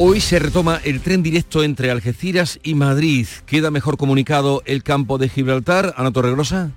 Hoy 0.02 0.22
se 0.22 0.39
retoma 0.39 0.80
el 0.86 1.02
tren 1.02 1.22
directo 1.24 1.62
entre 1.62 1.91
Algeciras 1.91 2.58
y 2.64 2.74
Madrid. 2.74 3.28
¿Queda 3.45 3.70
mejor 3.70 3.97
comunicado 3.97 4.64
el 4.66 4.82
campo 4.82 5.18
de 5.18 5.28
Gibraltar? 5.28 5.93
Ana 5.97 6.14
Torregrosa. 6.14 6.72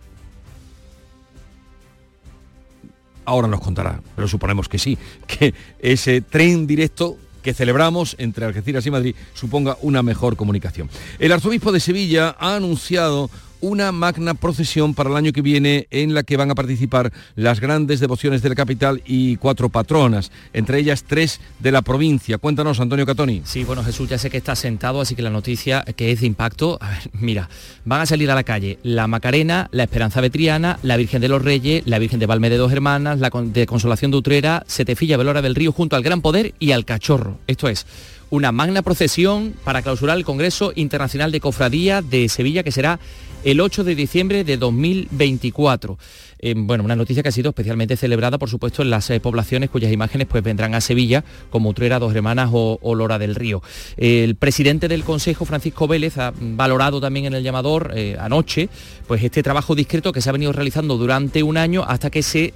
Ahora 3.25 3.47
nos 3.47 3.61
contará, 3.61 4.01
pero 4.17 4.27
suponemos 4.27 4.69
que 4.69 4.81
sí, 4.81 4.99
que 5.29 5.55
ese 5.79 6.21
tren 6.21 6.67
directo 6.67 7.17
que 7.45 7.55
celebramos 7.55 8.17
entre 8.19 8.45
Algeciras 8.45 8.87
y 8.87 8.91
Madrid 8.91 9.15
suponga 9.35 9.77
una 9.83 10.03
mejor 10.03 10.37
comunicación. 10.37 10.91
El 11.21 11.31
arzobispo 11.31 11.71
de 11.71 11.79
Sevilla 11.79 12.35
ha 12.41 12.57
anunciado 12.57 13.31
una 13.63 13.93
magna 13.93 14.35
procesión 14.35 14.93
para 14.93 15.09
el 15.09 15.17
año 15.17 15.33
que 15.33 15.41
viene 15.41 15.87
en 15.91 16.13
la 16.13 16.25
que 16.25 16.37
van 16.37 16.51
a 16.51 16.55
participar 16.55 17.13
las 17.37 17.61
grandes 17.61 18.01
devociones 18.01 18.43
de 18.43 18.51
la 18.51 18.55
capital 18.55 19.01
y 19.07 19.37
cuatro 19.37 19.71
patronas, 19.71 20.31
entre 20.53 20.79
ellas 20.79 21.05
tres 21.05 21.41
de 21.61 21.73
la 21.73 21.81
provincia. 21.81 22.37
Cuéntanos, 22.39 22.81
Antonio 22.81 23.07
Catoni. 23.07 23.43
Sí, 23.45 23.65
bueno, 23.65 23.83
Jesús, 23.85 24.09
ya 24.09 24.19
sé 24.19 24.29
que 24.29 24.37
está 24.37 24.57
sentado, 24.57 25.01
así 25.01 25.15
que 25.15 25.23
la 25.23 25.31
noticia 25.31 25.85
que 25.97 26.13
es 26.13 26.21
de 26.21 26.27
impacto, 26.27 26.77
a 26.81 26.91
ver, 26.91 27.11
mira, 27.15 27.49
van 27.85 28.03
a 28.03 28.07
salir 28.07 28.31
a 28.31 28.35
la 28.35 28.43
calle 28.43 28.79
la 28.83 29.07
Macarena, 29.07 29.69
la 29.71 29.85
Esperanza 29.85 30.21
Vetriana, 30.21 30.79
la 30.83 30.97
Virgen 30.97 31.21
de 31.21 31.29
los 31.29 31.43
Reyes, 31.43 31.85
la 31.87 32.01
Virgen 32.01 32.19
de 32.19 32.27
Valme 32.27 32.51
de 32.51 32.57
Dos 32.57 32.73
Hermanas, 32.73 33.21
la 33.21 33.31
de 33.31 33.67
Consolación 33.67 34.11
de 34.11 34.17
Utrera, 34.17 34.65
Setefilla 34.67 35.17
Velora 35.17 35.41
del 35.41 35.55
Río, 35.55 35.73
junto 35.73 35.95
al 35.95 36.03
Gran 36.03 36.21
Poder 36.21 36.55
y 36.59 36.73
al 36.73 36.85
Cachorro. 36.85 37.39
Esto 37.47 37.69
es 37.69 37.87
una 38.31 38.51
magna 38.51 38.81
procesión 38.81 39.55
para 39.63 39.83
clausurar 39.83 40.17
el 40.17 40.25
Congreso 40.25 40.73
Internacional 40.75 41.31
de 41.33 41.41
Cofradía 41.41 42.01
de 42.01 42.31
Sevilla, 42.31 42.63
que 42.63 42.73
será 42.73 42.99
el 43.45 43.61
8 43.61 43.85
de 43.85 43.95
diciembre 43.95 44.45
de 44.45 44.57
2024. 44.57 45.99
Eh, 46.45 46.55
bueno, 46.57 46.83
una 46.83 46.97
noticia 46.97 47.23
que 47.23 47.29
ha 47.29 47.33
sido 47.33 47.51
especialmente 47.51 47.97
celebrada, 47.97 48.37
por 48.37 48.51
supuesto, 48.51 48.83
en 48.83 48.91
las 48.91 49.09
eh, 49.11 49.21
poblaciones 49.21 49.71
cuyas 49.71 49.93
imágenes 49.93 50.27
pues, 50.27 50.43
vendrán 50.43 50.75
a 50.75 50.81
Sevilla, 50.81 51.25
como 51.51 51.71
Utrera, 51.71 52.01
Dos 52.01 52.15
Hermanas 52.15 52.51
o, 52.53 52.95
Lora 52.97 53.19
del 53.19 53.37
Río. 53.37 53.63
el 53.97 54.35
presidente 54.35 54.89
del 54.89 55.05
Consejo, 55.05 55.45
Francisco 55.45 55.87
Vélez, 55.87 56.19
ha 56.19 56.33
valorado 56.37 57.01
también 57.01 57.27
en 57.27 57.35
el 57.35 57.45
llamador 57.45 57.93
eh, 57.95 58.17
anoche 58.19 58.69
pues, 59.07 59.23
este 59.23 59.43
trabajo 59.43 59.77
discreto 59.77 60.13
que 60.13 60.21
se 60.21 60.29
ha 60.29 60.33
venido 60.33 60.53
realizando 60.53 60.99
durante 60.99 61.45
un 61.45 61.57
año 61.57 61.85
hasta 61.87 62.11
que 62.11 62.23
se, 62.23 62.53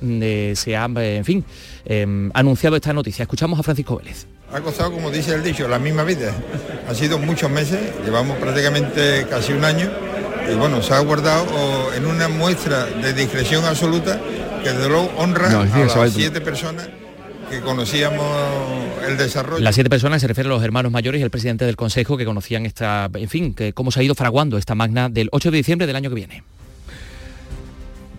se 0.57 0.77
ha, 0.77 0.85
en 0.85 1.25
fin, 1.25 1.45
anunciado 2.35 2.77
esta 2.77 2.93
noticia. 2.93 3.23
Escuchamos 3.23 3.59
a 3.61 3.63
Francisco 3.63 3.97
Vélez. 3.99 4.27
Ha 4.53 4.61
costado, 4.61 4.93
como 4.93 5.11
dice 5.11 5.35
el 5.35 5.43
dicho, 5.43 5.69
la 5.69 5.79
misma 5.79 6.03
vida. 6.05 6.35
Ha 6.89 6.95
sido 6.95 7.19
muchos 7.19 7.51
meses, 7.51 7.81
llevamos 8.05 8.37
prácticamente 8.39 9.27
casi 9.29 9.53
un 9.53 9.65
año 9.65 9.91
y 10.51 10.55
bueno, 10.55 10.83
se 10.83 10.95
ha 10.95 11.01
guardado 11.01 11.47
en 11.95 12.07
una 12.07 12.29
muestra 12.29 12.87
de 12.87 13.13
discreción 13.13 13.65
absoluta 13.65 14.21
que 14.63 14.71
de 14.71 14.89
luego 14.89 15.11
honra 15.17 15.49
a 15.61 15.65
las 15.65 16.13
siete 16.13 16.41
personas 16.41 16.89
que 17.51 17.61
conocíamos 17.61 18.27
el 19.07 19.17
desarrollo. 19.17 19.63
Las 19.63 19.75
siete 19.75 19.91
personas 19.91 20.21
se 20.21 20.29
refieren 20.29 20.51
a 20.51 20.55
los 20.57 20.65
hermanos 20.65 20.91
mayores 20.93 21.21
y 21.21 21.25
el 21.25 21.31
presidente 21.31 21.65
del 21.65 21.77
Consejo 21.77 22.17
que 22.17 22.25
conocían 22.25 22.67
esta, 22.67 23.09
en 23.15 23.29
fin, 23.29 23.55
que 23.55 23.73
cómo 23.73 23.91
se 23.91 24.01
ha 24.01 24.03
ido 24.03 24.15
fraguando 24.15 24.59
esta 24.59 24.75
magna 24.75 25.09
del 25.09 25.29
8 25.33 25.51
de 25.51 25.57
diciembre 25.57 25.87
del 25.87 25.97
año 25.97 26.09
que 26.11 26.17
viene. 26.17 26.43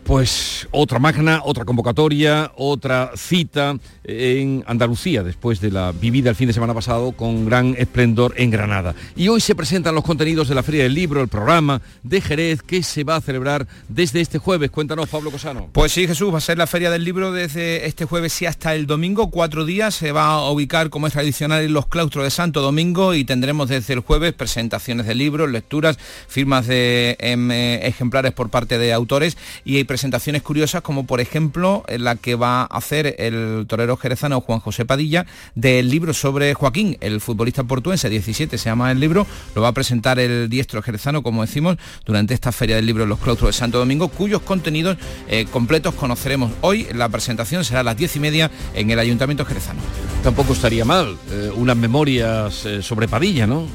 Pues 0.07 0.69
otra 0.71 0.99
magna, 0.99 1.41
otra 1.43 1.65
convocatoria, 1.65 2.53
otra 2.55 3.11
cita 3.17 3.77
en 4.05 4.63
Andalucía, 4.65 5.21
después 5.21 5.59
de 5.59 5.69
la 5.69 5.91
vivida 5.91 6.29
el 6.29 6.35
fin 6.37 6.47
de 6.47 6.53
semana 6.53 6.73
pasado 6.73 7.11
con 7.11 7.45
gran 7.45 7.75
esplendor 7.77 8.33
en 8.37 8.49
Granada. 8.49 8.95
Y 9.17 9.27
hoy 9.27 9.41
se 9.41 9.53
presentan 9.53 9.95
los 9.95 10.05
contenidos 10.05 10.47
de 10.47 10.55
la 10.55 10.63
Feria 10.63 10.83
del 10.83 10.93
Libro, 10.93 11.21
el 11.21 11.27
programa 11.27 11.81
de 12.03 12.21
Jerez, 12.21 12.61
que 12.61 12.83
se 12.83 13.03
va 13.03 13.17
a 13.17 13.21
celebrar 13.21 13.67
desde 13.89 14.21
este 14.21 14.37
jueves. 14.37 14.71
Cuéntanos, 14.71 15.09
Pablo 15.09 15.29
Cosano. 15.29 15.67
Pues 15.73 15.91
sí, 15.91 16.07
Jesús, 16.07 16.33
va 16.33 16.37
a 16.37 16.41
ser 16.41 16.57
la 16.57 16.67
Feria 16.67 16.89
del 16.89 17.03
Libro 17.03 17.33
desde 17.33 17.85
este 17.85 18.05
jueves 18.05 18.41
y 18.41 18.45
hasta 18.45 18.75
el 18.75 18.87
domingo, 18.87 19.29
cuatro 19.29 19.65
días. 19.65 19.93
Se 19.93 20.13
va 20.13 20.35
a 20.35 20.49
ubicar, 20.49 20.89
como 20.89 21.07
es 21.07 21.13
tradicional, 21.13 21.65
en 21.65 21.73
los 21.73 21.87
claustros 21.87 22.23
de 22.23 22.31
Santo 22.31 22.61
Domingo 22.61 23.13
y 23.13 23.25
tendremos 23.25 23.67
desde 23.67 23.95
el 23.95 23.99
jueves 23.99 24.31
presentaciones 24.31 25.05
de 25.05 25.15
libros, 25.15 25.51
lecturas, 25.51 25.99
firmas 26.29 26.65
de 26.65 27.17
em, 27.19 27.51
eh, 27.51 27.85
ejemplares 27.85 28.31
por 28.31 28.47
parte 28.47 28.77
de 28.77 28.93
autores 28.93 29.35
y 29.65 29.75
hay 29.75 29.83
presentaciones 29.97 30.43
curiosas 30.43 30.83
como 30.83 31.07
por 31.07 31.21
ejemplo 31.21 31.83
la 31.89 32.15
que 32.17 32.35
va 32.35 32.61
a 32.61 32.65
hacer 32.65 33.15
el 33.17 33.65
torero 33.67 33.97
jerezano 33.97 34.41
Juan 34.41 34.59
José 34.59 34.85
Padilla 34.85 35.25
del 35.55 35.89
libro 35.89 36.13
sobre 36.13 36.53
Joaquín, 36.53 36.97
el 37.01 37.19
futbolista 37.19 37.63
portuense, 37.63 38.07
17 38.07 38.59
se 38.59 38.69
llama 38.69 38.91
el 38.91 38.99
libro, 38.99 39.25
lo 39.55 39.63
va 39.63 39.69
a 39.69 39.71
presentar 39.71 40.19
el 40.19 40.49
diestro 40.49 40.83
jerezano, 40.83 41.23
como 41.23 41.41
decimos, 41.41 41.77
durante 42.05 42.35
esta 42.35 42.51
feria 42.51 42.75
del 42.75 42.85
libro 42.85 43.05
en 43.05 43.09
los 43.09 43.17
claustros 43.17 43.49
de 43.49 43.53
Santo 43.53 43.79
Domingo, 43.79 44.09
cuyos 44.09 44.43
contenidos 44.43 44.97
eh, 45.27 45.47
completos 45.49 45.95
conoceremos 45.95 46.51
hoy. 46.61 46.85
La 46.93 47.09
presentación 47.09 47.65
será 47.65 47.79
a 47.79 47.83
las 47.83 47.97
diez 47.97 48.15
y 48.15 48.19
media 48.19 48.51
en 48.75 48.91
el 48.91 48.99
Ayuntamiento 48.99 49.45
Jerezano. 49.45 49.79
Tampoco 50.23 50.53
estaría 50.53 50.85
mal 50.85 51.17
eh, 51.31 51.49
unas 51.55 51.75
memorias 51.75 52.67
eh, 52.67 52.83
sobre 52.83 53.07
Padilla, 53.07 53.47
¿no? 53.47 53.65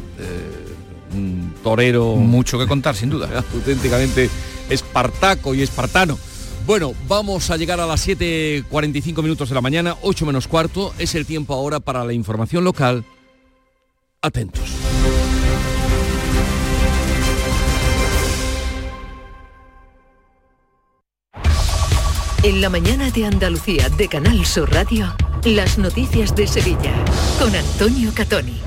un 1.14 1.53
torero... 1.62 2.14
Mucho 2.16 2.59
que 2.59 2.66
contar, 2.66 2.95
sin 2.95 3.11
duda. 3.11 3.29
auténticamente 3.55 4.31
espartaco 4.69 5.55
y 5.55 5.63
espartano. 5.63 6.19
Bueno, 6.67 6.95
vamos 7.09 7.51
a 7.51 7.57
llegar 7.57 7.81
a 7.81 7.87
las 7.87 8.07
7.45 8.07 9.23
minutos 9.23 9.49
de 9.49 9.55
la 9.55 9.61
mañana, 9.61 9.97
8 10.03 10.27
menos 10.27 10.47
cuarto. 10.47 10.95
Es 10.99 11.15
el 11.15 11.27
tiempo 11.27 11.55
ahora 11.55 11.81
para 11.81 12.05
la 12.05 12.13
información 12.13 12.65
local. 12.65 13.05
Atentos. 14.21 14.71
En 22.45 22.61
la 22.61 22.71
mañana 22.71 23.09
de 23.11 23.25
Andalucía 23.25 23.89
de 23.89 24.09
Canal 24.09 24.45
Sur 24.45 24.73
Radio, 24.73 25.15
las 25.45 25.79
noticias 25.79 26.35
de 26.35 26.49
Sevilla 26.49 26.93
con 27.39 27.55
Antonio 27.55 28.11
Catoni. 28.13 28.61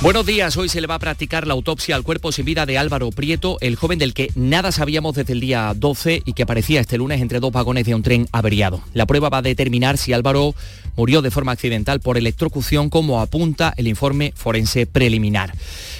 Buenos 0.00 0.26
días, 0.26 0.56
hoy 0.56 0.68
se 0.68 0.80
le 0.80 0.86
va 0.86 0.94
a 0.94 1.00
practicar 1.00 1.48
la 1.48 1.54
autopsia 1.54 1.96
al 1.96 2.04
cuerpo 2.04 2.30
sin 2.30 2.44
vida 2.44 2.66
de 2.66 2.78
Álvaro 2.78 3.10
Prieto, 3.10 3.58
el 3.60 3.74
joven 3.74 3.98
del 3.98 4.14
que 4.14 4.30
nada 4.36 4.70
sabíamos 4.70 5.16
desde 5.16 5.32
el 5.32 5.40
día 5.40 5.72
12 5.74 6.22
y 6.24 6.34
que 6.34 6.44
aparecía 6.44 6.80
este 6.80 6.98
lunes 6.98 7.20
entre 7.20 7.40
dos 7.40 7.50
vagones 7.50 7.84
de 7.84 7.96
un 7.96 8.04
tren 8.04 8.28
averiado. 8.30 8.80
La 8.94 9.06
prueba 9.06 9.28
va 9.28 9.38
a 9.38 9.42
determinar 9.42 9.98
si 9.98 10.12
Álvaro 10.12 10.54
murió 10.98 11.22
de 11.22 11.32
forma 11.32 11.52
accidental 11.52 12.00
por 12.00 12.16
electrocución 12.16 12.90
como 12.90 13.20
apunta 13.20 13.72
el 13.76 13.88
informe 13.88 14.32
forense 14.36 14.86
preliminar. 14.86 15.52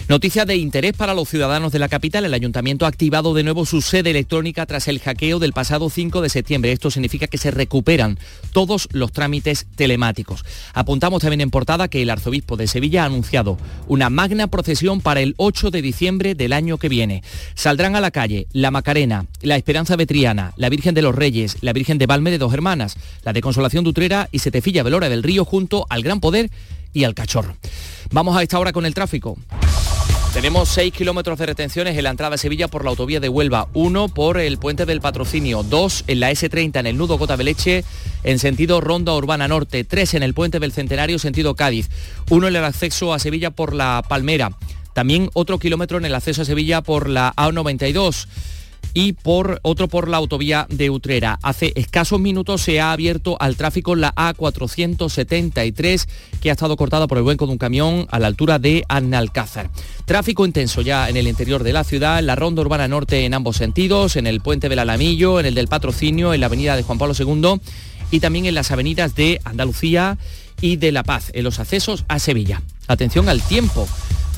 Noticia 0.08 0.44
de 0.44 0.56
interés 0.56 0.94
para 0.94 1.14
los 1.14 1.28
ciudadanos 1.28 1.70
de 1.70 1.78
la 1.78 1.88
capital. 1.88 2.24
El 2.24 2.34
ayuntamiento 2.34 2.84
ha 2.84 2.88
activado 2.88 3.32
de 3.34 3.44
nuevo 3.44 3.64
su 3.64 3.80
sede 3.80 4.10
electrónica 4.10 4.66
tras 4.66 4.88
el 4.88 4.98
hackeo 4.98 5.38
del 5.38 5.52
pasado 5.52 5.88
5 5.88 6.20
de 6.20 6.28
septiembre. 6.28 6.72
Esto 6.72 6.90
significa 6.90 7.28
que 7.28 7.38
se 7.38 7.50
recuperan 7.52 8.18
todos 8.52 8.88
los 8.90 9.12
trámites 9.12 9.66
telemáticos. 9.76 10.44
Apuntamos 10.72 11.20
también 11.20 11.42
en 11.42 11.50
portada 11.50 11.88
que 11.88 12.02
el 12.02 12.10
arzobispo 12.10 12.56
de 12.56 12.66
Sevilla 12.66 13.02
ha 13.02 13.06
anunciado 13.06 13.56
una 13.88 14.10
magna 14.10 14.46
procesión 14.46 15.00
para 15.00 15.20
el 15.20 15.34
8 15.36 15.70
de 15.70 15.82
diciembre 15.82 16.34
del 16.34 16.52
año 16.52 16.78
que 16.78 16.88
viene. 16.88 17.22
Saldrán 17.54 17.96
a 17.96 18.00
la 18.00 18.10
calle 18.10 18.46
la 18.52 18.70
Macarena, 18.70 19.26
la 19.42 19.56
Esperanza 19.56 19.96
Vetriana, 19.96 20.52
la 20.56 20.68
Virgen 20.68 20.94
de 20.94 21.02
los 21.02 21.14
Reyes, 21.14 21.56
la 21.60 21.72
Virgen 21.72 21.98
de 21.98 22.06
Valme 22.06 22.30
de 22.30 22.38
Dos 22.38 22.54
Hermanas, 22.54 22.96
la 23.24 23.32
de 23.32 23.40
Consolación 23.40 23.84
de 23.84 23.90
Utrera 23.90 24.28
y 24.32 24.38
Setefilla 24.38 24.82
Velora 24.82 25.08
del 25.08 25.22
Río 25.22 25.44
junto 25.44 25.86
al 25.88 26.02
Gran 26.02 26.20
Poder 26.20 26.50
y 26.92 27.04
al 27.04 27.14
Cachorro. 27.14 27.56
Vamos 28.10 28.36
a 28.36 28.42
esta 28.42 28.58
hora 28.58 28.72
con 28.72 28.86
el 28.86 28.94
tráfico. 28.94 29.36
Tenemos 30.38 30.68
6 30.68 30.92
kilómetros 30.92 31.36
de 31.40 31.46
retenciones 31.46 31.98
en 31.98 32.04
la 32.04 32.10
entrada 32.10 32.36
a 32.36 32.38
Sevilla 32.38 32.68
por 32.68 32.84
la 32.84 32.90
autovía 32.90 33.18
de 33.18 33.28
Huelva, 33.28 33.66
1 33.74 34.06
por 34.06 34.38
el 34.38 34.56
puente 34.56 34.86
del 34.86 35.00
patrocinio, 35.00 35.64
2 35.64 36.04
en 36.06 36.20
la 36.20 36.30
S30 36.30 36.78
en 36.78 36.86
el 36.86 36.96
nudo 36.96 37.18
Gota 37.18 37.36
Leche 37.36 37.84
en 38.22 38.38
sentido 38.38 38.80
Ronda 38.80 39.16
Urbana 39.16 39.48
Norte, 39.48 39.82
3 39.82 40.14
en 40.14 40.22
el 40.22 40.34
puente 40.34 40.60
del 40.60 40.70
Centenario 40.70 41.18
sentido 41.18 41.56
Cádiz, 41.56 41.90
1 42.30 42.46
en 42.46 42.54
el 42.54 42.64
acceso 42.64 43.12
a 43.12 43.18
Sevilla 43.18 43.50
por 43.50 43.74
la 43.74 44.04
Palmera, 44.08 44.52
también 44.92 45.28
otro 45.32 45.58
kilómetro 45.58 45.98
en 45.98 46.04
el 46.04 46.14
acceso 46.14 46.42
a 46.42 46.44
Sevilla 46.44 46.82
por 46.82 47.08
la 47.08 47.34
A92 47.34 48.28
y 48.94 49.12
por 49.12 49.60
otro 49.62 49.88
por 49.88 50.08
la 50.08 50.16
autovía 50.16 50.66
de 50.70 50.90
Utrera. 50.90 51.38
Hace 51.42 51.72
escasos 51.76 52.20
minutos 52.20 52.62
se 52.62 52.80
ha 52.80 52.92
abierto 52.92 53.36
al 53.40 53.56
tráfico 53.56 53.96
la 53.96 54.14
A473 54.14 56.08
que 56.40 56.50
ha 56.50 56.52
estado 56.52 56.76
cortada 56.76 57.06
por 57.06 57.18
el 57.18 57.24
hueco 57.24 57.46
de 57.46 57.52
un 57.52 57.58
camión 57.58 58.06
a 58.10 58.18
la 58.18 58.26
altura 58.26 58.58
de 58.58 58.84
Annalcázar. 58.88 59.70
Tráfico 60.04 60.46
intenso 60.46 60.80
ya 60.80 61.08
en 61.08 61.16
el 61.16 61.28
interior 61.28 61.62
de 61.62 61.72
la 61.72 61.84
ciudad, 61.84 62.22
la 62.22 62.36
ronda 62.36 62.62
urbana 62.62 62.88
norte 62.88 63.24
en 63.24 63.34
ambos 63.34 63.56
sentidos, 63.56 64.16
en 64.16 64.26
el 64.26 64.40
puente 64.40 64.68
del 64.68 64.78
Alamillo, 64.78 65.40
en 65.40 65.46
el 65.46 65.54
del 65.54 65.68
Patrocinio, 65.68 66.34
en 66.34 66.40
la 66.40 66.46
avenida 66.46 66.76
de 66.76 66.82
Juan 66.82 66.98
Pablo 66.98 67.14
II 67.18 67.60
y 68.10 68.20
también 68.20 68.46
en 68.46 68.54
las 68.54 68.70
avenidas 68.70 69.14
de 69.14 69.40
Andalucía 69.44 70.18
y 70.60 70.76
de 70.76 70.92
La 70.92 71.02
Paz, 71.02 71.30
en 71.34 71.44
los 71.44 71.58
accesos 71.58 72.04
a 72.08 72.18
Sevilla. 72.18 72.62
Atención 72.88 73.28
al 73.28 73.42
tiempo 73.42 73.86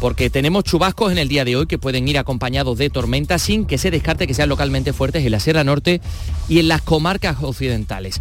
porque 0.00 0.30
tenemos 0.30 0.64
chubascos 0.64 1.12
en 1.12 1.18
el 1.18 1.28
día 1.28 1.44
de 1.44 1.56
hoy 1.56 1.66
que 1.66 1.78
pueden 1.78 2.08
ir 2.08 2.18
acompañados 2.18 2.78
de 2.78 2.90
tormentas 2.90 3.42
sin 3.42 3.66
que 3.66 3.78
se 3.78 3.90
descarte 3.90 4.26
que 4.26 4.34
sean 4.34 4.48
localmente 4.48 4.92
fuertes 4.92 5.24
en 5.24 5.30
la 5.30 5.40
Sierra 5.40 5.62
Norte 5.62 6.00
y 6.48 6.58
en 6.58 6.68
las 6.68 6.82
comarcas 6.82 7.36
occidentales. 7.42 8.20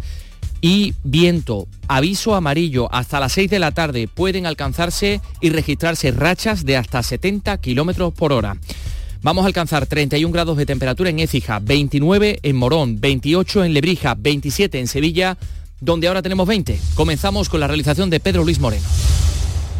Y 0.60 0.94
viento, 1.04 1.66
aviso 1.88 2.34
amarillo, 2.34 2.92
hasta 2.92 3.18
las 3.18 3.32
6 3.32 3.50
de 3.50 3.58
la 3.58 3.72
tarde 3.72 4.08
pueden 4.08 4.44
alcanzarse 4.44 5.22
y 5.40 5.48
registrarse 5.48 6.10
rachas 6.10 6.66
de 6.66 6.76
hasta 6.76 7.02
70 7.02 7.56
kilómetros 7.58 8.12
por 8.12 8.32
hora. 8.32 8.58
Vamos 9.22 9.44
a 9.44 9.46
alcanzar 9.46 9.86
31 9.86 10.32
grados 10.32 10.58
de 10.58 10.66
temperatura 10.66 11.08
en 11.10 11.18
Écija, 11.18 11.60
29 11.60 12.40
en 12.42 12.56
Morón, 12.56 13.00
28 13.00 13.64
en 13.64 13.72
Lebrija, 13.72 14.14
27 14.18 14.78
en 14.78 14.86
Sevilla, 14.86 15.38
donde 15.80 16.08
ahora 16.08 16.20
tenemos 16.20 16.46
20. 16.46 16.78
Comenzamos 16.94 17.48
con 17.48 17.60
la 17.60 17.66
realización 17.66 18.10
de 18.10 18.20
Pedro 18.20 18.44
Luis 18.44 18.60
Moreno. 18.60 18.84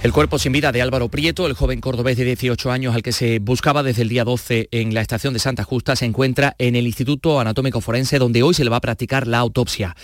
El 0.00 0.12
cuerpo 0.12 0.38
sin 0.38 0.52
vida 0.52 0.70
de 0.70 0.80
Álvaro 0.80 1.08
Prieto, 1.08 1.48
el 1.48 1.54
joven 1.54 1.80
cordobés 1.80 2.16
de 2.16 2.24
18 2.24 2.70
años 2.70 2.94
al 2.94 3.02
que 3.02 3.10
se 3.10 3.40
buscaba 3.40 3.82
desde 3.82 4.02
el 4.02 4.08
día 4.08 4.22
12 4.22 4.68
en 4.70 4.94
la 4.94 5.00
estación 5.00 5.34
de 5.34 5.40
Santa 5.40 5.64
Justa, 5.64 5.96
se 5.96 6.04
encuentra 6.04 6.54
en 6.58 6.76
el 6.76 6.86
Instituto 6.86 7.40
Anatómico 7.40 7.80
Forense 7.80 8.20
donde 8.20 8.44
hoy 8.44 8.54
se 8.54 8.62
le 8.62 8.70
va 8.70 8.76
a 8.76 8.80
practicar 8.80 9.26
la 9.26 9.38
autopsia. 9.38 9.96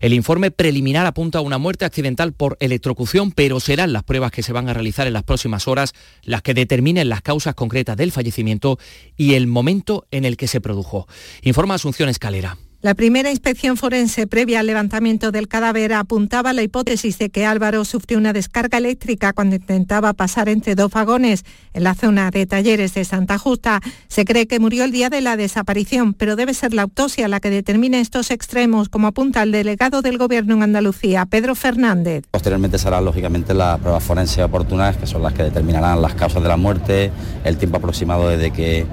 El 0.00 0.14
informe 0.14 0.50
preliminar 0.50 1.04
apunta 1.04 1.38
a 1.38 1.42
una 1.42 1.58
muerte 1.58 1.84
accidental 1.84 2.32
por 2.32 2.56
electrocución, 2.60 3.30
pero 3.30 3.60
serán 3.60 3.92
las 3.92 4.04
pruebas 4.04 4.30
que 4.30 4.42
se 4.42 4.54
van 4.54 4.70
a 4.70 4.74
realizar 4.74 5.06
en 5.06 5.12
las 5.12 5.22
próximas 5.22 5.68
horas 5.68 5.92
las 6.22 6.40
que 6.40 6.54
determinen 6.54 7.10
las 7.10 7.20
causas 7.20 7.54
concretas 7.54 7.98
del 7.98 8.10
fallecimiento 8.10 8.78
y 9.18 9.34
el 9.34 9.48
momento 9.48 10.06
en 10.10 10.24
el 10.24 10.38
que 10.38 10.48
se 10.48 10.62
produjo. 10.62 11.06
Informa 11.42 11.74
Asunción 11.74 12.08
Escalera. 12.08 12.56
La 12.82 12.94
primera 12.94 13.30
inspección 13.30 13.76
forense 13.76 14.26
previa 14.26 14.58
al 14.58 14.66
levantamiento 14.66 15.30
del 15.30 15.46
cadáver 15.46 15.92
apuntaba 15.92 16.50
a 16.50 16.52
la 16.52 16.62
hipótesis 16.62 17.16
de 17.16 17.30
que 17.30 17.46
Álvaro 17.46 17.84
sufrió 17.84 18.18
una 18.18 18.32
descarga 18.32 18.76
eléctrica 18.76 19.32
cuando 19.32 19.54
intentaba 19.54 20.14
pasar 20.14 20.48
entre 20.48 20.74
dos 20.74 20.90
vagones 20.90 21.44
en 21.74 21.84
la 21.84 21.94
zona 21.94 22.32
de 22.32 22.44
talleres 22.44 22.92
de 22.94 23.04
Santa 23.04 23.38
Justa. 23.38 23.80
Se 24.08 24.24
cree 24.24 24.48
que 24.48 24.58
murió 24.58 24.82
el 24.82 24.90
día 24.90 25.10
de 25.10 25.20
la 25.20 25.36
desaparición, 25.36 26.12
pero 26.12 26.34
debe 26.34 26.54
ser 26.54 26.74
la 26.74 26.82
autopsia 26.82 27.28
la 27.28 27.38
que 27.38 27.50
determine 27.50 28.00
estos 28.00 28.32
extremos, 28.32 28.88
como 28.88 29.06
apunta 29.06 29.44
el 29.44 29.52
delegado 29.52 30.02
del 30.02 30.18
Gobierno 30.18 30.54
en 30.56 30.64
Andalucía, 30.64 31.24
Pedro 31.26 31.54
Fernández. 31.54 32.24
Posteriormente 32.32 32.80
serán 32.80 33.04
lógicamente 33.04 33.54
las 33.54 33.78
pruebas 33.78 34.02
forenses 34.02 34.42
oportunas, 34.42 34.96
que 34.96 35.06
son 35.06 35.22
las 35.22 35.34
que 35.34 35.44
determinarán 35.44 36.02
las 36.02 36.14
causas 36.14 36.42
de 36.42 36.48
la 36.48 36.56
muerte, 36.56 37.12
el 37.44 37.58
tiempo 37.58 37.76
aproximado 37.76 38.28
desde 38.28 38.50
que 38.50 38.86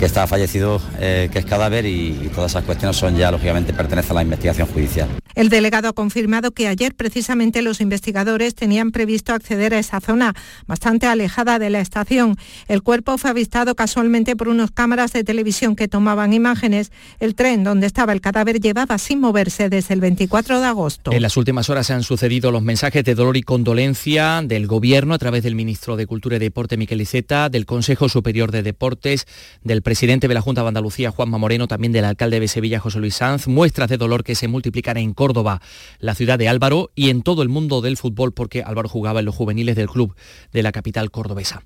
que 0.00 0.06
está 0.06 0.26
fallecido, 0.26 0.80
eh, 0.98 1.28
que 1.30 1.40
es 1.40 1.44
cadáver 1.44 1.84
y, 1.84 2.18
y 2.24 2.30
todas 2.34 2.52
esas 2.52 2.64
cuestiones 2.64 2.96
son 2.96 3.18
ya, 3.18 3.30
lógicamente, 3.30 3.74
pertenecen 3.74 4.12
a 4.12 4.14
la 4.14 4.22
investigación 4.22 4.66
judicial. 4.66 5.10
El 5.34 5.50
delegado 5.50 5.88
ha 5.88 5.92
confirmado 5.92 6.52
que 6.52 6.68
ayer 6.68 6.94
precisamente 6.94 7.60
los 7.60 7.80
investigadores 7.80 8.54
tenían 8.54 8.92
previsto 8.92 9.32
acceder 9.32 9.74
a 9.74 9.78
esa 9.78 10.00
zona, 10.00 10.34
bastante 10.66 11.06
alejada 11.06 11.58
de 11.58 11.70
la 11.70 11.80
estación. 11.80 12.36
El 12.66 12.82
cuerpo 12.82 13.18
fue 13.18 13.30
avistado 13.30 13.74
casualmente 13.74 14.36
por 14.36 14.48
unas 14.48 14.70
cámaras 14.70 15.12
de 15.12 15.22
televisión 15.22 15.76
que 15.76 15.86
tomaban 15.86 16.32
imágenes. 16.32 16.92
El 17.20 17.34
tren 17.34 17.62
donde 17.62 17.86
estaba 17.86 18.12
el 18.12 18.20
cadáver 18.20 18.58
llevaba 18.58 18.98
sin 18.98 19.20
moverse 19.20 19.68
desde 19.68 19.94
el 19.94 20.00
24 20.00 20.60
de 20.60 20.66
agosto. 20.66 21.12
En 21.12 21.22
las 21.22 21.36
últimas 21.36 21.68
horas 21.70 21.86
se 21.86 21.92
han 21.92 22.02
sucedido 22.02 22.50
los 22.50 22.62
mensajes 22.62 23.04
de 23.04 23.14
dolor 23.14 23.36
y 23.36 23.42
condolencia 23.42 24.42
del 24.42 24.66
Gobierno 24.66 25.14
a 25.14 25.18
través 25.18 25.42
del 25.42 25.54
ministro 25.54 25.96
de 25.96 26.06
Cultura 26.06 26.36
y 26.36 26.40
Deporte, 26.40 26.76
Miquel 26.76 27.02
Iceta, 27.02 27.50
del 27.50 27.66
Consejo 27.66 28.08
Superior 28.08 28.50
de 28.50 28.62
Deportes, 28.62 29.26
del 29.62 29.82
presidente 29.90 30.28
de 30.28 30.34
la 30.34 30.40
Junta 30.40 30.62
de 30.62 30.68
Andalucía, 30.68 31.10
Juanma 31.10 31.36
Moreno, 31.36 31.66
también 31.66 31.92
del 31.92 32.04
alcalde 32.04 32.38
de 32.38 32.46
Sevilla, 32.46 32.78
José 32.78 33.00
Luis 33.00 33.16
Sanz, 33.16 33.48
muestras 33.48 33.88
de 33.88 33.96
dolor 33.96 34.22
que 34.22 34.36
se 34.36 34.46
multiplican 34.46 34.96
en 34.96 35.14
Córdoba, 35.14 35.60
la 35.98 36.14
ciudad 36.14 36.38
de 36.38 36.48
Álvaro, 36.48 36.92
y 36.94 37.10
en 37.10 37.22
todo 37.22 37.42
el 37.42 37.48
mundo 37.48 37.80
del 37.80 37.96
fútbol, 37.96 38.32
porque 38.32 38.62
Álvaro 38.62 38.88
jugaba 38.88 39.18
en 39.18 39.26
los 39.26 39.34
juveniles 39.34 39.74
del 39.74 39.88
club 39.88 40.14
de 40.52 40.62
la 40.62 40.70
capital 40.70 41.10
cordobesa. 41.10 41.64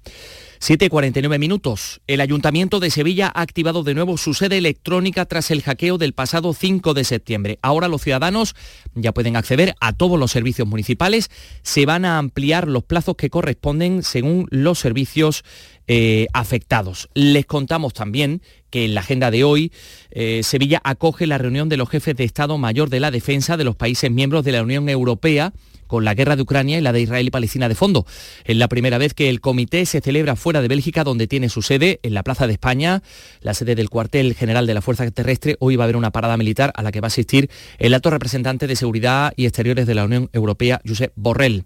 7.49 0.65 1.39
minutos. 1.39 2.01
El 2.07 2.23
Ayuntamiento 2.23 2.81
de 2.81 2.89
Sevilla 2.89 3.31
ha 3.35 3.43
activado 3.43 3.83
de 3.83 3.93
nuevo 3.93 4.17
su 4.17 4.33
sede 4.33 4.57
electrónica 4.57 5.27
tras 5.27 5.51
el 5.51 5.61
hackeo 5.61 5.99
del 5.99 6.15
pasado 6.15 6.55
5 6.55 6.95
de 6.95 7.05
septiembre. 7.05 7.59
Ahora 7.61 7.87
los 7.87 8.01
ciudadanos 8.01 8.57
ya 8.95 9.13
pueden 9.13 9.37
acceder 9.37 9.75
a 9.83 9.93
todos 9.93 10.19
los 10.19 10.31
servicios 10.31 10.67
municipales. 10.67 11.31
Se 11.61 11.85
van 11.85 12.07
a 12.07 12.17
ampliar 12.17 12.67
los 12.67 12.83
plazos 12.83 13.17
que 13.17 13.29
corresponden 13.29 14.03
según 14.03 14.47
los 14.49 14.79
servicios 14.79 15.45
eh, 15.87 16.29
afectados. 16.33 17.11
Les 17.13 17.45
contamos 17.45 17.93
también 17.93 18.41
que 18.71 18.87
en 18.87 18.95
la 18.95 19.03
agenda 19.03 19.31
de 19.31 19.45
hoy 19.45 19.71
eh, 20.13 20.41
Sevilla 20.45 20.81
acoge 20.83 21.27
la 21.27 21.37
reunión 21.37 21.69
de 21.69 21.77
los 21.77 21.91
jefes 21.91 22.17
de 22.17 22.25
Estado 22.25 22.57
Mayor 22.57 22.89
de 22.89 23.01
la 23.01 23.11
Defensa 23.11 23.59
de 23.59 23.65
los 23.65 23.77
países 23.77 24.11
miembros 24.11 24.47
de 24.47 24.53
la 24.53 24.63
Unión 24.63 24.89
Europea 24.89 25.53
con 25.87 26.05
la 26.05 26.15
guerra 26.15 26.37
de 26.37 26.43
Ucrania 26.43 26.79
y 26.79 26.81
la 26.81 26.93
de 26.93 27.03
Israel 27.03 27.27
y 27.27 27.31
Palestina 27.31 27.69
de 27.69 27.75
fondo. 27.75 28.07
Es 28.45 28.57
la 28.57 28.69
primera 28.69 28.99
vez 28.99 29.15
que 29.15 29.29
el 29.29 29.41
comité 29.41 29.87
se 29.87 30.01
celebra 30.01 30.37
fuera 30.37 30.63
de 30.63 30.69
Bélgica, 30.69 31.05
donde 31.05 31.27
tiene 31.27 31.49
su 31.49 31.63
sede, 31.63 32.01
en 32.03 32.15
la 32.15 32.23
Plaza 32.23 32.47
de 32.47 32.55
España, 32.55 33.03
la 33.41 33.55
sede 33.55 33.75
del 33.75 33.91
cuartel 33.91 34.35
general 34.35 34.67
de 34.67 34.75
la 34.75 34.83
Fuerza 34.83 35.11
Terrestre. 35.11 35.57
Hoy 35.61 35.77
va 35.77 35.85
a 35.85 35.87
haber 35.87 35.97
una 35.97 36.11
parada 36.11 36.37
militar 36.37 36.73
a 36.75 36.83
la 36.83 36.93
que 36.93 37.01
va 37.01 37.07
a 37.07 37.09
asistir 37.09 37.51
el 37.79 37.95
alto 37.95 38.11
representante 38.11 38.67
de 38.67 38.77
Seguridad 38.77 39.33
y 39.37 39.47
Exteriores 39.47 39.87
de 39.87 39.95
la 39.95 40.05
Unión 40.05 40.31
Europea, 40.33 40.81
Josep 40.87 41.13
Borrell. 41.17 41.65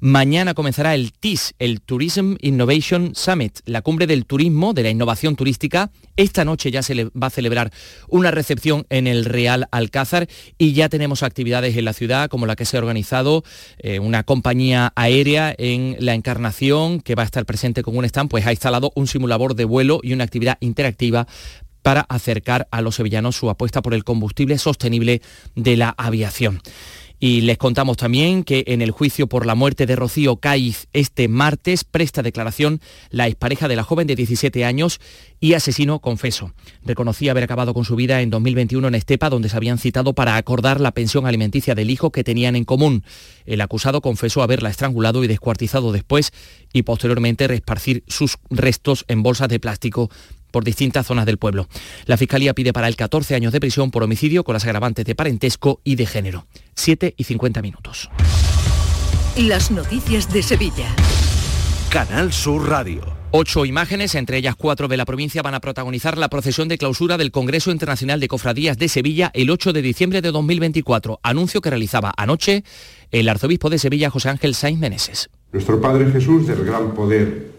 Mañana 0.00 0.54
comenzará 0.54 0.94
el 0.94 1.12
TIS, 1.12 1.54
el 1.58 1.80
Tourism 1.80 2.34
Innovation 2.40 3.14
Summit, 3.14 3.60
la 3.64 3.82
cumbre 3.82 4.06
del 4.06 4.26
turismo, 4.26 4.74
de 4.74 4.82
la 4.82 4.90
innovación 4.90 5.36
turística. 5.36 5.90
Esta 6.16 6.44
noche 6.44 6.70
ya 6.70 6.82
se 6.82 7.04
va 7.04 7.26
a 7.26 7.30
celebrar 7.30 7.72
una 8.08 8.30
recepción 8.30 8.86
en 8.90 9.06
el 9.06 9.24
Real 9.24 9.68
Alcázar 9.70 10.28
y 10.58 10.72
ya 10.72 10.88
tenemos 10.88 11.22
actividades 11.22 11.76
en 11.76 11.84
la 11.84 11.92
ciudad 11.92 12.28
como 12.28 12.46
la 12.46 12.56
que 12.56 12.64
se 12.64 12.76
ha 12.76 12.80
organizado 12.80 13.44
eh, 13.78 13.98
una 13.98 14.22
compañía 14.22 14.92
aérea 14.96 15.54
en 15.56 15.96
la 16.00 16.14
Encarnación 16.14 17.00
que 17.00 17.14
va 17.14 17.22
a 17.22 17.26
estar 17.26 17.44
presente 17.44 17.82
con 17.82 17.96
un 17.96 18.04
stand, 18.04 18.30
pues 18.30 18.46
ha 18.46 18.52
instalado 18.52 18.92
un 18.94 19.06
simulador 19.06 19.54
de 19.54 19.64
vuelo 19.64 20.00
y 20.02 20.12
una 20.12 20.24
actividad 20.24 20.58
interactiva 20.60 21.26
para 21.82 22.00
acercar 22.08 22.66
a 22.72 22.80
los 22.80 22.96
sevillanos 22.96 23.36
su 23.36 23.48
apuesta 23.48 23.80
por 23.80 23.94
el 23.94 24.02
combustible 24.02 24.58
sostenible 24.58 25.22
de 25.54 25.76
la 25.76 25.94
aviación. 25.96 26.60
Y 27.18 27.40
les 27.40 27.56
contamos 27.56 27.96
también 27.96 28.44
que 28.44 28.64
en 28.66 28.82
el 28.82 28.90
juicio 28.90 29.26
por 29.26 29.46
la 29.46 29.54
muerte 29.54 29.86
de 29.86 29.96
Rocío 29.96 30.36
Caiz 30.36 30.86
este 30.92 31.28
martes 31.28 31.84
presta 31.84 32.22
declaración 32.22 32.80
la 33.10 33.26
expareja 33.26 33.68
de 33.68 33.76
la 33.76 33.84
joven 33.84 34.06
de 34.06 34.16
17 34.16 34.66
años 34.66 35.00
y 35.40 35.54
asesino 35.54 36.00
confeso. 36.00 36.52
Reconocía 36.84 37.30
haber 37.30 37.44
acabado 37.44 37.72
con 37.72 37.86
su 37.86 37.96
vida 37.96 38.20
en 38.20 38.28
2021 38.28 38.88
en 38.88 38.94
Estepa, 38.94 39.30
donde 39.30 39.48
se 39.48 39.56
habían 39.56 39.78
citado 39.78 40.14
para 40.14 40.36
acordar 40.36 40.78
la 40.80 40.92
pensión 40.92 41.26
alimenticia 41.26 41.74
del 41.74 41.90
hijo 41.90 42.10
que 42.10 42.24
tenían 42.24 42.54
en 42.54 42.64
común. 42.64 43.02
El 43.46 43.62
acusado 43.62 44.02
confesó 44.02 44.42
haberla 44.42 44.68
estrangulado 44.68 45.24
y 45.24 45.26
descuartizado 45.26 45.92
después 45.92 46.32
y 46.72 46.82
posteriormente 46.82 47.48
resparcir 47.48 48.04
sus 48.08 48.36
restos 48.50 49.06
en 49.08 49.22
bolsas 49.22 49.48
de 49.48 49.60
plástico 49.60 50.10
por 50.50 50.64
distintas 50.64 51.06
zonas 51.06 51.26
del 51.26 51.38
pueblo. 51.38 51.68
La 52.06 52.16
Fiscalía 52.16 52.54
pide 52.54 52.72
para 52.72 52.88
él 52.88 52.96
14 52.96 53.34
años 53.34 53.52
de 53.52 53.60
prisión 53.60 53.90
por 53.90 54.02
homicidio 54.02 54.44
con 54.44 54.54
las 54.54 54.64
agravantes 54.64 55.04
de 55.04 55.14
parentesco 55.14 55.80
y 55.84 55.96
de 55.96 56.06
género. 56.06 56.46
7 56.74 57.14
y 57.16 57.24
50 57.24 57.62
minutos. 57.62 58.10
Las 59.36 59.70
noticias 59.70 60.32
de 60.32 60.42
Sevilla. 60.42 60.94
Canal 61.90 62.32
Sur 62.32 62.68
Radio. 62.68 63.16
Ocho 63.32 63.66
imágenes, 63.66 64.14
entre 64.14 64.38
ellas 64.38 64.56
cuatro 64.56 64.88
de 64.88 64.96
la 64.96 65.04
provincia, 65.04 65.42
van 65.42 65.54
a 65.54 65.60
protagonizar 65.60 66.16
la 66.16 66.28
procesión 66.28 66.68
de 66.68 66.78
clausura 66.78 67.18
del 67.18 67.30
Congreso 67.30 67.70
Internacional 67.70 68.18
de 68.18 68.28
Cofradías 68.28 68.78
de 68.78 68.88
Sevilla 68.88 69.30
el 69.34 69.50
8 69.50 69.72
de 69.72 69.82
diciembre 69.82 70.22
de 70.22 70.30
2024, 70.30 71.20
anuncio 71.22 71.60
que 71.60 71.70
realizaba 71.70 72.14
anoche 72.16 72.64
el 73.10 73.28
arzobispo 73.28 73.68
de 73.68 73.78
Sevilla, 73.78 74.10
José 74.10 74.30
Ángel 74.30 74.54
Sainz 74.54 74.78
Meneses. 74.78 75.28
Nuestro 75.52 75.80
Padre 75.80 76.10
Jesús 76.10 76.46
del 76.46 76.64
Gran 76.64 76.94
Poder, 76.94 77.50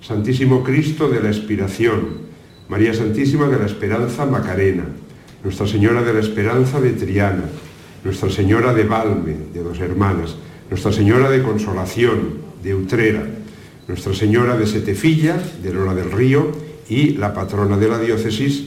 Santísimo 0.00 0.64
Cristo 0.64 1.08
de 1.08 1.22
la 1.22 1.28
Expiración, 1.28 2.26
María 2.68 2.92
Santísima 2.92 3.48
de 3.48 3.58
la 3.58 3.66
Esperanza 3.66 4.26
Macarena, 4.26 4.84
Nuestra 5.44 5.66
Señora 5.66 6.02
de 6.02 6.12
la 6.12 6.20
Esperanza 6.20 6.80
de 6.80 6.90
Triana, 6.90 7.44
Nuestra 8.04 8.30
Señora 8.30 8.74
de 8.74 8.84
Valme, 8.84 9.36
de 9.54 9.62
dos 9.62 9.78
hermanas, 9.78 10.34
Nuestra 10.68 10.92
Señora 10.92 11.30
de 11.30 11.42
Consolación, 11.42 12.38
de 12.62 12.74
Utrera, 12.74 13.24
Nuestra 13.86 14.14
Señora 14.14 14.56
de 14.56 14.66
Setefilla, 14.66 15.36
de 15.62 15.72
Lola 15.72 15.94
del 15.94 16.10
Río, 16.10 16.50
y 16.88 17.12
la 17.12 17.32
patrona 17.32 17.76
de 17.76 17.88
la 17.88 17.98
diócesis, 17.98 18.64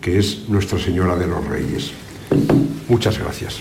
que 0.00 0.18
es 0.18 0.48
Nuestra 0.48 0.78
Señora 0.78 1.16
de 1.16 1.26
los 1.26 1.44
Reyes. 1.46 1.92
Muchas 2.88 3.18
gracias. 3.18 3.60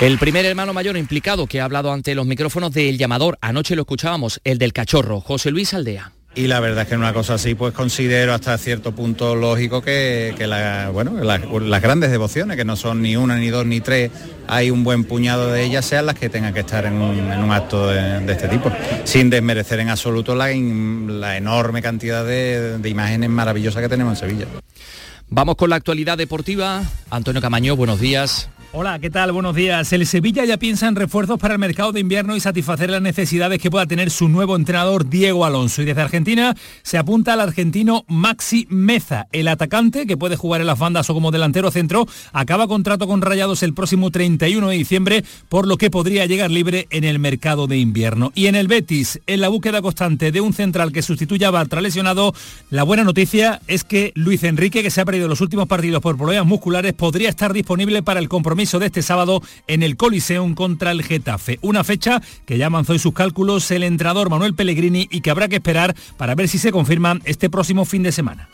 El 0.00 0.18
primer 0.18 0.46
hermano 0.46 0.72
mayor 0.72 0.96
implicado 0.96 1.46
que 1.46 1.60
ha 1.60 1.64
hablado 1.64 1.92
ante 1.92 2.14
los 2.14 2.26
micrófonos 2.26 2.72
del 2.72 2.96
llamador, 2.96 3.36
anoche 3.40 3.76
lo 3.76 3.82
escuchábamos, 3.82 4.40
el 4.44 4.56
del 4.58 4.72
cachorro, 4.72 5.20
José 5.20 5.50
Luis 5.50 5.74
Aldea. 5.74 6.12
Y 6.32 6.46
la 6.46 6.60
verdad 6.60 6.82
es 6.82 6.88
que 6.88 6.94
en 6.94 7.00
una 7.00 7.12
cosa 7.12 7.34
así, 7.34 7.56
pues 7.56 7.74
considero 7.74 8.32
hasta 8.32 8.56
cierto 8.56 8.92
punto 8.92 9.34
lógico 9.34 9.82
que, 9.82 10.32
que 10.38 10.46
las 10.46 11.82
grandes 11.82 12.10
devociones, 12.12 12.56
que 12.56 12.64
no 12.64 12.76
son 12.76 13.02
ni 13.02 13.16
una, 13.16 13.36
ni 13.36 13.48
dos, 13.48 13.66
ni 13.66 13.80
tres, 13.80 14.12
hay 14.46 14.70
un 14.70 14.84
buen 14.84 15.02
puñado 15.04 15.50
de 15.50 15.64
ellas, 15.64 15.84
sean 15.84 16.06
las 16.06 16.14
que 16.14 16.28
tengan 16.28 16.54
que 16.54 16.60
estar 16.60 16.86
en 16.86 16.94
un, 16.94 17.50
acto 17.50 17.88
de, 17.88 18.32
este 18.32 18.46
tipo, 18.46 18.70
sin 19.02 19.28
desmerecer 19.28 19.80
en 19.80 19.88
absoluto 19.88 20.36
la 20.36 20.52
enorme 21.36 21.82
cantidad 21.82 22.24
de, 22.24 22.78
de 22.78 22.88
imágenes 22.88 23.28
maravillosas 23.28 23.82
que 23.82 23.88
tenemos 23.88 24.22
en 24.22 24.28
Sevilla. 24.28 24.46
Vamos 25.28 25.56
con 25.56 25.70
la 25.70 25.76
actualidad 25.76 26.16
deportiva. 26.16 26.82
Antonio 27.10 27.40
Camaño, 27.40 27.74
buenos 27.74 28.00
días. 28.00 28.48
Hola, 28.72 29.00
¿qué 29.00 29.10
tal? 29.10 29.32
Buenos 29.32 29.56
días. 29.56 29.92
El 29.92 30.06
Sevilla 30.06 30.44
ya 30.44 30.56
piensa 30.56 30.86
en 30.86 30.94
refuerzos 30.94 31.40
para 31.40 31.54
el 31.54 31.58
mercado 31.58 31.90
de 31.90 31.98
invierno 31.98 32.36
y 32.36 32.40
satisfacer 32.40 32.88
las 32.88 33.02
necesidades 33.02 33.58
que 33.58 33.68
pueda 33.68 33.84
tener 33.86 34.10
su 34.10 34.28
nuevo 34.28 34.54
entrenador 34.54 35.10
Diego 35.10 35.44
Alonso. 35.44 35.82
Y 35.82 35.86
desde 35.86 36.02
Argentina 36.02 36.54
se 36.82 36.96
apunta 36.96 37.32
al 37.32 37.40
argentino 37.40 38.04
Maxi 38.06 38.68
Meza. 38.70 39.26
El 39.32 39.48
atacante, 39.48 40.06
que 40.06 40.16
puede 40.16 40.36
jugar 40.36 40.60
en 40.60 40.68
las 40.68 40.78
bandas 40.78 41.10
o 41.10 41.14
como 41.14 41.32
delantero 41.32 41.72
centro, 41.72 42.06
acaba 42.32 42.68
contrato 42.68 43.08
con 43.08 43.22
Rayados 43.22 43.64
el 43.64 43.74
próximo 43.74 44.12
31 44.12 44.68
de 44.68 44.76
diciembre, 44.76 45.24
por 45.48 45.66
lo 45.66 45.76
que 45.76 45.90
podría 45.90 46.26
llegar 46.26 46.52
libre 46.52 46.86
en 46.90 47.02
el 47.02 47.18
mercado 47.18 47.66
de 47.66 47.78
invierno. 47.78 48.30
Y 48.36 48.46
en 48.46 48.54
el 48.54 48.68
Betis, 48.68 49.18
en 49.26 49.40
la 49.40 49.48
búsqueda 49.48 49.82
constante 49.82 50.30
de 50.30 50.40
un 50.40 50.52
central 50.52 50.92
que 50.92 51.02
sustituya 51.02 51.48
a 51.48 51.50
Bartra 51.50 51.80
lesionado, 51.80 52.34
la 52.70 52.84
buena 52.84 53.02
noticia 53.02 53.62
es 53.66 53.82
que 53.82 54.12
Luis 54.14 54.44
Enrique, 54.44 54.84
que 54.84 54.92
se 54.92 55.00
ha 55.00 55.04
perdido 55.04 55.26
los 55.26 55.40
últimos 55.40 55.66
partidos 55.66 56.00
por 56.00 56.16
problemas 56.16 56.46
musculares, 56.46 56.92
podría 56.92 57.30
estar 57.30 57.52
disponible 57.52 58.04
para 58.04 58.20
el 58.20 58.28
compromiso 58.28 58.59
de 58.60 58.86
este 58.86 59.00
sábado 59.00 59.42
en 59.68 59.82
el 59.82 59.96
Coliseum 59.96 60.54
contra 60.54 60.90
el 60.90 61.02
Getafe. 61.02 61.58
Una 61.62 61.82
fecha 61.82 62.20
que 62.44 62.58
ya 62.58 62.66
avanzó 62.66 62.92
en 62.92 62.98
sus 62.98 63.14
cálculos 63.14 63.70
el 63.70 63.82
entrenador 63.84 64.28
Manuel 64.28 64.54
Pellegrini 64.54 65.08
y 65.10 65.22
que 65.22 65.30
habrá 65.30 65.48
que 65.48 65.56
esperar 65.56 65.96
para 66.18 66.34
ver 66.34 66.46
si 66.46 66.58
se 66.58 66.72
confirma 66.72 67.18
este 67.24 67.48
próximo 67.48 67.86
fin 67.86 68.02
de 68.02 68.12
semana. 68.12 68.50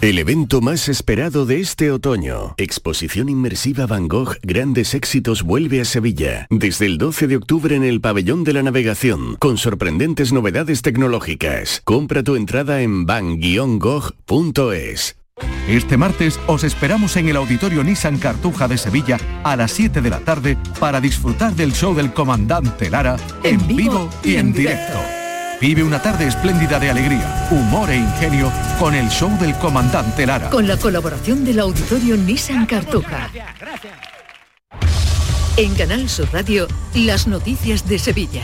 El 0.00 0.18
evento 0.18 0.60
más 0.62 0.88
esperado 0.88 1.44
de 1.46 1.60
este 1.60 1.90
otoño, 1.90 2.54
Exposición 2.56 3.28
Inmersiva 3.28 3.86
Van 3.86 4.08
Gogh 4.08 4.38
Grandes 4.42 4.94
Éxitos 4.94 5.42
vuelve 5.42 5.80
a 5.82 5.84
Sevilla, 5.84 6.46
desde 6.48 6.86
el 6.86 6.96
12 6.96 7.26
de 7.26 7.36
octubre 7.36 7.76
en 7.76 7.84
el 7.84 8.00
Pabellón 8.00 8.44
de 8.44 8.54
la 8.54 8.62
Navegación, 8.62 9.36
con 9.36 9.58
sorprendentes 9.58 10.32
novedades 10.32 10.80
tecnológicas. 10.80 11.82
Compra 11.84 12.22
tu 12.22 12.36
entrada 12.36 12.80
en 12.80 13.04
van-gogh.es. 13.04 13.80
Este 15.68 15.96
martes 15.96 16.40
os 16.46 16.64
esperamos 16.64 17.16
en 17.16 17.28
el 17.28 17.36
Auditorio 17.36 17.84
Nissan 17.84 18.18
Cartuja 18.18 18.66
de 18.66 18.76
Sevilla 18.78 19.18
a 19.44 19.56
las 19.56 19.72
7 19.72 20.00
de 20.00 20.10
la 20.10 20.20
tarde 20.20 20.56
para 20.78 21.00
disfrutar 21.00 21.52
del 21.54 21.72
show 21.72 21.94
del 21.94 22.12
comandante 22.12 22.90
Lara 22.90 23.16
en, 23.42 23.66
vivo 23.66 24.08
y 24.24 24.36
en 24.36 24.52
directo. 24.52 24.98
Vive 25.60 25.82
una 25.82 26.00
tarde 26.00 26.26
espléndida 26.26 26.78
de 26.78 26.90
alegría, 26.90 27.48
humor 27.50 27.90
e 27.90 27.96
ingenio 27.98 28.50
con 28.78 28.94
el 28.94 29.08
show 29.10 29.30
del 29.38 29.54
comandante 29.58 30.26
Lara. 30.26 30.48
Con 30.50 30.66
la 30.66 30.78
colaboración 30.78 31.44
del 31.44 31.60
auditorio 31.60 32.16
Nissan 32.16 32.64
Cartuja. 32.66 33.30
En 35.56 35.74
Canal 35.74 36.08
Sur 36.08 36.28
Radio, 36.32 36.66
las 36.94 37.26
noticias 37.26 37.86
de 37.86 37.98
Sevilla. 37.98 38.42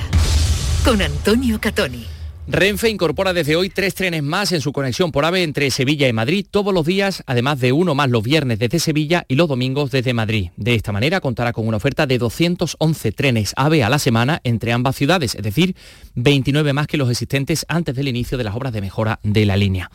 Con 0.85 1.01
Antonio 1.01 1.59
Catoni. 1.59 2.16
Renfe 2.49 2.89
incorpora 2.89 3.33
desde 3.33 3.57
hoy 3.57 3.71
tres 3.71 3.97
trenes 3.97 4.23
más 4.23 4.53
en 4.53 4.61
su 4.61 4.73
conexión 4.73 5.11
por 5.11 5.25
AVE 5.25 5.43
entre 5.43 5.69
Sevilla 5.73 6.07
y 6.07 6.13
Madrid 6.13 6.47
todos 6.49 6.73
los 6.73 6.87
días, 6.87 7.25
además 7.27 7.59
de 7.59 7.73
uno 7.73 7.97
más 7.97 8.09
los 8.09 8.23
viernes 8.23 8.61
desde 8.61 8.79
Sevilla 8.79 9.25
y 9.27 9.35
los 9.35 9.49
domingos 9.49 9.91
desde 9.91 10.15
Madrid. 10.15 10.51
De 10.57 10.77
esta 10.77 10.93
manera 10.93 11.21
contará 11.21 11.53
con 11.53 11.67
una 11.67 11.79
oferta 11.79 12.07
de 12.07 12.19
211 12.19 13.11
trenes 13.11 13.53
AVE 13.57 13.83
a 13.83 13.89
la 13.89 13.99
semana 13.99 14.41
entre 14.45 14.73
ambas 14.73 14.95
ciudades, 14.95 15.35
es 15.35 15.43
decir, 15.43 15.75
29 16.15 16.73
más 16.73 16.87
que 16.87 16.97
los 16.97 17.11
existentes 17.11 17.67
antes 17.69 17.97
del 17.97 18.07
inicio 18.07 18.39
de 18.39 18.45
las 18.45 18.55
obras 18.55 18.73
de 18.73 18.81
mejora 18.81 19.19
de 19.25 19.45
la 19.45 19.57
línea. 19.57 19.91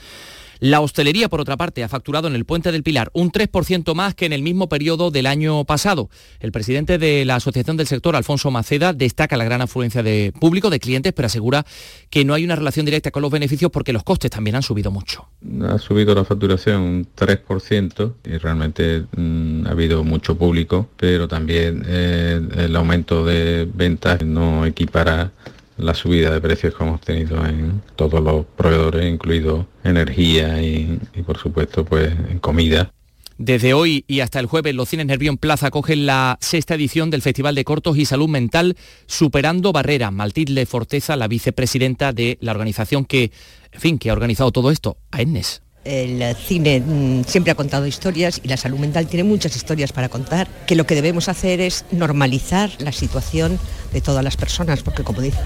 La 0.62 0.80
hostelería, 0.80 1.28
por 1.28 1.42
otra 1.42 1.58
parte, 1.58 1.84
ha 1.84 1.90
facturado 1.90 2.28
en 2.28 2.36
el 2.36 2.46
Puente 2.46 2.72
del 2.72 2.84
Pilar 2.84 3.10
un 3.14 3.32
3% 3.32 3.96
más 3.96 4.14
que 4.14 4.28
en 4.28 4.32
el 4.32 4.44
mismo 4.44 4.70
periodo 4.70 5.10
del 5.10 5.26
año 5.26 5.66
pasado. 5.66 6.12
El 6.40 6.52
presidente 6.52 7.00
de 7.00 7.26
la 7.26 7.38
Asociación 7.38 7.78
del 7.78 7.88
Sector, 7.88 8.16
Alfonso 8.16 8.52
Maceda, 8.52 8.94
destaca 8.94 9.38
la 9.38 9.44
gran 9.44 9.62
afluencia 9.62 10.04
de 10.04 10.32
público, 10.40 10.70
de 10.70 10.80
clientes, 10.80 11.14
pero 11.14 11.26
asegura 11.26 11.66
que 12.12 12.24
no 12.26 12.36
hay 12.36 12.46
una 12.46 12.56
relación 12.56 12.86
directa 12.86 13.10
con 13.10 13.24
los 13.24 13.32
beneficios 13.32 13.72
porque 13.72 13.92
los 13.92 14.04
costes 14.04 14.30
también 14.30 14.56
han 14.56 14.62
subido 14.62 14.92
mucho. 14.92 15.26
Ha 15.68 15.80
subido 15.80 16.14
la 16.14 16.26
facturación 16.26 16.82
un 16.82 17.08
3% 17.18 18.14
y 18.24 18.38
realmente 18.38 19.06
mm, 19.18 19.66
ha 19.66 19.72
habido 19.72 20.04
mucho 20.04 20.38
público, 20.38 20.90
pero 20.96 21.28
también 21.28 21.84
eh, 21.88 22.40
el 22.58 22.76
aumento 22.76 23.26
de 23.26 23.68
ventas 23.74 24.24
no 24.24 24.68
equipara 24.68 25.32
la 25.82 25.94
subida 25.94 26.32
de 26.32 26.42
precios 26.42 26.76
que 26.76 26.84
hemos 26.84 27.02
tenido 27.02 27.46
en 27.46 27.82
todos 27.96 28.22
los 28.22 28.46
proveedores, 28.46 29.12
incluido 29.12 29.68
energía 29.84 30.62
y, 30.62 31.00
por 31.26 31.38
supuesto 31.38 31.84
pues 31.86 32.12
en 32.30 32.40
comida. 32.40 32.92
Desde 33.38 33.74
hoy 33.74 34.06
y 34.08 34.20
hasta 34.20 34.40
el 34.40 34.46
jueves, 34.46 34.76
los 34.76 34.88
cines 34.88 35.08
Nervión 35.08 35.38
Plaza 35.38 35.68
acogen 35.68 36.06
la 36.06 36.38
sexta 36.42 36.76
edición 36.76 37.10
del 37.10 37.24
Festival 37.24 37.56
de 37.56 37.64
Cortos 37.64 37.98
y 37.98 38.06
Salud 38.06 38.30
Mental 38.30 38.78
Superando 39.08 39.72
Barreras. 39.72 40.14
Maltilde 40.14 40.68
Forteza, 40.68 41.16
la 41.16 41.28
vicepresidenta 41.28 42.14
de 42.14 42.38
la 42.40 42.52
organización 42.52 43.04
que, 43.04 43.32
en 43.72 43.82
fin, 43.82 43.98
que 43.98 44.12
ha 44.12 44.14
organizado 44.14 44.52
todo 44.52 44.70
esto, 44.70 44.98
a 45.10 45.22
Ennes. 45.22 45.64
El 45.84 46.36
cine 46.36 46.80
mm, 46.80 47.24
siempre 47.26 47.52
ha 47.52 47.56
contado 47.56 47.88
historias 47.88 48.40
y 48.44 48.48
la 48.48 48.58
salud 48.58 48.78
mental 48.78 49.08
tiene 49.08 49.24
muchas 49.24 49.56
historias 49.56 49.92
para 49.92 50.10
contar, 50.10 50.48
que 50.68 50.76
lo 50.76 50.86
que 50.86 50.94
debemos 50.94 51.28
hacer 51.28 51.60
es 51.60 51.86
normalizar 51.92 52.70
la 52.80 52.92
situación 52.92 53.60
de 53.92 54.02
todas 54.02 54.24
las 54.24 54.38
personas, 54.38 54.84
porque 54.84 55.04
como 55.04 55.22
dice 55.22 55.40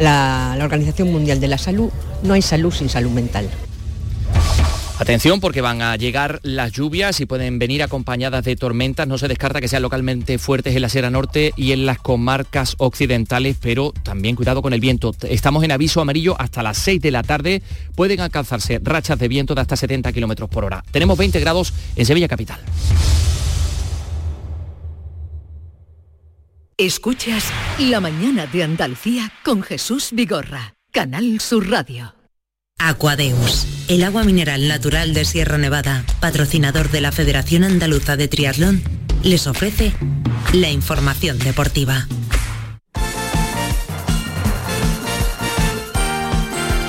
la, 0.00 0.54
la 0.56 0.64
Organización 0.64 1.12
Mundial 1.12 1.40
de 1.40 1.48
la 1.48 1.58
Salud, 1.58 1.90
no 2.22 2.34
hay 2.34 2.42
salud 2.42 2.72
sin 2.72 2.88
salud 2.88 3.10
mental. 3.10 3.48
Atención 5.02 5.40
porque 5.40 5.60
van 5.62 5.82
a 5.82 5.96
llegar 5.96 6.38
las 6.44 6.70
lluvias 6.70 7.20
y 7.20 7.26
pueden 7.26 7.58
venir 7.58 7.82
acompañadas 7.82 8.44
de 8.44 8.54
tormentas. 8.54 9.08
No 9.08 9.18
se 9.18 9.26
descarta 9.26 9.60
que 9.60 9.66
sean 9.66 9.82
localmente 9.82 10.38
fuertes 10.38 10.76
en 10.76 10.82
la 10.82 10.88
Sierra 10.88 11.10
Norte 11.10 11.52
y 11.56 11.72
en 11.72 11.86
las 11.86 11.98
comarcas 11.98 12.76
occidentales, 12.78 13.56
pero 13.60 13.92
también 14.04 14.36
cuidado 14.36 14.62
con 14.62 14.72
el 14.72 14.78
viento. 14.78 15.12
Estamos 15.22 15.64
en 15.64 15.72
aviso 15.72 16.00
amarillo 16.00 16.40
hasta 16.40 16.62
las 16.62 16.78
6 16.78 17.00
de 17.02 17.10
la 17.10 17.24
tarde. 17.24 17.62
Pueden 17.96 18.20
alcanzarse 18.20 18.80
rachas 18.80 19.18
de 19.18 19.26
viento 19.26 19.56
de 19.56 19.62
hasta 19.62 19.74
70 19.74 20.12
kilómetros 20.12 20.48
por 20.48 20.64
hora. 20.64 20.84
Tenemos 20.92 21.18
20 21.18 21.40
grados 21.40 21.74
en 21.96 22.06
Sevilla 22.06 22.28
Capital. 22.28 22.60
Escuchas 26.76 27.50
La 27.80 27.98
mañana 27.98 28.46
de 28.46 28.62
Andalucía 28.62 29.32
con 29.44 29.64
Jesús 29.64 30.10
Vigorra, 30.12 30.74
Canal 30.92 31.40
Sur 31.40 31.68
Radio. 31.68 32.21
Aquadeus, 32.84 33.64
el 33.86 34.02
agua 34.02 34.24
mineral 34.24 34.66
natural 34.66 35.14
de 35.14 35.24
Sierra 35.24 35.56
Nevada, 35.56 36.04
patrocinador 36.18 36.90
de 36.90 37.00
la 37.00 37.12
Federación 37.12 37.62
Andaluza 37.62 38.16
de 38.16 38.26
Triatlón, 38.26 38.82
les 39.22 39.46
ofrece 39.46 39.92
la 40.52 40.68
información 40.68 41.38
deportiva. 41.38 42.08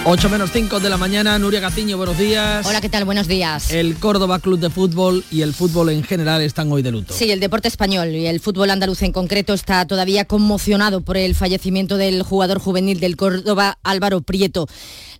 8 0.05 0.29
menos 0.29 0.51
5 0.51 0.81
de 0.81 0.89
la 0.89 0.97
mañana, 0.97 1.39
Nuria 1.39 1.61
Gatiño, 1.61 1.95
buenos 1.95 2.17
días. 2.17 2.65
Hola, 2.65 2.81
¿qué 2.81 2.89
tal? 2.89 3.05
Buenos 3.05 3.27
días. 3.29 3.71
El 3.71 3.95
Córdoba 3.95 4.39
Club 4.39 4.59
de 4.59 4.69
Fútbol 4.69 5.23
y 5.31 5.43
el 5.43 5.53
fútbol 5.53 5.91
en 5.91 6.03
general 6.03 6.41
están 6.41 6.69
hoy 6.73 6.81
de 6.81 6.91
luto. 6.91 7.13
Sí, 7.13 7.31
el 7.31 7.39
deporte 7.39 7.69
español 7.69 8.09
y 8.09 8.25
el 8.25 8.41
fútbol 8.41 8.71
andaluz 8.71 9.01
en 9.03 9.13
concreto 9.13 9.53
está 9.53 9.87
todavía 9.87 10.25
conmocionado 10.25 10.99
por 10.99 11.15
el 11.15 11.35
fallecimiento 11.35 11.95
del 11.95 12.21
jugador 12.23 12.59
juvenil 12.59 12.99
del 12.99 13.15
Córdoba, 13.15 13.77
Álvaro 13.81 14.19
Prieto. 14.21 14.67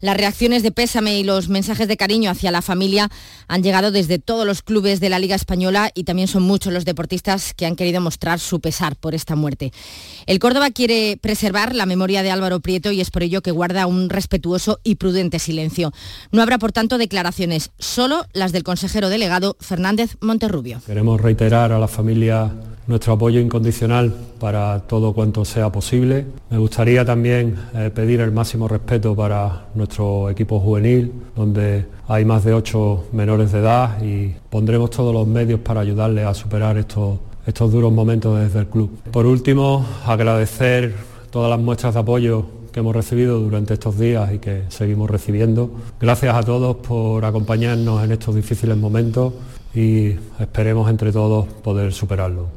Las 0.04 0.18
reacciones 0.18 0.64
de 0.64 0.74
pésame 0.74 1.18
y 1.18 1.24
los 1.24 1.48
mensajes 1.48 1.88
de 1.88 1.96
cariño 1.96 2.30
hacia 2.30 2.52
la 2.52 2.62
familia 2.62 3.10
han 3.48 3.64
llegado 3.64 3.90
desde 3.90 4.20
todos 4.20 4.46
los 4.46 4.62
clubes 4.62 5.00
de 5.00 5.08
la 5.08 5.18
Liga 5.18 5.38
Española 5.38 5.92
y 5.96 6.04
también 6.04 6.28
son 6.28 6.44
muchos 6.44 6.74
los 6.74 6.84
deportistas 6.84 7.54
que 7.54 7.66
han 7.66 7.78
querido 7.78 8.02
mostrar 8.02 8.42
su 8.42 8.60
pesar 8.60 8.98
por 8.98 9.16
esta 9.16 9.38
muerte. 9.38 9.72
El 10.26 10.40
Córdoba 10.40 10.72
quiere 10.72 11.16
preservar 11.22 11.74
la 11.74 11.86
memoria 11.86 12.22
de 12.22 12.32
Álvaro 12.32 12.60
Prieto 12.60 12.92
y 12.92 13.00
es 13.00 13.12
por 13.12 13.24
ello 13.24 13.42
que 13.42 13.52
guarda 13.52 13.88
un 13.88 14.10
respetuoso 14.10 14.82
y 14.84 14.96
prudente 14.96 15.40
silencio. 15.40 15.94
No 16.34 16.42
habrá, 16.42 16.58
por 16.58 16.74
tanto, 16.74 16.98
declaraciones, 16.98 17.72
solo 17.80 18.26
las 18.34 18.52
del 18.52 18.64
consejero 18.64 19.08
delegado 19.08 19.56
Fernández 19.62 20.18
Monterrubio. 20.20 20.82
Queremos 20.86 21.22
reiterar 21.22 21.72
a 21.72 21.80
la 21.80 21.88
familia 21.88 22.52
nuestro 22.88 23.14
apoyo 23.14 23.40
incondicional 23.40 24.14
para 24.40 24.80
todo 24.82 25.14
cuanto 25.14 25.46
sea 25.46 25.72
posible. 25.72 26.26
Me 26.50 26.58
gustaría 26.58 27.06
también 27.06 27.56
eh, 27.74 27.92
pedir 27.94 28.22
el 28.22 28.32
máximo 28.32 28.68
respeto 28.68 29.16
para 29.16 29.68
nuestro 29.76 30.30
equipo 30.30 30.60
juvenil, 30.60 31.12
donde 31.36 31.86
hay 32.08 32.26
más 32.26 32.44
de 32.44 32.54
ocho 32.54 33.06
menores 33.12 33.52
de 33.52 33.60
edad 33.60 34.04
y 34.04 34.36
pondremos 34.50 34.90
todos 34.90 35.14
los 35.14 35.28
medios 35.28 35.60
para 35.62 35.82
ayudarles 35.82 36.26
a 36.26 36.34
superar 36.34 36.78
estos, 36.78 37.20
estos 37.46 37.72
duros 37.72 37.94
momentos 37.94 38.40
desde 38.40 38.60
el 38.60 38.68
club. 38.68 38.92
Por 39.12 39.26
último, 39.26 39.86
agradecer 40.06 40.96
todas 41.32 41.50
las 41.50 41.60
muestras 41.60 41.94
de 41.94 42.00
apoyo 42.02 42.46
que 42.72 42.80
hemos 42.80 42.96
recibido 42.96 43.40
durante 43.40 43.76
estos 43.76 44.00
días 44.00 44.34
y 44.34 44.40
que 44.40 44.64
seguimos 44.70 45.10
recibiendo. 45.10 45.72
Gracias 46.02 46.36
a 46.36 46.42
todos 46.42 46.78
por 46.78 47.24
acompañarnos 47.24 48.04
en 48.04 48.12
estos 48.12 48.36
difíciles 48.36 48.76
momentos 48.76 49.34
y 49.74 50.16
esperemos 50.40 50.90
entre 50.90 51.12
todos 51.12 51.48
poder 51.48 51.94
superarlo. 51.94 52.50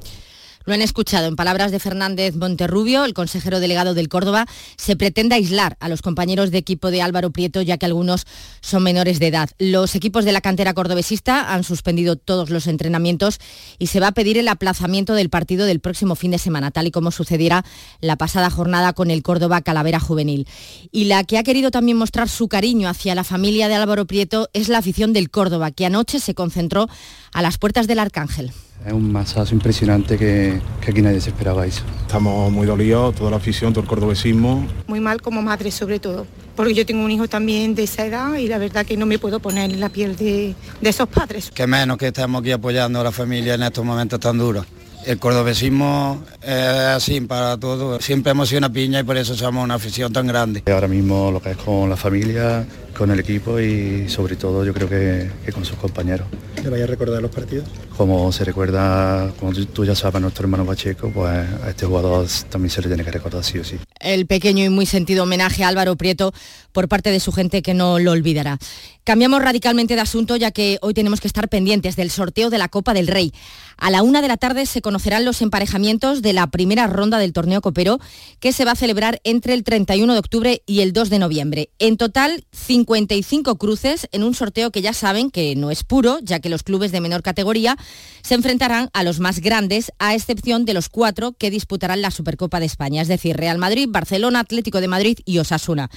Lo 0.67 0.75
han 0.75 0.83
escuchado 0.83 1.29
en 1.29 1.37
palabras 1.37 1.71
de 1.71 1.79
Fernández 1.79 2.35
Monterrubio, 2.35 3.05
el 3.05 3.15
consejero 3.15 3.61
delegado 3.61 3.95
del 3.95 4.09
Córdoba. 4.09 4.47
Se 4.77 4.97
pretende 4.97 5.37
aislar 5.37 5.77
a 5.79 5.89
los 5.89 6.03
compañeros 6.03 6.51
de 6.51 6.59
equipo 6.59 6.91
de 6.91 7.03
Álvaro 7.03 7.31
Prieto, 7.31 7.63
ya 7.63 7.79
que 7.79 7.87
algunos 7.87 8.27
son 8.63 8.83
menores 8.83 9.21
de 9.21 9.29
edad. 9.29 9.49
Los 9.61 9.95
equipos 9.95 10.25
de 10.25 10.33
la 10.33 10.41
cantera 10.41 10.75
cordobesista 10.75 11.55
han 11.55 11.63
suspendido 11.63 12.17
todos 12.17 12.51
los 12.51 12.67
entrenamientos 12.67 13.39
y 13.79 13.87
se 13.87 14.01
va 14.01 14.09
a 14.09 14.13
pedir 14.13 14.39
el 14.39 14.49
aplazamiento 14.49 15.15
del 15.15 15.31
partido 15.31 15.67
del 15.67 15.79
próximo 15.79 16.17
fin 16.17 16.33
de 16.33 16.39
semana, 16.39 16.73
tal 16.73 16.89
y 16.89 16.91
como 16.91 17.13
sucediera 17.13 17.65
la 18.01 18.17
pasada 18.17 18.51
jornada 18.51 18.93
con 18.93 19.13
el 19.13 19.23
Córdoba 19.23 19.61
Calavera 19.61 20.01
Juvenil. 20.01 20.49
Y 20.91 21.05
la 21.05 21.23
que 21.23 21.39
ha 21.39 21.45
querido 21.45 21.71
también 21.71 21.97
mostrar 21.97 22.29
su 22.29 22.49
cariño 22.49 22.89
hacia 22.89 23.15
la 23.15 23.23
familia 23.23 23.69
de 23.69 23.77
Álvaro 23.77 24.09
Prieto 24.09 24.49
es 24.53 24.69
la 24.69 24.79
afición 24.79 25.13
del 25.13 25.31
Córdoba, 25.31 25.71
que 25.71 25.87
anoche 25.87 26.19
se 26.19 26.35
concentró 26.35 26.89
a 27.33 27.41
las 27.41 27.57
puertas 27.57 27.87
del 27.87 28.01
Arcángel. 28.01 28.51
Es 28.87 28.93
un 28.93 29.11
masazo 29.11 29.53
impresionante 29.53 30.17
que, 30.17 30.61
que 30.81 30.91
aquí 30.93 31.03
nadie 31.03 31.21
se 31.21 31.31
esperaba 31.31 31.67
eso. 31.67 31.83
Estamos 32.03 32.53
muy 32.53 32.69
dolidos, 32.69 33.17
toda 33.17 33.33
la 33.33 33.39
afición, 33.39 33.73
todo 33.73 33.83
el 33.83 33.89
cordobesismo. 33.89 34.65
Muy 34.87 35.01
mal 35.01 35.21
como 35.21 35.43
madre 35.43 35.73
sobre 35.73 35.99
todo, 35.99 36.25
porque 36.55 36.73
yo 36.73 36.87
tengo 36.87 37.05
un 37.05 37.11
hijo 37.11 37.27
también 37.27 37.75
de 37.75 37.83
esa 37.83 38.07
edad 38.07 38.37
y 38.37 38.47
la 38.47 38.59
verdad 38.59 38.87
que 38.87 38.97
no 38.97 39.05
me 39.05 39.19
puedo 39.19 39.41
poner 39.41 39.73
en 39.73 39.81
la 39.81 39.89
piel 39.89 40.15
de, 40.15 40.55
de 40.81 40.89
esos 40.89 41.09
padres. 41.09 41.51
Que 41.51 41.67
menos 41.67 41.99
que 41.99 42.07
estemos 42.07 42.41
aquí 42.41 42.53
apoyando 42.53 43.01
a 43.01 43.03
la 43.03 43.11
familia 43.11 43.55
en 43.55 43.65
estos 43.65 43.85
momentos 43.85 44.21
tan 44.21 44.39
duros. 44.39 44.65
El 45.07 45.21
cordobesismo 45.21 46.25
es 46.43 46.51
así 46.51 47.21
para 47.21 47.57
todo, 47.57 48.01
siempre 48.01 48.33
emociona 48.33 48.73
piña 48.73 48.99
y 48.99 49.05
por 49.05 49.17
eso 49.17 49.37
somos 49.37 49.63
una 49.63 49.75
afición 49.75 50.13
tan 50.13 50.27
grande. 50.27 50.65
Ahora 50.67 50.89
mismo 50.89 51.31
lo 51.31 51.41
que 51.41 51.53
es 51.53 51.57
con 51.57 51.89
la 51.89 51.97
familia, 51.97 52.67
con 52.99 53.13
el 53.13 53.21
equipo 53.21 53.61
y 53.61 54.09
sobre 54.09 54.35
todo 54.35 54.65
yo 54.65 54.75
creo 54.75 54.89
que, 54.89 55.31
que 55.45 55.53
con 55.53 55.65
sus 55.65 55.77
compañeros. 55.77 56.27
¿Te 56.61 56.69
vaya 56.69 56.83
a 56.83 56.87
recordar 56.89 57.23
los 57.23 57.31
partidos? 57.31 57.69
Como 57.97 58.33
se 58.33 58.45
recuerda, 58.45 59.31
como 59.39 59.53
tú, 59.53 59.67
tú 59.67 59.85
ya 59.85 59.95
sabes, 59.95 60.17
a 60.17 60.21
nuestro 60.21 60.43
hermano 60.43 60.67
Pacheco, 60.67 61.09
pues 61.11 61.31
a 61.31 61.71
este 61.71 61.87
jugador 61.87 62.27
también 62.51 62.71
se 62.71 62.83
le 62.83 62.89
tiene 62.89 63.05
que 63.05 63.13
recordar 63.13 63.45
sí 63.45 63.61
o 63.61 63.65
sí. 63.65 63.77
El 64.01 64.27
pequeño 64.27 64.65
y 64.65 64.71
muy 64.71 64.87
sentido 64.87 65.23
homenaje 65.23 65.63
a 65.63 65.69
Álvaro 65.69 65.95
Prieto 65.95 66.33
por 66.73 66.89
parte 66.89 67.13
de 67.13 67.21
su 67.21 67.31
gente 67.31 67.63
que 67.63 67.75
no 67.75 68.01
lo 68.01 68.11
olvidará. 68.11 68.59
Cambiamos 69.07 69.41
radicalmente 69.41 69.95
de 69.95 70.01
asunto 70.01 70.35
ya 70.35 70.51
que 70.51 70.79
hoy 70.83 70.93
tenemos 70.93 71.21
que 71.21 71.29
estar 71.29 71.49
pendientes 71.49 71.95
del 71.95 72.11
sorteo 72.11 72.51
de 72.51 72.59
la 72.59 72.69
Copa 72.69 72.93
del 72.93 73.07
Rey. 73.07 73.33
A 73.77 73.89
la 73.93 74.03
una 74.03 74.21
de 74.21 74.27
la 74.27 74.37
tarde 74.37 74.67
se 74.67 74.83
conocerán 74.83 75.25
los 75.25 75.43
emparejamientos 75.43 76.23
de 76.23 76.33
la 76.33 76.49
primera 76.49 76.89
ronda 76.89 77.19
del 77.19 77.33
torneo 77.33 77.61
copero 77.61 78.01
que 78.41 78.53
se 78.53 78.65
va 78.65 78.73
a 78.73 78.75
celebrar 78.75 79.21
entre 79.23 79.55
el 79.55 79.63
31 79.63 80.13
de 80.13 80.19
octubre 80.19 80.63
y 80.67 80.81
el 80.81 80.93
2 80.93 81.09
de 81.09 81.21
noviembre. 81.21 81.71
En 81.79 81.99
total, 81.99 82.47
55 82.51 83.57
cruces 83.59 84.09
en 84.11 84.25
un 84.25 84.35
sorteo 84.35 84.73
que 84.73 84.83
ya 84.83 84.93
saben 84.93 85.31
que 85.31 85.55
no 85.55 85.71
es 85.71 85.85
puro, 85.85 86.19
ya 86.21 86.41
que 86.41 86.49
los 86.49 86.65
clubes 86.65 86.91
de 86.91 87.01
menor 87.01 87.23
categoría 87.23 87.77
se 88.23 88.35
enfrentarán 88.35 88.91
a 88.93 89.05
los 89.05 89.21
más 89.21 89.39
grandes, 89.39 89.93
a 90.01 90.17
excepción 90.17 90.65
de 90.65 90.75
los 90.75 90.89
cuatro 90.89 91.31
que 91.31 91.53
disputarán 91.53 92.03
la 92.03 92.11
Supercopa 92.11 92.59
de 92.59 92.67
España, 92.67 93.03
es 93.03 93.09
decir, 93.09 93.37
Real 93.37 93.59
Madrid, 93.59 93.87
Barcelona, 93.89 94.41
Atlético 94.41 94.81
de 94.81 94.89
Madrid 94.89 95.19
y 95.25 95.39
Osasuna. 95.39 95.91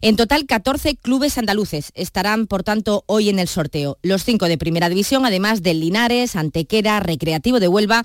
En 0.00 0.16
total, 0.16 0.46
14 0.46 0.96
clubes 0.96 1.38
andaluces 1.38 1.90
estarán, 1.94 2.46
por 2.46 2.62
tanto, 2.62 3.02
hoy 3.06 3.30
en 3.30 3.38
el 3.38 3.48
sorteo. 3.48 3.98
Los 4.02 4.24
cinco 4.24 4.46
de 4.46 4.56
primera 4.56 4.88
división, 4.88 5.26
además 5.26 5.62
del 5.62 5.80
Linares, 5.80 6.36
Antequera, 6.36 7.00
Recreativo 7.00 7.58
de 7.58 7.68
Huelva, 7.68 8.04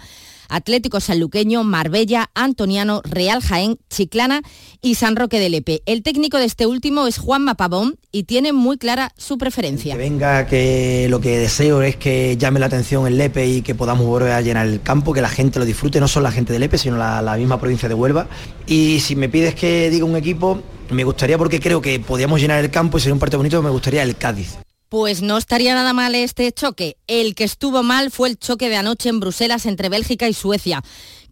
Atlético 0.54 1.00
Sanluqueño, 1.00 1.64
Marbella, 1.64 2.30
Antoniano, 2.36 3.02
Real 3.04 3.42
Jaén, 3.42 3.78
Chiclana 3.90 4.42
y 4.82 4.96
San 4.96 5.16
Roque 5.16 5.40
de 5.40 5.50
Lepe. 5.50 5.82
El 5.86 6.04
técnico 6.04 6.38
de 6.38 6.46
este 6.46 6.68
último 6.68 7.08
es 7.08 7.18
Juan 7.18 7.44
Mapabón 7.44 7.98
y 8.12 8.24
tiene 8.24 8.54
muy 8.54 8.78
clara 8.78 9.12
su 9.18 9.38
preferencia. 9.40 9.96
Que 9.96 10.00
venga, 10.00 10.46
que 10.46 11.08
lo 11.10 11.20
que 11.20 11.40
deseo 11.40 11.82
es 11.82 11.96
que 11.96 12.38
llame 12.38 12.60
la 12.60 12.68
atención 12.68 13.08
el 13.08 13.18
Lepe 13.18 13.48
y 13.48 13.62
que 13.64 13.74
podamos 13.74 14.06
volver 14.06 14.32
a 14.32 14.42
llenar 14.42 14.68
el 14.68 14.82
campo, 14.82 15.12
que 15.12 15.22
la 15.22 15.30
gente 15.30 15.58
lo 15.58 15.66
disfrute, 15.66 16.00
no 16.00 16.08
solo 16.08 16.26
la 16.26 16.32
gente 16.32 16.54
de 16.54 16.60
Lepe, 16.60 16.78
sino 16.78 16.98
la, 16.98 17.22
la 17.22 17.36
misma 17.36 17.60
provincia 17.60 17.90
de 17.90 17.96
Huelva. 17.96 18.28
Y 18.68 19.00
si 19.00 19.16
me 19.16 19.30
pides 19.30 19.56
que 19.56 19.90
diga 19.90 20.06
un 20.06 20.16
equipo, 20.16 20.62
me 20.92 21.04
gustaría 21.04 21.38
porque 21.38 21.60
creo 21.60 21.82
que 21.82 22.00
podíamos 22.00 22.40
llenar 22.40 22.64
el 22.64 22.70
campo 22.70 22.98
y 22.98 23.02
sería 23.02 23.14
un 23.14 23.20
partido 23.20 23.40
bonito, 23.40 23.62
me 23.64 23.72
gustaría 23.72 24.04
el 24.04 24.16
Cádiz. 24.16 24.58
Pues 24.94 25.24
no 25.24 25.40
estaría 25.40 25.74
nada 25.74 25.92
mal 25.92 26.14
este 26.14 26.52
choque. 26.52 26.98
El 27.08 27.34
que 27.34 27.46
estuvo 27.46 27.82
mal 27.82 28.12
fue 28.12 28.30
el 28.30 28.38
choque 28.38 28.70
de 28.70 28.76
anoche 28.76 29.10
en 29.10 29.20
Bruselas 29.20 29.66
entre 29.66 29.90
Bélgica 29.90 30.30
y 30.30 30.36
Suecia 30.36 30.84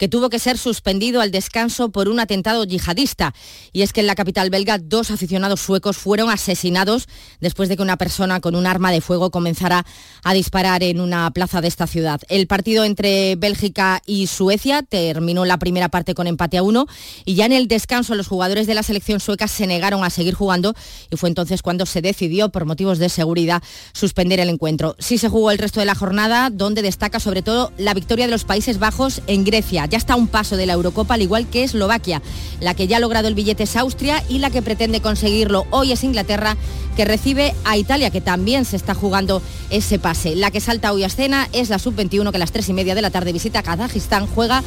que 0.01 0.07
tuvo 0.07 0.31
que 0.31 0.39
ser 0.39 0.57
suspendido 0.57 1.21
al 1.21 1.29
descanso 1.29 1.91
por 1.91 2.09
un 2.09 2.19
atentado 2.19 2.63
yihadista. 2.63 3.35
Y 3.71 3.83
es 3.83 3.93
que 3.93 3.99
en 3.99 4.07
la 4.07 4.15
capital 4.15 4.49
belga 4.49 4.79
dos 4.79 5.11
aficionados 5.11 5.61
suecos 5.61 5.95
fueron 5.95 6.31
asesinados 6.31 7.07
después 7.39 7.69
de 7.69 7.77
que 7.77 7.83
una 7.83 7.97
persona 7.97 8.39
con 8.39 8.55
un 8.55 8.65
arma 8.65 8.91
de 8.91 8.99
fuego 8.99 9.29
comenzara 9.29 9.85
a 10.23 10.33
disparar 10.33 10.81
en 10.81 11.01
una 11.01 11.29
plaza 11.29 11.61
de 11.61 11.67
esta 11.67 11.85
ciudad. 11.85 12.19
El 12.29 12.47
partido 12.47 12.83
entre 12.83 13.35
Bélgica 13.35 14.01
y 14.07 14.25
Suecia 14.25 14.81
terminó 14.81 15.45
la 15.45 15.59
primera 15.59 15.89
parte 15.89 16.15
con 16.15 16.25
empate 16.25 16.57
a 16.57 16.63
uno 16.63 16.87
y 17.23 17.35
ya 17.35 17.45
en 17.45 17.51
el 17.51 17.67
descanso 17.67 18.15
los 18.15 18.27
jugadores 18.27 18.65
de 18.65 18.73
la 18.73 18.81
selección 18.81 19.19
sueca 19.19 19.47
se 19.47 19.67
negaron 19.67 20.03
a 20.03 20.09
seguir 20.09 20.33
jugando 20.33 20.73
y 21.11 21.17
fue 21.17 21.29
entonces 21.29 21.61
cuando 21.61 21.85
se 21.85 22.01
decidió 22.01 22.49
por 22.49 22.65
motivos 22.65 22.97
de 22.97 23.09
seguridad 23.09 23.61
suspender 23.93 24.39
el 24.39 24.49
encuentro. 24.49 24.95
Sí 24.97 25.19
se 25.19 25.29
jugó 25.29 25.51
el 25.51 25.59
resto 25.59 25.79
de 25.79 25.85
la 25.85 25.93
jornada 25.93 26.49
donde 26.49 26.81
destaca 26.81 27.19
sobre 27.19 27.43
todo 27.43 27.71
la 27.77 27.93
victoria 27.93 28.25
de 28.25 28.31
los 28.31 28.45
Países 28.45 28.79
Bajos 28.79 29.21
en 29.27 29.43
Grecia 29.43 29.89
ya 29.91 29.97
está 29.97 30.15
un 30.15 30.27
paso 30.27 30.57
de 30.57 30.65
la 30.65 30.73
Eurocopa, 30.73 31.13
al 31.13 31.21
igual 31.21 31.47
que 31.47 31.63
Eslovaquia. 31.63 32.21
La 32.59 32.73
que 32.73 32.87
ya 32.87 32.97
ha 32.97 32.99
logrado 32.99 33.27
el 33.27 33.35
billete 33.35 33.63
es 33.63 33.75
Austria 33.75 34.23
y 34.29 34.39
la 34.39 34.49
que 34.49 34.61
pretende 34.61 35.01
conseguirlo 35.01 35.67
hoy 35.69 35.91
es 35.91 36.03
Inglaterra, 36.03 36.57
que 36.95 37.05
recibe 37.05 37.53
a 37.65 37.77
Italia, 37.77 38.09
que 38.09 38.21
también 38.21 38.65
se 38.65 38.77
está 38.77 38.95
jugando 38.95 39.41
ese 39.69 39.99
pase. 39.99 40.35
La 40.35 40.49
que 40.49 40.61
salta 40.61 40.93
hoy 40.93 41.03
a 41.03 41.07
escena 41.07 41.47
es 41.51 41.69
la 41.69 41.77
sub-21, 41.77 42.31
que 42.31 42.37
a 42.37 42.39
las 42.39 42.51
tres 42.51 42.69
y 42.69 42.73
media 42.73 42.95
de 42.95 43.01
la 43.01 43.11
tarde 43.11 43.33
visita 43.33 43.59
a 43.59 43.63
Kazajistán, 43.63 44.27
juega 44.27 44.63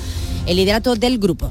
el 0.46 0.56
liderato 0.56 0.94
del 0.94 1.18
grupo. 1.18 1.50